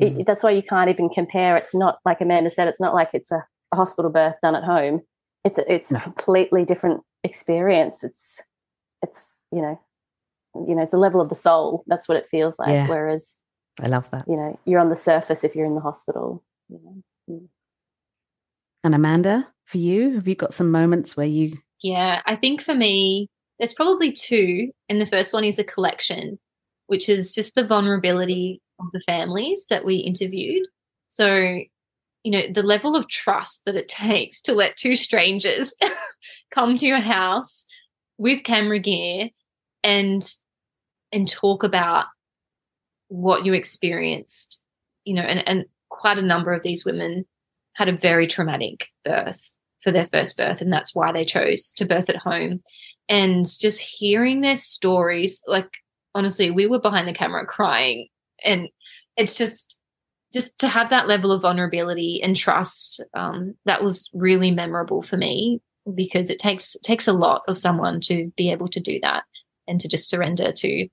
Mm. 0.00 0.20
It, 0.20 0.26
that's 0.26 0.42
why 0.42 0.50
you 0.50 0.62
can't 0.62 0.90
even 0.90 1.08
compare. 1.08 1.56
It's 1.56 1.74
not 1.74 1.98
like 2.04 2.20
Amanda 2.20 2.50
said, 2.50 2.68
it's 2.68 2.80
not 2.80 2.94
like 2.94 3.10
it's 3.12 3.32
a, 3.32 3.44
a 3.72 3.76
hospital 3.76 4.10
birth 4.10 4.36
done 4.42 4.54
at 4.54 4.64
home. 4.64 5.00
It's 5.44 5.58
a, 5.58 5.72
it's 5.72 5.90
no. 5.90 5.98
a 5.98 6.02
completely 6.02 6.64
different 6.64 7.02
experience. 7.24 8.04
It's, 8.04 8.40
it's, 9.02 9.26
you 9.50 9.60
know, 9.60 9.80
you 10.54 10.74
know, 10.74 10.86
the 10.90 10.98
level 10.98 11.20
of 11.20 11.28
the 11.28 11.34
soul. 11.34 11.82
That's 11.86 12.08
what 12.08 12.16
it 12.16 12.28
feels 12.30 12.58
like. 12.58 12.68
Yeah. 12.68 12.88
Whereas 12.88 13.36
I 13.80 13.88
love 13.88 14.10
that. 14.10 14.24
You 14.28 14.36
know, 14.36 14.58
you're 14.64 14.80
on 14.80 14.90
the 14.90 14.96
surface 14.96 15.44
if 15.44 15.56
you're 15.56 15.66
in 15.66 15.74
the 15.74 15.80
hospital. 15.80 16.42
You 16.68 16.80
know. 16.84 17.02
Mm. 17.30 17.48
And 18.84 18.94
Amanda, 18.94 19.48
for 19.64 19.78
you, 19.78 20.14
have 20.14 20.28
you 20.28 20.34
got 20.34 20.54
some 20.54 20.70
moments 20.70 21.16
where 21.16 21.26
you? 21.26 21.58
Yeah, 21.82 22.20
I 22.26 22.36
think 22.36 22.60
for 22.60 22.74
me, 22.74 23.28
there's 23.62 23.74
probably 23.74 24.10
two. 24.10 24.72
And 24.88 25.00
the 25.00 25.06
first 25.06 25.32
one 25.32 25.44
is 25.44 25.60
a 25.60 25.64
collection, 25.64 26.40
which 26.88 27.08
is 27.08 27.32
just 27.32 27.54
the 27.54 27.64
vulnerability 27.64 28.60
of 28.80 28.86
the 28.92 29.00
families 29.06 29.66
that 29.70 29.84
we 29.84 29.98
interviewed. 29.98 30.66
So, 31.10 31.60
you 32.24 32.32
know, 32.32 32.42
the 32.52 32.64
level 32.64 32.96
of 32.96 33.08
trust 33.08 33.62
that 33.64 33.76
it 33.76 33.86
takes 33.88 34.40
to 34.42 34.52
let 34.52 34.76
two 34.76 34.96
strangers 34.96 35.76
come 36.50 36.76
to 36.76 36.86
your 36.86 36.98
house 36.98 37.64
with 38.18 38.42
camera 38.42 38.80
gear 38.80 39.28
and 39.84 40.28
and 41.12 41.28
talk 41.28 41.62
about 41.62 42.06
what 43.08 43.44
you 43.44 43.52
experienced, 43.52 44.64
you 45.04 45.14
know, 45.14 45.22
and, 45.22 45.46
and 45.46 45.66
quite 45.88 46.18
a 46.18 46.22
number 46.22 46.52
of 46.52 46.64
these 46.64 46.84
women 46.84 47.26
had 47.74 47.88
a 47.88 47.96
very 47.96 48.26
traumatic 48.26 48.88
birth 49.04 49.54
for 49.82 49.92
their 49.92 50.08
first 50.08 50.36
birth, 50.36 50.60
and 50.60 50.72
that's 50.72 50.94
why 50.94 51.12
they 51.12 51.24
chose 51.24 51.72
to 51.72 51.86
birth 51.86 52.08
at 52.08 52.16
home. 52.16 52.62
And 53.08 53.46
just 53.60 53.80
hearing 53.80 54.40
their 54.40 54.56
stories, 54.56 55.42
like 55.46 55.68
honestly, 56.14 56.50
we 56.50 56.66
were 56.66 56.80
behind 56.80 57.08
the 57.08 57.14
camera 57.14 57.46
crying, 57.46 58.08
and 58.44 58.68
it's 59.16 59.36
just 59.36 59.78
just 60.32 60.58
to 60.58 60.68
have 60.68 60.90
that 60.90 61.08
level 61.08 61.30
of 61.30 61.42
vulnerability 61.42 62.20
and 62.22 62.34
trust 62.34 63.04
um, 63.14 63.54
that 63.66 63.82
was 63.82 64.08
really 64.14 64.50
memorable 64.50 65.02
for 65.02 65.16
me 65.16 65.60
because 65.94 66.30
it 66.30 66.38
takes 66.38 66.76
takes 66.82 67.08
a 67.08 67.12
lot 67.12 67.42
of 67.48 67.58
someone 67.58 68.00
to 68.00 68.32
be 68.36 68.50
able 68.50 68.68
to 68.68 68.80
do 68.80 68.98
that 69.02 69.24
and 69.66 69.80
to 69.80 69.88
just 69.88 70.08
surrender 70.08 70.52
to 70.52 70.88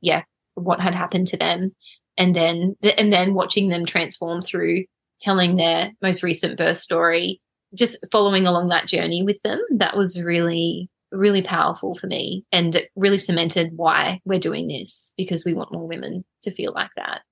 yeah 0.00 0.22
what 0.54 0.80
had 0.80 0.94
happened 0.94 1.26
to 1.26 1.36
them 1.36 1.74
and 2.16 2.34
then 2.34 2.76
and 2.82 3.12
then 3.12 3.34
watching 3.34 3.68
them 3.68 3.86
transform 3.86 4.42
through 4.42 4.84
telling 5.20 5.56
their 5.56 5.92
most 6.02 6.22
recent 6.22 6.58
birth 6.58 6.78
story 6.78 7.40
just 7.74 7.98
following 8.10 8.46
along 8.46 8.68
that 8.68 8.86
journey 8.86 9.22
with 9.22 9.40
them 9.42 9.60
that 9.76 9.96
was 9.96 10.20
really 10.20 10.88
really 11.14 11.42
powerful 11.42 11.94
for 11.94 12.06
me. 12.06 12.44
And 12.52 12.74
it 12.74 12.90
really 12.96 13.18
cemented 13.18 13.72
why 13.76 14.20
we're 14.24 14.40
doing 14.40 14.68
this 14.68 15.12
because 15.16 15.44
we 15.44 15.54
want 15.54 15.72
more 15.72 15.86
women 15.86 16.24
to 16.42 16.50
feel 16.50 16.72
like 16.72 16.90
that. 16.96 17.22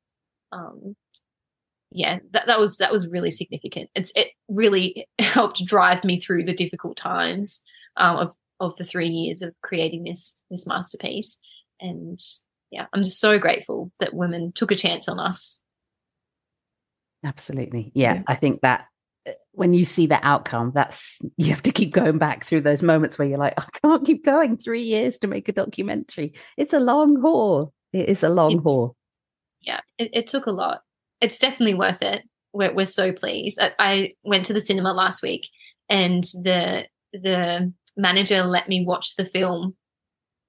Um 0.53 0.97
yeah 1.91 2.21
that, 2.31 2.47
that 2.47 2.59
was 2.59 2.79
that 2.79 2.93
was 2.93 3.09
really 3.09 3.31
significant. 3.31 3.91
It's 3.95 4.13
it 4.15 4.29
really 4.49 5.07
helped 5.19 5.65
drive 5.65 6.05
me 6.05 6.19
through 6.19 6.45
the 6.45 6.55
difficult 6.55 6.97
times 6.97 7.63
um, 7.97 8.17
of 8.17 8.35
of 8.61 8.77
the 8.77 8.85
three 8.85 9.09
years 9.09 9.43
of 9.43 9.55
creating 9.63 10.05
this 10.05 10.43
this 10.51 10.67
masterpiece. 10.67 11.39
And 11.81 12.21
yeah 12.71 12.87
i'm 12.93 13.03
just 13.03 13.21
so 13.21 13.39
grateful 13.39 13.93
that 14.01 14.15
women 14.15 14.53
took 14.53 14.71
a 14.71 14.77
chance 14.77 15.09
on 15.09 15.21
us. 15.21 15.61
Absolutely. 17.25 17.93
Yeah, 17.95 18.15
yeah. 18.15 18.23
i 18.27 18.35
think 18.35 18.63
that 18.63 18.87
when 19.53 19.75
you 19.75 19.85
see 19.85 20.07
the 20.07 20.19
outcome, 20.27 20.73
that's 20.75 21.19
you 21.37 21.51
have 21.51 21.63
to 21.63 21.73
keep 21.73 21.93
going 21.93 22.19
back 22.19 22.45
through 22.45 22.63
those 22.63 22.83
moments 22.83 23.19
where 23.19 23.29
you're 23.29 23.39
like, 23.39 23.55
I 23.59 23.67
can't 23.83 24.05
keep 24.05 24.25
going 24.25 24.57
three 24.57 24.83
years 24.83 25.19
to 25.19 25.27
make 25.27 25.49
a 25.49 25.53
documentary. 25.53 26.35
It's 26.57 26.73
a 26.73 26.81
long 26.81 27.21
haul. 27.21 27.73
It 27.93 28.09
is 28.09 28.23
a 28.23 28.31
long 28.31 28.59
it, 28.59 28.63
haul. 28.63 28.97
Yeah, 29.61 29.81
it, 29.99 30.11
it, 30.15 30.27
took 30.27 30.47
a 30.47 30.51
lot. 30.51 30.81
It's 31.21 31.39
definitely 31.39 31.75
worth 31.75 32.03
it. 32.03 32.23
We're, 32.53 32.73
we're 32.73 32.87
so 32.87 33.13
pleased. 33.13 33.61
I, 33.61 33.73
I 33.79 34.15
went 34.25 34.47
to 34.47 34.55
the 34.55 34.61
cinema 34.61 34.93
last 34.93 35.23
week, 35.23 35.49
and 35.89 36.25
the 36.25 36.87
the 37.13 37.73
manager 37.97 38.43
let 38.45 38.69
me 38.69 38.87
watch 38.87 39.17
the 39.17 39.25
film 39.25 39.77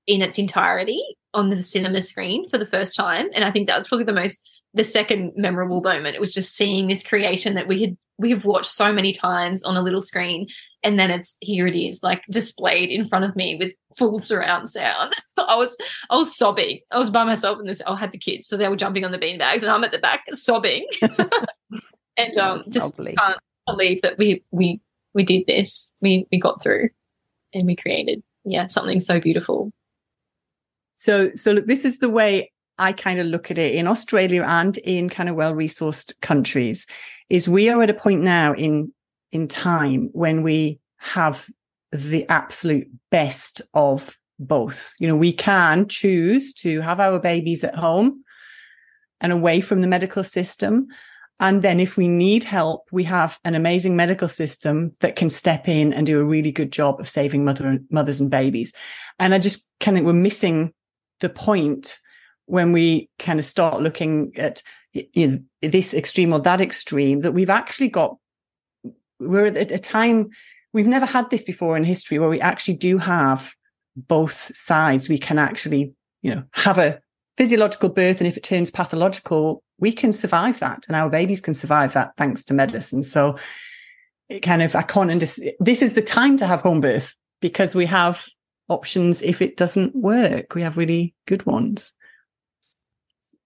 in 0.08 0.22
its 0.22 0.40
entirety 0.40 1.04
on 1.34 1.50
the 1.50 1.62
cinema 1.62 2.02
screen 2.02 2.50
for 2.50 2.58
the 2.58 2.66
first 2.66 2.96
time, 2.96 3.28
and 3.34 3.44
I 3.44 3.52
think 3.52 3.68
that 3.68 3.78
was 3.78 3.88
probably 3.88 4.06
the 4.06 4.14
most 4.14 4.42
the 4.74 4.84
second 4.84 5.34
memorable 5.36 5.82
moment. 5.82 6.16
It 6.16 6.22
was 6.22 6.34
just 6.34 6.56
seeing 6.56 6.88
this 6.88 7.06
creation 7.06 7.56
that 7.56 7.68
we 7.68 7.82
had 7.82 7.98
we've 8.18 8.46
watched 8.46 8.72
so 8.72 8.94
many 8.94 9.12
times 9.12 9.64
on 9.64 9.76
a 9.76 9.82
little 9.82 10.02
screen 10.02 10.48
and 10.84 11.00
then 11.00 11.10
it's 11.10 11.36
here 11.40 11.66
it 11.66 11.76
is 11.76 12.04
like 12.04 12.24
displayed 12.30 12.90
in 12.90 13.08
front 13.08 13.26
of 13.26 13.36
me 13.36 13.56
with 13.56 13.72
full 13.98 14.20
surround 14.20 14.70
sound. 14.70 15.14
I 15.38 15.56
was 15.56 15.78
i 16.10 16.16
was 16.16 16.36
sobbing. 16.36 16.80
I 16.92 16.98
was 16.98 17.10
by 17.10 17.24
myself 17.24 17.60
in 17.60 17.66
this 17.66 17.82
i 17.88 17.96
had 17.96 18.12
the 18.12 18.18
kids 18.18 18.48
so 18.48 18.58
they 18.58 18.68
were 18.68 18.76
jumping 18.76 19.06
on 19.06 19.12
the 19.12 19.20
beanbags 19.20 19.62
and 19.62 19.72
i'm 19.72 19.84
at 19.84 19.92
the 19.92 20.00
back 20.00 20.24
sobbing. 20.34 20.88
And 22.18 22.38
um 22.38 22.62
just 22.70 22.96
can't 22.98 23.40
believe 23.66 24.02
that 24.02 24.18
we 24.18 24.44
we 24.52 24.80
we 25.14 25.24
did 25.24 25.46
this. 25.48 25.92
We 26.02 26.28
we 26.32 26.40
got 26.40 26.62
through 26.62 26.90
and 27.54 27.66
we 27.66 27.76
created 27.76 28.24
yeah 28.46 28.68
something 28.68 29.00
so 29.00 29.20
beautiful. 29.20 29.72
So 30.96 31.32
so 31.36 31.54
look 31.54 31.66
this 31.66 31.86
is 31.86 32.00
the 32.00 32.10
way 32.10 32.52
I 32.78 32.92
kind 32.92 33.20
of 33.20 33.28
look 33.28 33.52
at 33.52 33.58
it 33.58 33.76
in 33.76 33.88
Australia 33.88 34.44
and 34.44 34.78
in 34.80 35.10
kind 35.10 35.30
of 35.30 35.36
well 35.36 35.54
resourced 35.54 36.20
countries 36.22 36.86
is 37.30 37.48
we 37.48 37.70
are 37.70 37.82
at 37.82 37.90
a 37.90 37.94
point 37.94 38.22
now 38.22 38.54
in 38.54 38.92
in 39.32 39.48
time 39.48 40.10
when 40.14 40.44
we 40.44 40.80
have 40.98 41.50
the 41.92 42.28
absolute 42.30 42.88
best 43.10 43.62
of 43.74 44.18
both. 44.40 44.94
You 45.00 45.08
know, 45.08 45.16
we 45.16 45.34
can 45.34 45.88
choose 45.88 46.54
to 46.56 46.82
have 46.82 47.00
our 47.00 47.20
babies 47.20 47.64
at 47.64 47.76
home 47.76 48.24
and 49.22 49.32
away 49.32 49.60
from 49.60 49.82
the 49.82 49.88
medical 49.88 50.24
system. 50.24 50.88
And 51.40 51.64
then 51.64 51.80
if 51.80 51.98
we 51.98 52.08
need 52.08 52.44
help, 52.44 52.88
we 52.92 53.04
have 53.06 53.40
an 53.44 53.56
amazing 53.56 53.96
medical 53.96 54.28
system 54.28 54.92
that 55.00 55.16
can 55.16 55.30
step 55.30 55.68
in 55.68 55.94
and 55.94 56.06
do 56.06 56.20
a 56.20 56.24
really 56.24 56.52
good 56.52 56.72
job 56.72 57.00
of 57.00 57.10
saving 57.10 57.44
mother, 57.44 57.66
and, 57.68 57.86
mothers 57.90 58.22
and 58.22 58.30
babies. 58.30 58.72
And 59.20 59.34
I 59.34 59.40
just 59.40 59.68
kind 59.80 59.98
of, 59.98 60.06
we're 60.06 60.14
missing 60.14 60.74
the 61.22 61.30
point 61.30 61.98
when 62.46 62.72
we 62.72 63.10
kind 63.20 63.40
of 63.40 63.46
start 63.46 63.82
looking 63.82 64.32
at 64.36 64.62
you 64.94 65.28
know 65.28 65.40
this 65.72 65.94
extreme 65.94 66.34
or 66.34 66.40
that 66.40 66.62
extreme 66.62 67.22
that 67.22 67.34
we've 67.34 67.50
actually 67.50 67.88
got 67.88 68.18
we're 69.20 69.46
at 69.46 69.72
a 69.72 69.80
time 69.80 70.30
we've 70.74 70.88
never 70.88 71.06
had 71.06 71.30
this 71.30 71.44
before 71.44 71.78
in 71.78 71.84
history 71.84 72.20
where 72.20 72.30
we 72.30 72.42
actually 72.42 72.74
do 72.74 72.98
have 72.98 73.54
both 73.96 74.56
sides. 74.56 75.08
We 75.08 75.18
can 75.18 75.40
actually 75.40 75.94
you 76.22 76.36
know 76.36 76.44
have 76.54 76.78
a 76.78 77.00
physiological 77.38 77.90
birth 77.90 78.20
and 78.20 78.28
if 78.28 78.38
it 78.38 78.44
turns 78.44 78.70
pathological 78.70 79.64
we 79.80 79.92
can 79.92 80.14
survive 80.14 80.60
that 80.60 80.86
and 80.88 80.96
our 80.96 81.10
babies 81.10 81.42
can 81.42 81.56
survive 81.56 81.94
that 81.94 82.14
thanks 82.18 82.44
to 82.46 82.54
medicine. 82.54 83.04
So 83.04 83.38
it 84.30 84.40
kind 84.40 84.62
of 84.62 84.74
i 84.76 84.82
can't 84.82 85.12
understand 85.12 85.52
this 85.60 85.82
is 85.82 85.94
the 85.94 86.02
time 86.02 86.38
to 86.38 86.48
have 86.48 86.62
home 86.62 86.80
birth 86.80 87.16
because 87.42 87.76
we 87.76 87.86
have 87.86 88.26
options 88.70 89.22
if 89.22 89.42
it 89.42 89.58
doesn't 89.58 89.96
work. 89.96 90.56
We 90.56 90.62
have 90.62 90.78
really 90.78 91.14
good 91.28 91.46
ones 91.46 91.94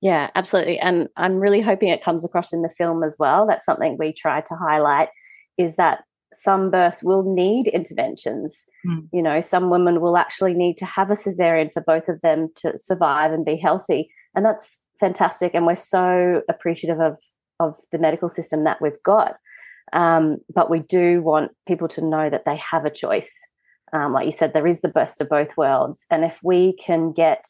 yeah, 0.02 0.30
absolutely. 0.36 0.80
And 0.80 1.10
I'm 1.18 1.38
really 1.38 1.62
hoping 1.62 1.90
it 1.90 2.04
comes 2.04 2.24
across 2.24 2.54
in 2.54 2.62
the 2.62 2.70
film 2.70 3.04
as 3.04 3.18
well. 3.20 3.48
That's 3.48 3.66
something 3.66 3.98
we 3.98 4.14
try 4.14 4.42
to 4.42 4.56
highlight 4.56 5.10
is 5.58 5.76
that 5.78 6.04
some 6.34 6.70
births 6.70 7.04
will 7.04 7.24
need 7.24 7.68
interventions. 7.68 8.66
Mm. 8.86 9.08
You 9.12 9.24
know, 9.24 9.42
some 9.42 9.70
women 9.70 10.02
will 10.02 10.18
actually 10.18 10.54
need 10.54 10.78
to 10.78 10.86
have 10.86 11.10
a 11.10 11.16
cesarean 11.16 11.72
for 11.74 11.82
both 11.82 12.10
of 12.10 12.22
them 12.22 12.50
to 12.58 12.78
survive 12.78 13.32
and 13.32 13.46
be 13.46 13.56
healthy. 13.56 14.10
And 14.36 14.46
that's 14.46 14.80
fantastic. 15.00 15.56
And 15.56 15.66
we're 15.66 15.76
so 15.76 16.44
appreciative 16.50 17.00
of, 17.00 17.18
of 17.60 17.78
the 17.92 17.98
medical 17.98 18.30
system 18.30 18.66
that 18.66 18.82
we've 18.82 19.02
got. 19.04 19.38
Um, 19.94 20.40
but 20.54 20.70
we 20.70 20.80
do 20.80 21.22
want 21.22 21.52
people 21.68 21.88
to 21.90 22.06
know 22.06 22.30
that 22.30 22.46
they 22.46 22.58
have 22.58 22.86
a 22.86 22.92
choice. 22.92 23.34
Um, 23.94 24.14
like 24.14 24.26
you 24.26 24.32
said, 24.32 24.54
there 24.54 24.68
is 24.68 24.82
the 24.82 24.90
best 24.90 25.22
of 25.22 25.30
both 25.30 25.56
worlds. 25.56 26.06
And 26.12 26.26
if 26.26 26.40
we 26.44 26.74
can 26.74 27.14
get 27.14 27.46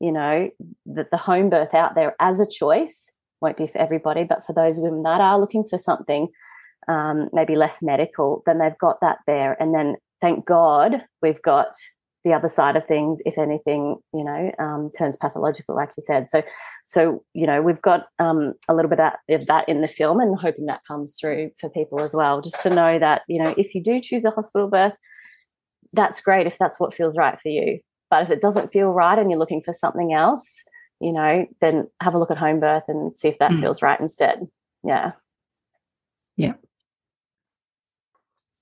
you 0.00 0.12
know, 0.12 0.50
that 0.86 1.10
the 1.10 1.16
home 1.16 1.50
birth 1.50 1.74
out 1.74 1.94
there 1.94 2.14
as 2.20 2.40
a 2.40 2.46
choice 2.46 3.12
won't 3.40 3.56
be 3.56 3.66
for 3.66 3.78
everybody, 3.78 4.24
but 4.24 4.44
for 4.44 4.52
those 4.52 4.80
women 4.80 5.02
that 5.02 5.20
are 5.20 5.40
looking 5.40 5.64
for 5.64 5.78
something 5.78 6.28
um, 6.88 7.28
maybe 7.32 7.56
less 7.56 7.82
medical, 7.82 8.42
then 8.46 8.58
they've 8.58 8.78
got 8.78 9.00
that 9.00 9.18
there. 9.26 9.60
And 9.60 9.74
then 9.74 9.96
thank 10.20 10.46
God 10.46 11.02
we've 11.22 11.42
got 11.42 11.74
the 12.24 12.32
other 12.32 12.48
side 12.48 12.74
of 12.74 12.84
things 12.88 13.20
if 13.24 13.38
anything 13.38 13.98
you 14.12 14.24
know 14.24 14.50
um, 14.58 14.90
turns 14.98 15.16
pathological 15.16 15.76
like 15.76 15.90
you 15.96 16.02
said 16.02 16.28
so 16.28 16.42
so 16.84 17.22
you 17.34 17.46
know 17.46 17.62
we've 17.62 17.80
got 17.82 18.06
um, 18.18 18.52
a 18.68 18.74
little 18.74 18.90
bit 18.90 18.98
of 18.98 19.46
that 19.46 19.68
in 19.68 19.80
the 19.80 19.86
film 19.86 20.18
and 20.18 20.36
hoping 20.36 20.66
that 20.66 20.80
comes 20.88 21.16
through 21.20 21.52
for 21.60 21.70
people 21.70 22.02
as 22.02 22.14
well 22.14 22.40
just 22.40 22.58
to 22.60 22.68
know 22.68 22.98
that 22.98 23.22
you 23.28 23.40
know 23.40 23.54
if 23.56 23.76
you 23.76 23.80
do 23.80 24.00
choose 24.00 24.24
a 24.24 24.32
hospital 24.32 24.66
birth 24.68 24.94
that's 25.92 26.20
great 26.20 26.48
if 26.48 26.58
that's 26.58 26.80
what 26.80 26.92
feels 26.92 27.16
right 27.16 27.40
for 27.40 27.48
you 27.48 27.78
but 28.10 28.22
if 28.22 28.30
it 28.30 28.40
doesn't 28.40 28.72
feel 28.72 28.88
right 28.88 29.18
and 29.18 29.30
you're 29.30 29.38
looking 29.38 29.62
for 29.62 29.74
something 29.74 30.12
else, 30.12 30.62
you 31.00 31.12
know, 31.12 31.46
then 31.60 31.88
have 32.00 32.14
a 32.14 32.18
look 32.18 32.30
at 32.30 32.38
home 32.38 32.60
birth 32.60 32.84
and 32.88 33.18
see 33.18 33.28
if 33.28 33.38
that 33.38 33.52
mm. 33.52 33.60
feels 33.60 33.82
right 33.82 34.00
instead. 34.00 34.46
Yeah. 34.82 35.12
Yeah. 36.36 36.54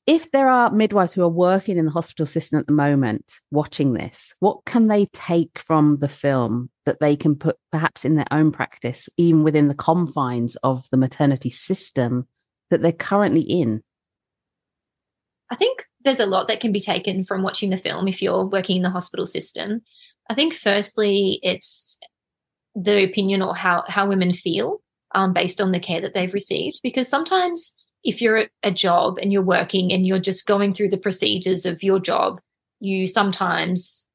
If 0.06 0.30
there 0.32 0.48
are 0.48 0.70
midwives 0.70 1.14
who 1.14 1.22
are 1.22 1.28
working 1.28 1.78
in 1.78 1.86
the 1.86 1.90
hospital 1.90 2.26
system 2.26 2.58
at 2.58 2.66
the 2.66 2.74
moment 2.74 3.40
watching 3.50 3.94
this, 3.94 4.34
what 4.38 4.64
can 4.66 4.88
they 4.88 5.06
take 5.06 5.58
from 5.58 5.98
the 6.00 6.08
film 6.08 6.68
that 6.84 7.00
they 7.00 7.16
can 7.16 7.36
put 7.36 7.56
perhaps 7.72 8.04
in 8.04 8.16
their 8.16 8.26
own 8.30 8.52
practice, 8.52 9.08
even 9.16 9.44
within 9.44 9.68
the 9.68 9.74
confines 9.74 10.56
of 10.56 10.86
the 10.90 10.98
maternity 10.98 11.48
system 11.48 12.26
that 12.70 12.82
they're 12.82 12.92
currently 12.92 13.40
in? 13.40 13.82
I 15.50 15.56
think 15.56 15.84
there's 16.04 16.20
a 16.20 16.26
lot 16.26 16.48
that 16.48 16.60
can 16.60 16.72
be 16.72 16.80
taken 16.80 17.24
from 17.24 17.42
watching 17.42 17.70
the 17.70 17.78
film 17.78 18.08
if 18.08 18.20
you're 18.20 18.44
working 18.44 18.76
in 18.76 18.82
the 18.82 18.90
hospital 18.90 19.26
system. 19.26 19.82
I 20.30 20.34
think 20.34 20.54
firstly, 20.54 21.38
it's 21.42 21.98
the 22.74 23.04
opinion 23.04 23.42
or 23.42 23.54
how 23.54 23.84
how 23.88 24.08
women 24.08 24.32
feel 24.32 24.80
um, 25.14 25.32
based 25.32 25.60
on 25.60 25.72
the 25.72 25.80
care 25.80 26.00
that 26.00 26.14
they've 26.14 26.34
received, 26.34 26.80
because 26.82 27.08
sometimes 27.08 27.74
if 28.02 28.20
you're 28.20 28.36
at 28.36 28.50
a 28.62 28.70
job 28.70 29.18
and 29.18 29.32
you're 29.32 29.42
working 29.42 29.92
and 29.92 30.06
you're 30.06 30.18
just 30.18 30.46
going 30.46 30.74
through 30.74 30.90
the 30.90 30.98
procedures 30.98 31.64
of 31.64 31.82
your 31.82 31.98
job, 31.98 32.40
you 32.80 33.06
sometimes 33.06 34.06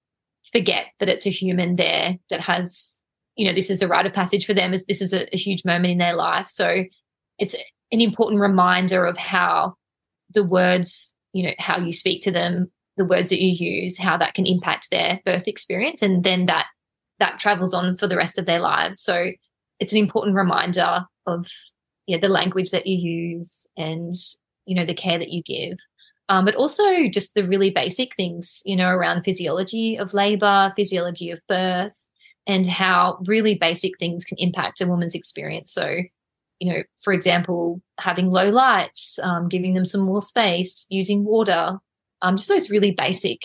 forget 0.52 0.86
that 1.00 1.10
it's 1.10 1.26
a 1.26 1.32
human 1.32 1.76
there 1.76 2.18
that 2.30 2.42
has, 2.42 3.00
you 3.36 3.48
know, 3.48 3.54
this 3.54 3.70
is 3.70 3.82
a 3.82 3.88
rite 3.88 4.06
of 4.06 4.14
passage 4.14 4.46
for 4.46 4.54
them, 4.54 4.74
as 4.74 4.86
this 4.86 5.02
is 5.02 5.14
a, 5.14 5.34
a 5.34 5.38
huge 5.38 5.66
moment 5.66 5.92
in 5.92 5.98
their 5.98 6.16
life. 6.16 6.48
So 6.50 6.84
it's 7.40 7.56
an 7.92 8.02
important 8.02 8.42
reminder 8.42 9.06
of 9.06 9.18
how 9.18 9.76
the 10.34 10.44
words, 10.44 11.14
you 11.34 11.44
know, 11.44 11.54
how 11.60 11.78
you 11.80 11.92
speak 11.92 12.22
to 12.24 12.32
them, 12.32 12.72
the 12.98 13.06
words 13.06 13.30
that 13.30 13.42
you 13.42 13.52
use, 13.52 13.98
how 13.98 14.18
that 14.18 14.34
can 14.34 14.46
impact 14.46 14.90
their 14.90 15.20
birth 15.26 15.48
experience. 15.48 16.02
And 16.02 16.24
then 16.24 16.46
that 16.48 16.68
that 17.20 17.40
travels 17.40 17.74
on 17.74 17.98
for 17.98 18.08
the 18.08 18.16
rest 18.16 18.38
of 18.38 18.46
their 18.46 18.60
lives. 18.60 19.02
So 19.02 19.32
it's 19.80 19.94
an 19.94 20.00
important 20.00 20.36
reminder 20.36 21.06
of 21.26 21.48
yeah, 22.08 22.18
the 22.18 22.28
language 22.28 22.72
that 22.72 22.88
you 22.88 22.98
use 22.98 23.68
and 23.78 24.14
you 24.66 24.76
know 24.76 24.86
the 24.86 24.94
care 24.94 25.20
that 25.20 25.30
you 25.30 25.44
give 25.44 25.78
um, 26.28 26.46
but 26.46 26.56
also 26.56 27.08
just 27.08 27.34
the 27.34 27.48
really 27.48 27.70
basic 27.70 28.16
things 28.16 28.62
you 28.66 28.76
know 28.76 28.90
around 28.90 29.24
physiology 29.24 29.96
of 29.98 30.14
labor 30.14 30.74
physiology 30.76 31.30
of 31.30 31.42
birth 31.48 32.08
and 32.48 32.66
how 32.66 33.20
really 33.28 33.56
basic 33.56 33.98
things 34.00 34.26
can 34.26 34.38
impact 34.40 34.82
a 34.82 34.88
woman's 34.88 35.16
experience 35.16 35.72
so 35.72 35.98
you 36.60 36.72
know 36.72 36.84
for 37.02 37.14
example 37.14 37.82
having 38.00 38.28
low 38.28 38.50
lights 38.50 39.20
um, 39.24 39.48
giving 39.48 39.74
them 39.74 39.86
some 39.86 40.02
more 40.02 40.22
space 40.22 40.86
using 40.90 41.24
water 41.24 41.78
um, 42.22 42.36
just 42.36 42.50
those 42.50 42.70
really 42.70 42.92
basic 42.92 43.42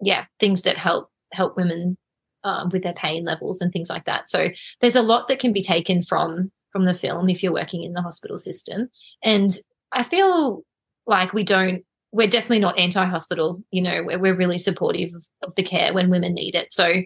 yeah 0.00 0.24
things 0.40 0.62
that 0.62 0.76
help 0.76 1.10
help 1.32 1.56
women 1.56 1.96
um, 2.44 2.68
with 2.70 2.82
their 2.82 2.94
pain 2.94 3.24
levels 3.24 3.60
and 3.60 3.72
things 3.72 3.90
like 3.90 4.04
that 4.04 4.28
so 4.28 4.48
there's 4.80 4.96
a 4.96 5.02
lot 5.02 5.28
that 5.28 5.40
can 5.40 5.52
be 5.52 5.62
taken 5.62 6.02
from 6.02 6.50
from 6.72 6.84
the 6.84 6.94
film 6.94 7.28
if 7.28 7.42
you're 7.42 7.52
working 7.52 7.82
in 7.82 7.92
the 7.92 8.02
hospital 8.02 8.38
system. 8.38 8.88
And 9.22 9.56
I 9.92 10.02
feel 10.02 10.62
like 11.06 11.32
we 11.32 11.44
don't, 11.44 11.84
we're 12.12 12.28
definitely 12.28 12.60
not 12.60 12.78
anti 12.78 13.04
hospital, 13.04 13.62
you 13.70 13.82
know, 13.82 14.02
we're, 14.02 14.18
we're 14.18 14.36
really 14.36 14.58
supportive 14.58 15.10
of 15.42 15.54
the 15.56 15.62
care 15.62 15.92
when 15.92 16.10
women 16.10 16.34
need 16.34 16.54
it. 16.54 16.72
So 16.72 17.02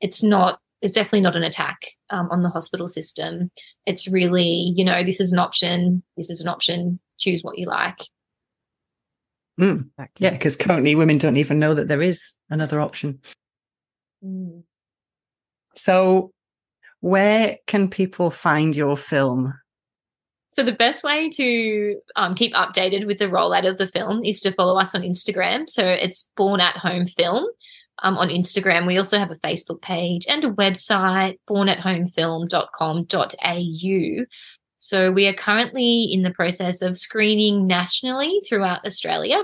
it's 0.00 0.22
not, 0.22 0.58
it's 0.82 0.94
definitely 0.94 1.20
not 1.20 1.36
an 1.36 1.42
attack 1.42 1.78
um, 2.10 2.28
on 2.30 2.42
the 2.42 2.50
hospital 2.50 2.88
system. 2.88 3.50
It's 3.86 4.08
really, 4.08 4.72
you 4.74 4.84
know, 4.84 5.04
this 5.04 5.20
is 5.20 5.32
an 5.32 5.38
option, 5.38 6.02
this 6.16 6.30
is 6.30 6.40
an 6.40 6.48
option, 6.48 7.00
choose 7.18 7.42
what 7.42 7.58
you 7.58 7.66
like. 7.66 7.98
Mm. 9.60 9.90
Yeah, 10.18 10.30
because 10.30 10.56
currently 10.56 10.94
women 10.94 11.18
don't 11.18 11.36
even 11.36 11.58
know 11.58 11.74
that 11.74 11.88
there 11.88 12.00
is 12.00 12.34
another 12.48 12.80
option. 12.80 13.20
Mm. 14.24 14.62
So 15.76 16.32
where 17.00 17.58
can 17.66 17.88
people 17.88 18.30
find 18.30 18.74
your 18.74 18.96
film? 18.96 19.54
So 20.52 20.62
the 20.62 20.72
best 20.72 21.04
way 21.04 21.30
to 21.30 22.00
um, 22.16 22.34
keep 22.34 22.54
updated 22.54 23.06
with 23.06 23.18
the 23.18 23.26
rollout 23.26 23.68
of 23.68 23.78
the 23.78 23.86
film 23.86 24.24
is 24.24 24.40
to 24.40 24.52
follow 24.52 24.78
us 24.78 24.94
on 24.94 25.02
Instagram. 25.02 25.68
So 25.68 25.86
it's 25.86 26.28
Born 26.36 26.60
at 26.60 26.76
Home 26.78 27.06
Film 27.06 27.46
um, 28.02 28.18
on 28.18 28.28
Instagram. 28.28 28.86
We 28.86 28.98
also 28.98 29.18
have 29.18 29.30
a 29.30 29.36
Facebook 29.36 29.80
page 29.82 30.26
and 30.28 30.44
a 30.44 30.50
website, 30.50 31.38
bornathomefilm.com.au. 31.48 34.24
So 34.78 35.12
we 35.12 35.26
are 35.26 35.34
currently 35.34 36.08
in 36.10 36.22
the 36.22 36.30
process 36.30 36.82
of 36.82 36.96
screening 36.96 37.66
nationally 37.66 38.40
throughout 38.48 38.86
Australia, 38.86 39.42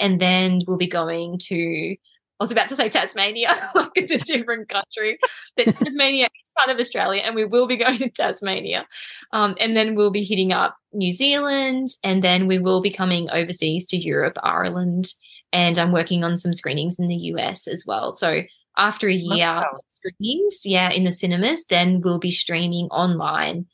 and 0.00 0.20
then 0.20 0.62
we'll 0.66 0.78
be 0.78 0.88
going 0.88 1.38
to 1.44 1.96
I 2.42 2.44
was 2.44 2.50
about 2.50 2.66
to 2.70 2.76
say 2.76 2.88
Tasmania, 2.88 3.70
like 3.76 3.90
it's 3.94 4.10
a 4.10 4.18
different 4.18 4.68
country. 4.68 5.16
But 5.56 5.76
Tasmania 5.76 6.24
is 6.24 6.52
part 6.58 6.70
of 6.70 6.78
Australia, 6.80 7.22
and 7.24 7.36
we 7.36 7.44
will 7.44 7.68
be 7.68 7.76
going 7.76 7.98
to 7.98 8.10
Tasmania. 8.10 8.84
Um, 9.32 9.54
and 9.60 9.76
then 9.76 9.94
we'll 9.94 10.10
be 10.10 10.24
hitting 10.24 10.52
up 10.52 10.76
New 10.92 11.12
Zealand, 11.12 11.90
and 12.02 12.24
then 12.24 12.48
we 12.48 12.58
will 12.58 12.82
be 12.82 12.90
coming 12.90 13.30
overseas 13.30 13.86
to 13.88 13.96
Europe, 13.96 14.36
Ireland, 14.42 15.12
and 15.52 15.78
I'm 15.78 15.92
working 15.92 16.24
on 16.24 16.38
some 16.38 16.54
screenings 16.54 16.98
in 16.98 17.08
the 17.08 17.14
US 17.14 17.68
as 17.68 17.84
well. 17.86 18.12
So 18.12 18.42
after 18.76 19.08
a 19.08 19.12
year 19.12 19.46
wow. 19.46 19.70
of 19.74 19.80
screenings, 19.88 20.62
yeah, 20.64 20.90
in 20.90 21.04
the 21.04 21.12
cinemas, 21.12 21.66
then 21.66 22.00
we'll 22.00 22.18
be 22.18 22.30
streaming 22.30 22.86
online 22.86 23.66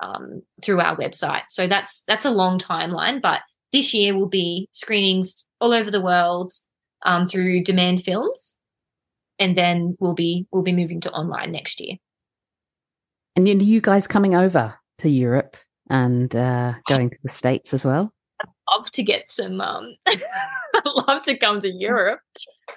um, 0.00 0.42
through 0.62 0.80
our 0.80 0.96
website. 0.96 1.44
So 1.48 1.66
that's 1.66 2.02
that's 2.06 2.24
a 2.24 2.30
long 2.30 2.58
timeline, 2.58 3.20
but 3.20 3.40
this 3.72 3.92
year 3.94 4.16
will 4.16 4.28
be 4.28 4.68
screenings 4.72 5.44
all 5.60 5.72
over 5.72 5.90
the 5.90 6.00
world 6.00 6.52
um, 7.04 7.28
through 7.28 7.64
demand 7.64 8.02
films, 8.02 8.54
and 9.38 9.56
then 9.56 9.96
we'll 9.98 10.14
be 10.14 10.46
we'll 10.52 10.62
be 10.62 10.72
moving 10.72 11.00
to 11.02 11.12
online 11.12 11.52
next 11.52 11.80
year. 11.80 11.96
And 13.36 13.46
then 13.46 13.58
are 13.58 13.64
you 13.64 13.80
guys 13.80 14.06
coming 14.06 14.34
over 14.36 14.74
to 14.98 15.08
Europe 15.08 15.56
and 15.90 16.34
uh, 16.34 16.74
going 16.88 17.10
to 17.10 17.18
the 17.22 17.28
states 17.28 17.74
as 17.74 17.84
well? 17.84 18.12
Love 18.74 18.90
to 18.92 19.02
get 19.02 19.30
some. 19.30 19.60
Um, 19.60 19.94
I'd 20.06 20.22
love 20.84 21.22
to 21.22 21.36
come 21.36 21.60
to 21.60 21.70
Europe. 21.70 22.20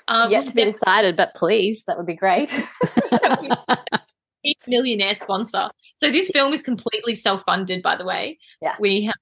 Um, 0.07 0.31
yes, 0.31 0.53
be 0.53 0.65
decided, 0.65 1.15
but 1.15 1.33
please, 1.33 1.83
that 1.85 1.97
would 1.97 2.05
be 2.05 2.15
great. 2.15 2.51
millionaire 4.67 5.15
sponsor. 5.15 5.69
So 5.97 6.11
this 6.11 6.29
film 6.29 6.53
is 6.53 6.61
completely 6.61 7.15
self-funded, 7.15 7.81
by 7.81 7.95
the 7.95 8.05
way. 8.05 8.37
Yeah, 8.61 8.75
we 8.79 9.05
have 9.05 9.15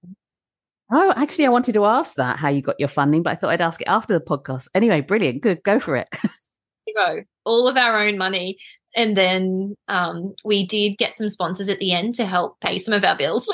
Oh, 0.92 1.14
actually, 1.16 1.48
I 1.48 1.50
wanted 1.50 1.74
to 1.74 1.86
ask 1.86 2.16
that 2.16 2.38
how 2.38 2.50
you 2.50 2.62
got 2.62 2.80
your 2.80 2.90
funding, 2.90 3.24
but 3.24 3.32
I 3.32 3.36
thought 3.36 3.50
I'd 3.50 3.62
ask 3.62 3.82
it 3.82 3.88
after 3.88 4.14
the 4.14 4.24
podcast. 4.24 4.68
Anyway, 4.76 5.02
brilliant. 5.02 5.42
Good. 5.42 5.64
Go 5.64 5.80
for 5.80 5.96
it. 5.96 6.08
go. 6.96 7.22
All 7.44 7.68
of 7.68 7.76
our 7.76 8.00
own 8.00 8.20
money. 8.20 8.60
And 8.96 9.18
then 9.18 9.76
um, 9.88 10.36
we 10.46 10.66
did 10.66 10.98
get 10.98 11.18
some 11.18 11.30
sponsors 11.30 11.70
at 11.70 11.80
the 11.80 11.92
end 11.92 12.16
to 12.16 12.26
help 12.26 12.60
pay 12.62 12.78
some 12.78 12.94
of 12.94 13.04
our 13.04 13.18
bills. 13.18 13.50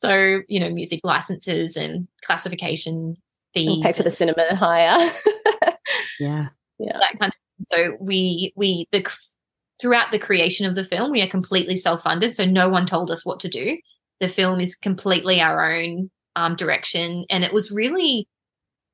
So, 0.00 0.40
you 0.48 0.60
know, 0.60 0.70
music 0.70 1.00
licenses 1.04 1.76
and 1.76 2.08
classification 2.24 3.16
fees. 3.54 3.68
And 3.68 3.82
pay 3.82 3.92
for 3.92 4.02
the 4.02 4.10
cinema 4.10 4.54
hire. 4.54 4.98
yeah. 6.20 6.48
Yeah. 6.78 6.98
That 6.98 7.18
kind 7.18 7.32
of 7.32 7.66
so 7.68 7.96
we 8.00 8.52
we 8.56 8.86
the 8.92 9.04
throughout 9.80 10.10
the 10.10 10.18
creation 10.18 10.66
of 10.66 10.74
the 10.74 10.84
film, 10.84 11.10
we 11.10 11.22
are 11.22 11.28
completely 11.28 11.76
self-funded. 11.76 12.34
So 12.34 12.44
no 12.44 12.68
one 12.68 12.86
told 12.86 13.10
us 13.10 13.24
what 13.24 13.40
to 13.40 13.48
do 13.48 13.76
the 14.20 14.28
film 14.28 14.60
is 14.60 14.76
completely 14.76 15.40
our 15.40 15.74
own 15.74 16.10
um, 16.36 16.54
direction. 16.54 17.24
And 17.28 17.42
it 17.42 17.52
was 17.52 17.70
really 17.70 18.28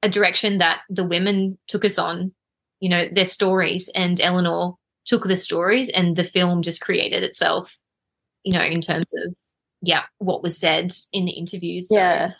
a 0.02 0.08
direction 0.08 0.58
that 0.58 0.80
the 0.88 1.06
women 1.06 1.58
took 1.66 1.84
us 1.84 1.98
on, 1.98 2.32
you 2.80 2.88
know, 2.88 3.08
their 3.12 3.26
stories. 3.26 3.90
And 3.94 4.20
Eleanor 4.20 4.74
took 5.04 5.24
the 5.24 5.36
stories, 5.36 5.88
and 5.88 6.16
the 6.16 6.24
film 6.24 6.62
just 6.62 6.80
created 6.80 7.22
itself, 7.22 7.78
you 8.44 8.52
know, 8.52 8.62
in 8.62 8.80
terms 8.80 9.06
of, 9.24 9.34
yeah, 9.82 10.02
what 10.18 10.42
was 10.42 10.58
said 10.58 10.92
in 11.12 11.24
the 11.24 11.32
interviews. 11.32 11.88
So. 11.88 11.96
Yeah. 11.96 12.32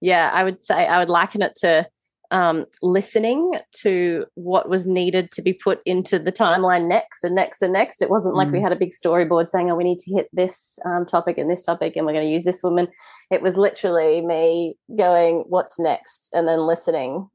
Yeah. 0.00 0.30
I 0.32 0.44
would 0.44 0.62
say 0.62 0.86
I 0.86 0.98
would 0.98 1.10
liken 1.10 1.42
it 1.42 1.54
to 1.56 1.88
um, 2.30 2.66
listening 2.82 3.58
to 3.82 4.26
what 4.34 4.68
was 4.68 4.86
needed 4.86 5.30
to 5.32 5.42
be 5.42 5.52
put 5.52 5.80
into 5.86 6.18
the 6.18 6.32
timeline 6.32 6.88
next 6.88 7.22
and 7.22 7.34
next 7.34 7.62
and 7.62 7.72
next. 7.72 8.02
It 8.02 8.10
wasn't 8.10 8.34
like 8.34 8.48
mm. 8.48 8.54
we 8.54 8.60
had 8.60 8.72
a 8.72 8.76
big 8.76 8.92
storyboard 8.92 9.48
saying, 9.48 9.70
oh, 9.70 9.76
we 9.76 9.84
need 9.84 10.00
to 10.00 10.12
hit 10.12 10.28
this 10.32 10.78
um, 10.84 11.06
topic 11.06 11.38
and 11.38 11.48
this 11.48 11.62
topic 11.62 11.94
and 11.94 12.06
we're 12.06 12.12
going 12.12 12.26
to 12.26 12.32
use 12.32 12.44
this 12.44 12.62
woman. 12.62 12.88
It 13.30 13.42
was 13.42 13.56
literally 13.56 14.20
me 14.20 14.76
going, 14.96 15.44
what's 15.48 15.78
next? 15.78 16.30
And 16.32 16.48
then 16.48 16.60
listening 16.60 17.28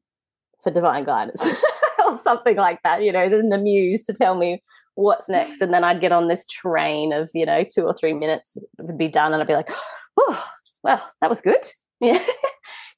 for 0.61 0.71
divine 0.71 1.05
guidance 1.05 1.47
or 2.05 2.17
something 2.17 2.57
like 2.57 2.81
that, 2.83 3.01
you 3.01 3.13
know, 3.13 3.29
then 3.29 3.49
the 3.49 3.57
muse 3.57 4.01
to 4.07 4.13
tell 4.13 4.35
me 4.35 4.61
what's 4.99 5.29
next. 5.29 5.61
And 5.61 5.73
then 5.73 5.83
I'd 5.83 6.01
get 6.01 6.11
on 6.11 6.27
this 6.27 6.45
train 6.45 7.13
of, 7.13 7.29
you 7.33 7.45
know, 7.45 7.63
two 7.63 7.83
or 7.83 7.93
three 7.93 8.13
minutes 8.13 8.57
would 8.77 8.97
be 8.97 9.07
done 9.07 9.33
and 9.33 9.41
I'd 9.41 9.47
be 9.47 9.53
like, 9.53 9.69
oh, 10.17 10.45
well, 10.83 11.11
that 11.21 11.29
was 11.29 11.41
good. 11.41 11.61
Yeah. 12.01 12.23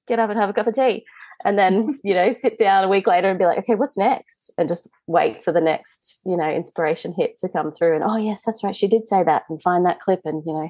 get 0.08 0.20
up 0.20 0.30
and 0.30 0.38
have 0.38 0.52
a 0.52 0.54
cup 0.54 0.68
of 0.68 0.76
tea 0.76 1.06
and 1.44 1.58
then 1.58 2.00
you 2.04 2.14
know 2.14 2.34
sit 2.34 2.58
down 2.58 2.84
a 2.84 2.88
week 2.88 3.08
later 3.08 3.30
and 3.30 3.40
be 3.40 3.46
like 3.46 3.58
okay 3.58 3.76
what's 3.76 3.98
next 3.98 4.52
and 4.58 4.70
just 4.70 4.88
wait 5.08 5.44
for 5.44 5.52
the 5.52 5.62
next 5.62 6.22
you 6.26 6.38
know 6.38 6.50
inspiration 6.50 7.14
hit 7.18 7.38
to 7.38 7.50
come 7.50 7.72
through 7.72 7.96
and 7.96 8.04
oh 8.04 8.18
yes 8.18 8.42
that's 8.46 8.64
right 8.64 8.76
she 8.76 8.88
did 8.88 9.08
say 9.08 9.24
that 9.24 9.44
and 9.50 9.62
find 9.62 9.86
that 9.86 10.00
clip 10.00 10.22
and 10.26 10.44
you 10.46 10.54
know 10.54 10.70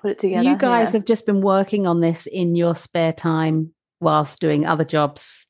put 0.00 0.10
it 0.10 0.18
together 0.18 0.44
so 0.44 0.50
you 0.50 0.56
guys 0.56 0.88
yeah. 0.88 0.98
have 0.98 1.04
just 1.04 1.26
been 1.26 1.40
working 1.40 1.86
on 1.86 2.00
this 2.00 2.26
in 2.26 2.54
your 2.54 2.74
spare 2.74 3.12
time 3.12 3.72
whilst 4.00 4.40
doing 4.40 4.66
other 4.66 4.84
jobs 4.84 5.46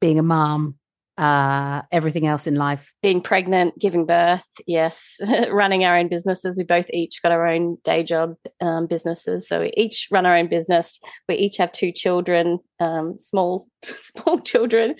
being 0.00 0.18
a 0.18 0.22
mom 0.22 0.76
uh, 1.22 1.82
everything 1.92 2.26
else 2.26 2.48
in 2.48 2.56
life? 2.56 2.92
Being 3.00 3.20
pregnant, 3.20 3.78
giving 3.78 4.06
birth, 4.06 4.46
yes. 4.66 5.20
Running 5.50 5.84
our 5.84 5.96
own 5.96 6.08
businesses. 6.08 6.58
We 6.58 6.64
both 6.64 6.90
each 6.90 7.22
got 7.22 7.30
our 7.30 7.46
own 7.46 7.78
day 7.84 8.02
job 8.02 8.34
um, 8.60 8.88
businesses. 8.88 9.46
So 9.46 9.60
we 9.60 9.72
each 9.76 10.08
run 10.10 10.26
our 10.26 10.36
own 10.36 10.48
business. 10.48 10.98
We 11.28 11.36
each 11.36 11.58
have 11.58 11.70
two 11.70 11.92
children, 11.92 12.58
um, 12.80 13.20
small, 13.20 13.68
small 13.84 14.40
children. 14.40 14.96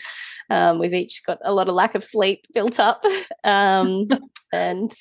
Um, 0.49 0.79
we've 0.79 0.95
each 0.95 1.23
got 1.27 1.39
a 1.45 1.53
lot 1.53 1.69
of 1.69 1.75
lack 1.75 1.97
of 1.97 2.05
sleep 2.05 2.47
built 2.55 2.79
up 2.79 3.03
um, 3.45 4.07
and 4.53 4.93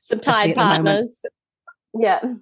some 0.00 0.20
tired 0.20 0.54
partners. 0.56 1.20
Yeah. 1.92 2.20
You 2.22 2.40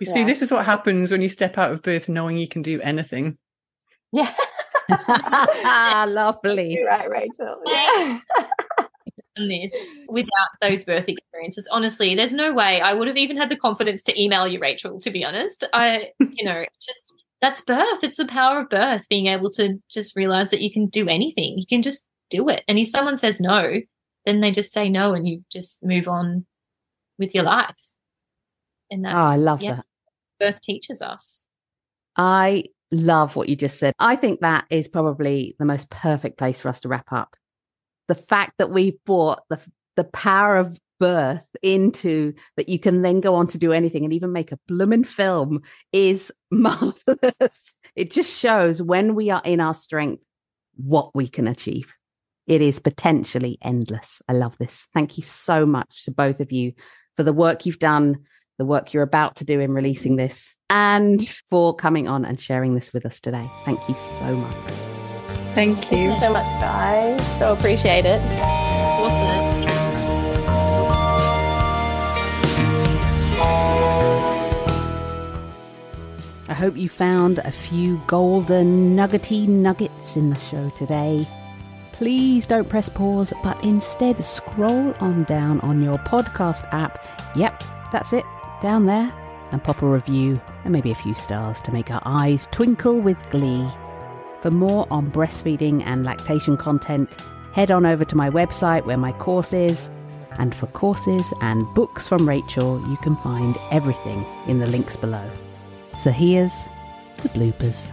yeah. 0.00 0.12
see, 0.12 0.24
this 0.24 0.42
is 0.42 0.50
what 0.50 0.66
happens 0.66 1.12
when 1.12 1.22
you 1.22 1.28
step 1.28 1.56
out 1.56 1.70
of 1.70 1.82
birth 1.82 2.08
knowing 2.08 2.36
you 2.36 2.48
can 2.48 2.62
do 2.62 2.80
anything. 2.80 3.38
Yeah. 4.16 6.06
Lovely. 6.08 6.74
You're 6.74 6.86
right, 6.86 7.10
Rachel. 7.10 7.60
Yeah. 7.66 8.20
this 9.36 9.94
without 10.08 10.48
those 10.62 10.84
birth 10.84 11.08
experiences. 11.08 11.68
Honestly, 11.70 12.14
there's 12.14 12.32
no 12.32 12.52
way 12.54 12.80
I 12.80 12.94
would 12.94 13.08
have 13.08 13.18
even 13.18 13.36
had 13.36 13.50
the 13.50 13.56
confidence 13.56 14.02
to 14.04 14.20
email 14.20 14.48
you, 14.48 14.58
Rachel. 14.58 14.98
To 15.00 15.10
be 15.10 15.24
honest, 15.24 15.64
I, 15.72 16.12
you 16.18 16.44
know, 16.44 16.64
just 16.80 17.14
that's 17.42 17.60
birth. 17.60 18.02
It's 18.02 18.16
the 18.16 18.26
power 18.26 18.60
of 18.60 18.70
birth, 18.70 19.08
being 19.08 19.26
able 19.26 19.50
to 19.52 19.78
just 19.90 20.16
realize 20.16 20.50
that 20.50 20.62
you 20.62 20.72
can 20.72 20.86
do 20.86 21.08
anything. 21.08 21.58
You 21.58 21.66
can 21.66 21.82
just 21.82 22.06
do 22.30 22.48
it. 22.48 22.64
And 22.66 22.78
if 22.78 22.88
someone 22.88 23.18
says 23.18 23.38
no, 23.38 23.82
then 24.24 24.40
they 24.40 24.50
just 24.50 24.72
say 24.72 24.88
no, 24.88 25.12
and 25.12 25.28
you 25.28 25.44
just 25.52 25.84
move 25.84 26.08
on 26.08 26.46
with 27.18 27.34
your 27.34 27.44
life. 27.44 27.76
And 28.90 29.04
that's, 29.04 29.14
oh, 29.14 29.18
I 29.18 29.36
love 29.36 29.62
yeah, 29.62 29.76
that. 29.76 29.84
Birth 30.40 30.62
teaches 30.62 31.02
us. 31.02 31.46
I 32.16 32.64
love 32.90 33.36
what 33.36 33.48
you 33.48 33.56
just 33.56 33.78
said. 33.78 33.94
I 33.98 34.16
think 34.16 34.40
that 34.40 34.64
is 34.70 34.88
probably 34.88 35.56
the 35.58 35.64
most 35.64 35.90
perfect 35.90 36.38
place 36.38 36.60
for 36.60 36.68
us 36.68 36.80
to 36.80 36.88
wrap 36.88 37.12
up. 37.12 37.36
The 38.08 38.14
fact 38.14 38.54
that 38.58 38.70
we've 38.70 39.02
brought 39.04 39.42
the 39.48 39.58
the 39.96 40.04
power 40.04 40.58
of 40.58 40.78
birth 40.98 41.46
into 41.62 42.32
that 42.56 42.68
you 42.68 42.78
can 42.78 43.02
then 43.02 43.20
go 43.20 43.34
on 43.34 43.46
to 43.48 43.58
do 43.58 43.72
anything 43.72 44.04
and 44.04 44.12
even 44.12 44.32
make 44.32 44.52
a 44.52 44.58
blooming 44.68 45.04
film 45.04 45.62
is 45.92 46.32
marvelous. 46.50 47.76
It 47.94 48.10
just 48.10 48.38
shows 48.38 48.82
when 48.82 49.14
we 49.14 49.30
are 49.30 49.42
in 49.44 49.60
our 49.60 49.74
strength 49.74 50.24
what 50.76 51.14
we 51.14 51.28
can 51.28 51.48
achieve. 51.48 51.92
It 52.46 52.62
is 52.62 52.78
potentially 52.78 53.58
endless. 53.62 54.22
I 54.28 54.34
love 54.34 54.56
this. 54.58 54.86
Thank 54.94 55.16
you 55.16 55.24
so 55.24 55.66
much 55.66 56.04
to 56.04 56.12
both 56.12 56.40
of 56.40 56.52
you 56.52 56.74
for 57.16 57.24
the 57.24 57.32
work 57.32 57.66
you've 57.66 57.78
done, 57.78 58.24
the 58.58 58.64
work 58.64 58.92
you're 58.92 59.02
about 59.02 59.36
to 59.36 59.44
do 59.44 59.58
in 59.58 59.72
releasing 59.72 60.16
this, 60.16 60.54
and 60.70 61.28
for 61.50 61.74
coming 61.74 62.08
on 62.08 62.24
and 62.24 62.40
sharing 62.40 62.74
this 62.74 62.92
with 62.92 63.06
us 63.06 63.20
today. 63.20 63.50
Thank 63.64 63.88
you 63.88 63.94
so 63.94 64.34
much. 64.34 64.54
Thank 65.54 65.76
you. 65.76 66.10
Thank 66.10 66.14
you 66.14 66.20
so 66.20 66.32
much, 66.32 66.46
guys. 66.60 67.38
So 67.38 67.52
appreciate 67.52 68.04
it. 68.04 68.20
Awesome. 68.40 69.46
I 76.48 76.54
hope 76.54 76.76
you 76.76 76.88
found 76.88 77.38
a 77.40 77.50
few 77.50 78.00
golden 78.06 78.96
nuggety 78.96 79.46
nuggets 79.46 80.16
in 80.16 80.30
the 80.30 80.38
show 80.38 80.70
today. 80.70 81.26
Please 81.92 82.46
don't 82.46 82.68
press 82.68 82.88
pause, 82.88 83.32
but 83.42 83.62
instead 83.64 84.22
scroll 84.22 84.94
on 85.00 85.24
down 85.24 85.60
on 85.60 85.82
your 85.82 85.98
podcast 85.98 86.66
app. 86.72 87.04
Yep, 87.34 87.62
that's 87.92 88.12
it, 88.12 88.24
down 88.62 88.86
there, 88.86 89.12
and 89.52 89.62
pop 89.62 89.82
a 89.82 89.86
review 89.86 90.40
and 90.64 90.72
maybe 90.72 90.90
a 90.90 90.94
few 90.94 91.14
stars 91.14 91.60
to 91.62 91.72
make 91.72 91.90
our 91.90 92.02
eyes 92.04 92.48
twinkle 92.50 92.98
with 92.98 93.18
glee. 93.30 93.68
For 94.42 94.50
more 94.50 94.86
on 94.90 95.10
breastfeeding 95.10 95.82
and 95.84 96.04
lactation 96.04 96.56
content, 96.56 97.16
head 97.52 97.70
on 97.70 97.86
over 97.86 98.04
to 98.04 98.16
my 98.16 98.30
website 98.30 98.84
where 98.84 98.96
my 98.96 99.12
course 99.12 99.52
is. 99.52 99.90
And 100.38 100.54
for 100.54 100.66
courses 100.66 101.32
and 101.40 101.66
books 101.74 102.06
from 102.06 102.28
Rachel, 102.28 102.78
you 102.90 102.96
can 102.98 103.16
find 103.16 103.56
everything 103.70 104.26
in 104.46 104.58
the 104.58 104.66
links 104.66 104.96
below. 104.96 105.30
So 105.98 106.10
here's 106.10 106.52
the 107.22 107.30
bloopers. 107.30 107.90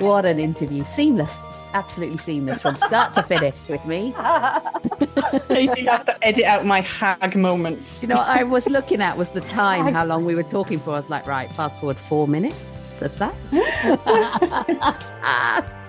What 0.00 0.26
an 0.26 0.38
interview. 0.38 0.84
Seamless. 0.84 1.34
Absolutely 1.78 2.18
seamless 2.18 2.60
from 2.60 2.74
start 2.74 3.14
to 3.14 3.22
finish 3.22 3.68
with 3.68 3.84
me. 3.84 4.12
Katie 5.48 5.84
has 5.84 6.02
to 6.04 6.26
edit 6.26 6.42
out 6.42 6.66
my 6.66 6.80
hag 6.80 7.36
moments. 7.36 8.02
You 8.02 8.08
know 8.08 8.16
what 8.16 8.26
I 8.26 8.42
was 8.42 8.68
looking 8.68 9.00
at 9.00 9.16
was 9.16 9.30
the 9.30 9.42
time, 9.42 9.94
how 9.94 10.04
long 10.04 10.24
we 10.24 10.34
were 10.34 10.42
talking 10.42 10.80
for. 10.80 10.90
I 10.90 10.96
was 10.96 11.08
like, 11.08 11.24
right, 11.28 11.52
fast 11.52 11.78
forward 11.78 11.96
four 11.96 12.26
minutes 12.26 13.00
of 13.00 13.16
that. 13.20 13.34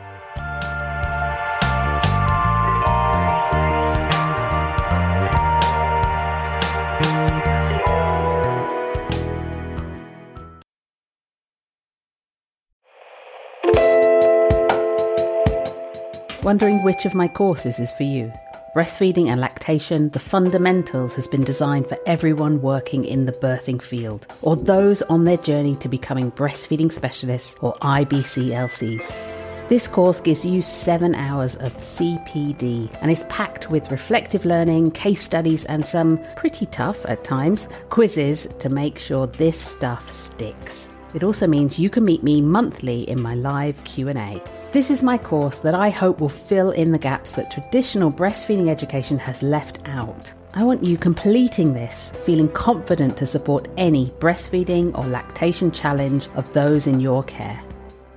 Wondering 16.43 16.81
which 16.83 17.05
of 17.05 17.15
my 17.15 17.27
courses 17.27 17.81
is 17.81 17.91
for 17.91 18.03
you? 18.03 18.31
Breastfeeding 18.73 19.27
and 19.27 19.41
Lactation, 19.41 20.09
The 20.11 20.19
Fundamentals 20.19 21.13
has 21.15 21.27
been 21.27 21.43
designed 21.43 21.89
for 21.89 21.97
everyone 22.05 22.61
working 22.61 23.03
in 23.03 23.25
the 23.25 23.33
birthing 23.33 23.81
field 23.81 24.25
or 24.41 24.55
those 24.55 25.01
on 25.03 25.25
their 25.25 25.35
journey 25.35 25.75
to 25.75 25.89
becoming 25.89 26.31
breastfeeding 26.31 26.93
specialists 26.93 27.57
or 27.59 27.73
IBCLCs. 27.81 29.67
This 29.67 29.85
course 29.85 30.21
gives 30.21 30.45
you 30.45 30.61
seven 30.61 31.13
hours 31.13 31.57
of 31.57 31.75
CPD 31.75 32.95
and 33.01 33.11
is 33.11 33.25
packed 33.25 33.69
with 33.69 33.91
reflective 33.91 34.45
learning, 34.45 34.91
case 34.91 35.21
studies, 35.21 35.65
and 35.65 35.85
some 35.85 36.19
pretty 36.37 36.67
tough 36.67 37.05
at 37.05 37.25
times 37.25 37.67
quizzes 37.89 38.47
to 38.59 38.69
make 38.69 38.97
sure 38.97 39.27
this 39.27 39.59
stuff 39.59 40.09
sticks. 40.09 40.87
It 41.13 41.21
also 41.21 41.47
means 41.47 41.79
you 41.79 41.89
can 41.89 42.05
meet 42.05 42.23
me 42.23 42.39
monthly 42.39 43.01
in 43.09 43.21
my 43.21 43.35
live 43.35 43.83
Q&A. 43.83 44.41
This 44.71 44.91
is 44.91 45.01
my 45.01 45.17
course 45.17 45.57
that 45.59 45.73
I 45.73 45.89
hope 45.89 46.21
will 46.21 46.29
fill 46.29 46.69
in 46.69 46.91
the 46.91 46.99
gaps 46.99 47.33
that 47.33 47.49
traditional 47.49 48.11
breastfeeding 48.11 48.69
education 48.69 49.17
has 49.17 49.41
left 49.41 49.79
out. 49.85 50.31
I 50.53 50.63
want 50.63 50.83
you 50.83 50.95
completing 50.95 51.73
this, 51.73 52.11
feeling 52.23 52.49
confident 52.49 53.17
to 53.17 53.25
support 53.25 53.67
any 53.77 54.11
breastfeeding 54.19 54.95
or 54.95 55.03
lactation 55.05 55.71
challenge 55.71 56.29
of 56.35 56.53
those 56.53 56.85
in 56.85 56.99
your 56.99 57.23
care. 57.23 57.59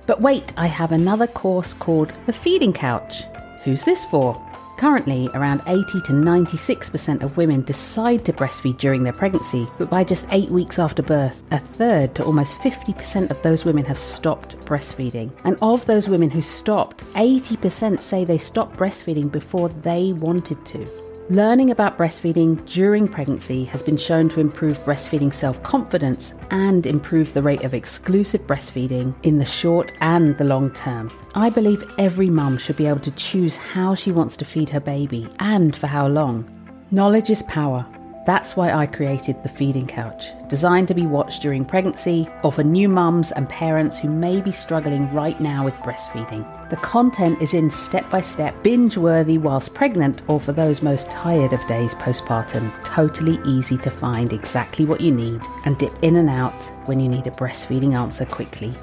But 0.05 0.21
wait, 0.21 0.53
I 0.55 0.67
have 0.67 0.91
another 0.91 1.25
course 1.25 1.73
called 1.73 2.11
The 2.27 2.33
Feeding 2.33 2.71
Couch. 2.73 3.23
Who's 3.63 3.85
this 3.85 4.03
for? 4.03 4.39
Currently, 4.77 5.29
around 5.33 5.61
80 5.67 6.01
to 6.01 6.13
96% 6.13 7.21
of 7.23 7.37
women 7.37 7.61
decide 7.61 8.25
to 8.25 8.33
breastfeed 8.33 8.77
during 8.77 9.03
their 9.03 9.13
pregnancy, 9.13 9.67
but 9.77 9.89
by 9.89 10.03
just 10.03 10.27
eight 10.31 10.49
weeks 10.49 10.79
after 10.79 11.01
birth, 11.01 11.43
a 11.51 11.59
third 11.59 12.13
to 12.15 12.25
almost 12.25 12.57
50% 12.57 13.29
of 13.29 13.41
those 13.41 13.63
women 13.63 13.85
have 13.85 13.97
stopped 13.97 14.57
breastfeeding. 14.65 15.31
And 15.45 15.57
of 15.61 15.85
those 15.85 16.09
women 16.09 16.29
who 16.29 16.41
stopped, 16.41 17.05
80% 17.13 18.01
say 18.01 18.25
they 18.25 18.37
stopped 18.37 18.75
breastfeeding 18.75 19.31
before 19.31 19.69
they 19.69 20.11
wanted 20.11 20.65
to. 20.65 20.85
Learning 21.29 21.71
about 21.71 21.97
breastfeeding 21.97 22.65
during 22.65 23.07
pregnancy 23.07 23.63
has 23.63 23.81
been 23.81 23.95
shown 23.95 24.27
to 24.27 24.41
improve 24.41 24.77
breastfeeding 24.83 25.31
self 25.31 25.63
confidence 25.63 26.33
and 26.51 26.85
improve 26.85 27.33
the 27.33 27.41
rate 27.41 27.63
of 27.63 27.73
exclusive 27.73 28.45
breastfeeding 28.45 29.15
in 29.23 29.37
the 29.37 29.45
short 29.45 29.93
and 30.01 30.37
the 30.37 30.43
long 30.43 30.69
term. 30.71 31.09
I 31.33 31.49
believe 31.49 31.89
every 31.97 32.29
mum 32.29 32.57
should 32.57 32.75
be 32.75 32.87
able 32.87 32.99
to 32.99 33.11
choose 33.11 33.55
how 33.55 33.95
she 33.95 34.11
wants 34.11 34.35
to 34.35 34.45
feed 34.45 34.67
her 34.69 34.81
baby 34.81 35.29
and 35.39 35.73
for 35.73 35.87
how 35.87 36.07
long. 36.07 36.45
Knowledge 36.91 37.29
is 37.29 37.41
power, 37.43 37.85
that's 38.25 38.55
why 38.55 38.71
I 38.71 38.85
created 38.85 39.43
the 39.43 39.49
Feeding 39.49 39.85
Couch, 39.85 40.31
designed 40.47 40.87
to 40.87 40.93
be 40.93 41.05
watched 41.05 41.41
during 41.41 41.65
pregnancy 41.65 42.29
or 42.43 42.51
for 42.51 42.63
new 42.63 42.87
mums 42.87 43.31
and 43.33 43.49
parents 43.49 43.99
who 43.99 44.09
may 44.09 44.39
be 44.39 44.51
struggling 44.51 45.11
right 45.11 45.39
now 45.41 45.65
with 45.65 45.73
breastfeeding. 45.75 46.47
The 46.69 46.77
content 46.77 47.41
is 47.41 47.53
in 47.53 47.69
step 47.69 48.09
by 48.09 48.21
step, 48.21 48.63
binge 48.63 48.97
worthy 48.97 49.37
whilst 49.37 49.73
pregnant, 49.73 50.23
or 50.29 50.39
for 50.39 50.53
those 50.53 50.81
most 50.81 51.11
tired 51.11 51.51
of 51.51 51.67
days 51.67 51.95
postpartum, 51.95 52.71
totally 52.85 53.39
easy 53.45 53.77
to 53.79 53.89
find 53.89 54.31
exactly 54.31 54.85
what 54.85 55.01
you 55.01 55.11
need 55.11 55.41
and 55.65 55.77
dip 55.77 55.93
in 56.01 56.15
and 56.15 56.29
out 56.29 56.71
when 56.85 56.99
you 56.99 57.09
need 57.09 57.27
a 57.27 57.31
breastfeeding 57.31 57.93
answer 57.93 58.25
quickly. 58.25 58.73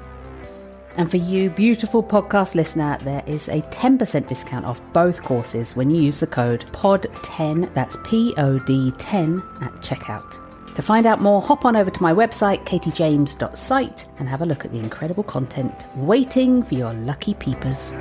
And 1.01 1.09
for 1.09 1.17
you, 1.17 1.49
beautiful 1.49 2.03
podcast 2.03 2.53
listener, 2.53 2.99
there 3.01 3.23
is 3.25 3.49
a 3.49 3.63
10% 3.63 4.27
discount 4.27 4.67
off 4.67 4.79
both 4.93 5.23
courses 5.23 5.75
when 5.75 5.89
you 5.89 5.99
use 5.99 6.19
the 6.19 6.27
code 6.27 6.67
POD10, 6.73 7.73
that's 7.73 7.97
P 8.03 8.35
O 8.37 8.59
D 8.59 8.91
10 8.99 9.41
at 9.63 9.71
checkout. 9.77 10.75
To 10.75 10.81
find 10.83 11.07
out 11.07 11.19
more, 11.19 11.41
hop 11.41 11.65
on 11.65 11.75
over 11.75 11.89
to 11.89 12.03
my 12.03 12.13
website, 12.13 12.63
katiejames.site, 12.65 14.05
and 14.19 14.29
have 14.29 14.43
a 14.43 14.45
look 14.45 14.63
at 14.63 14.71
the 14.71 14.77
incredible 14.77 15.23
content 15.23 15.73
waiting 15.95 16.61
for 16.61 16.75
your 16.75 16.93
lucky 16.93 17.33
peepers. 17.33 17.93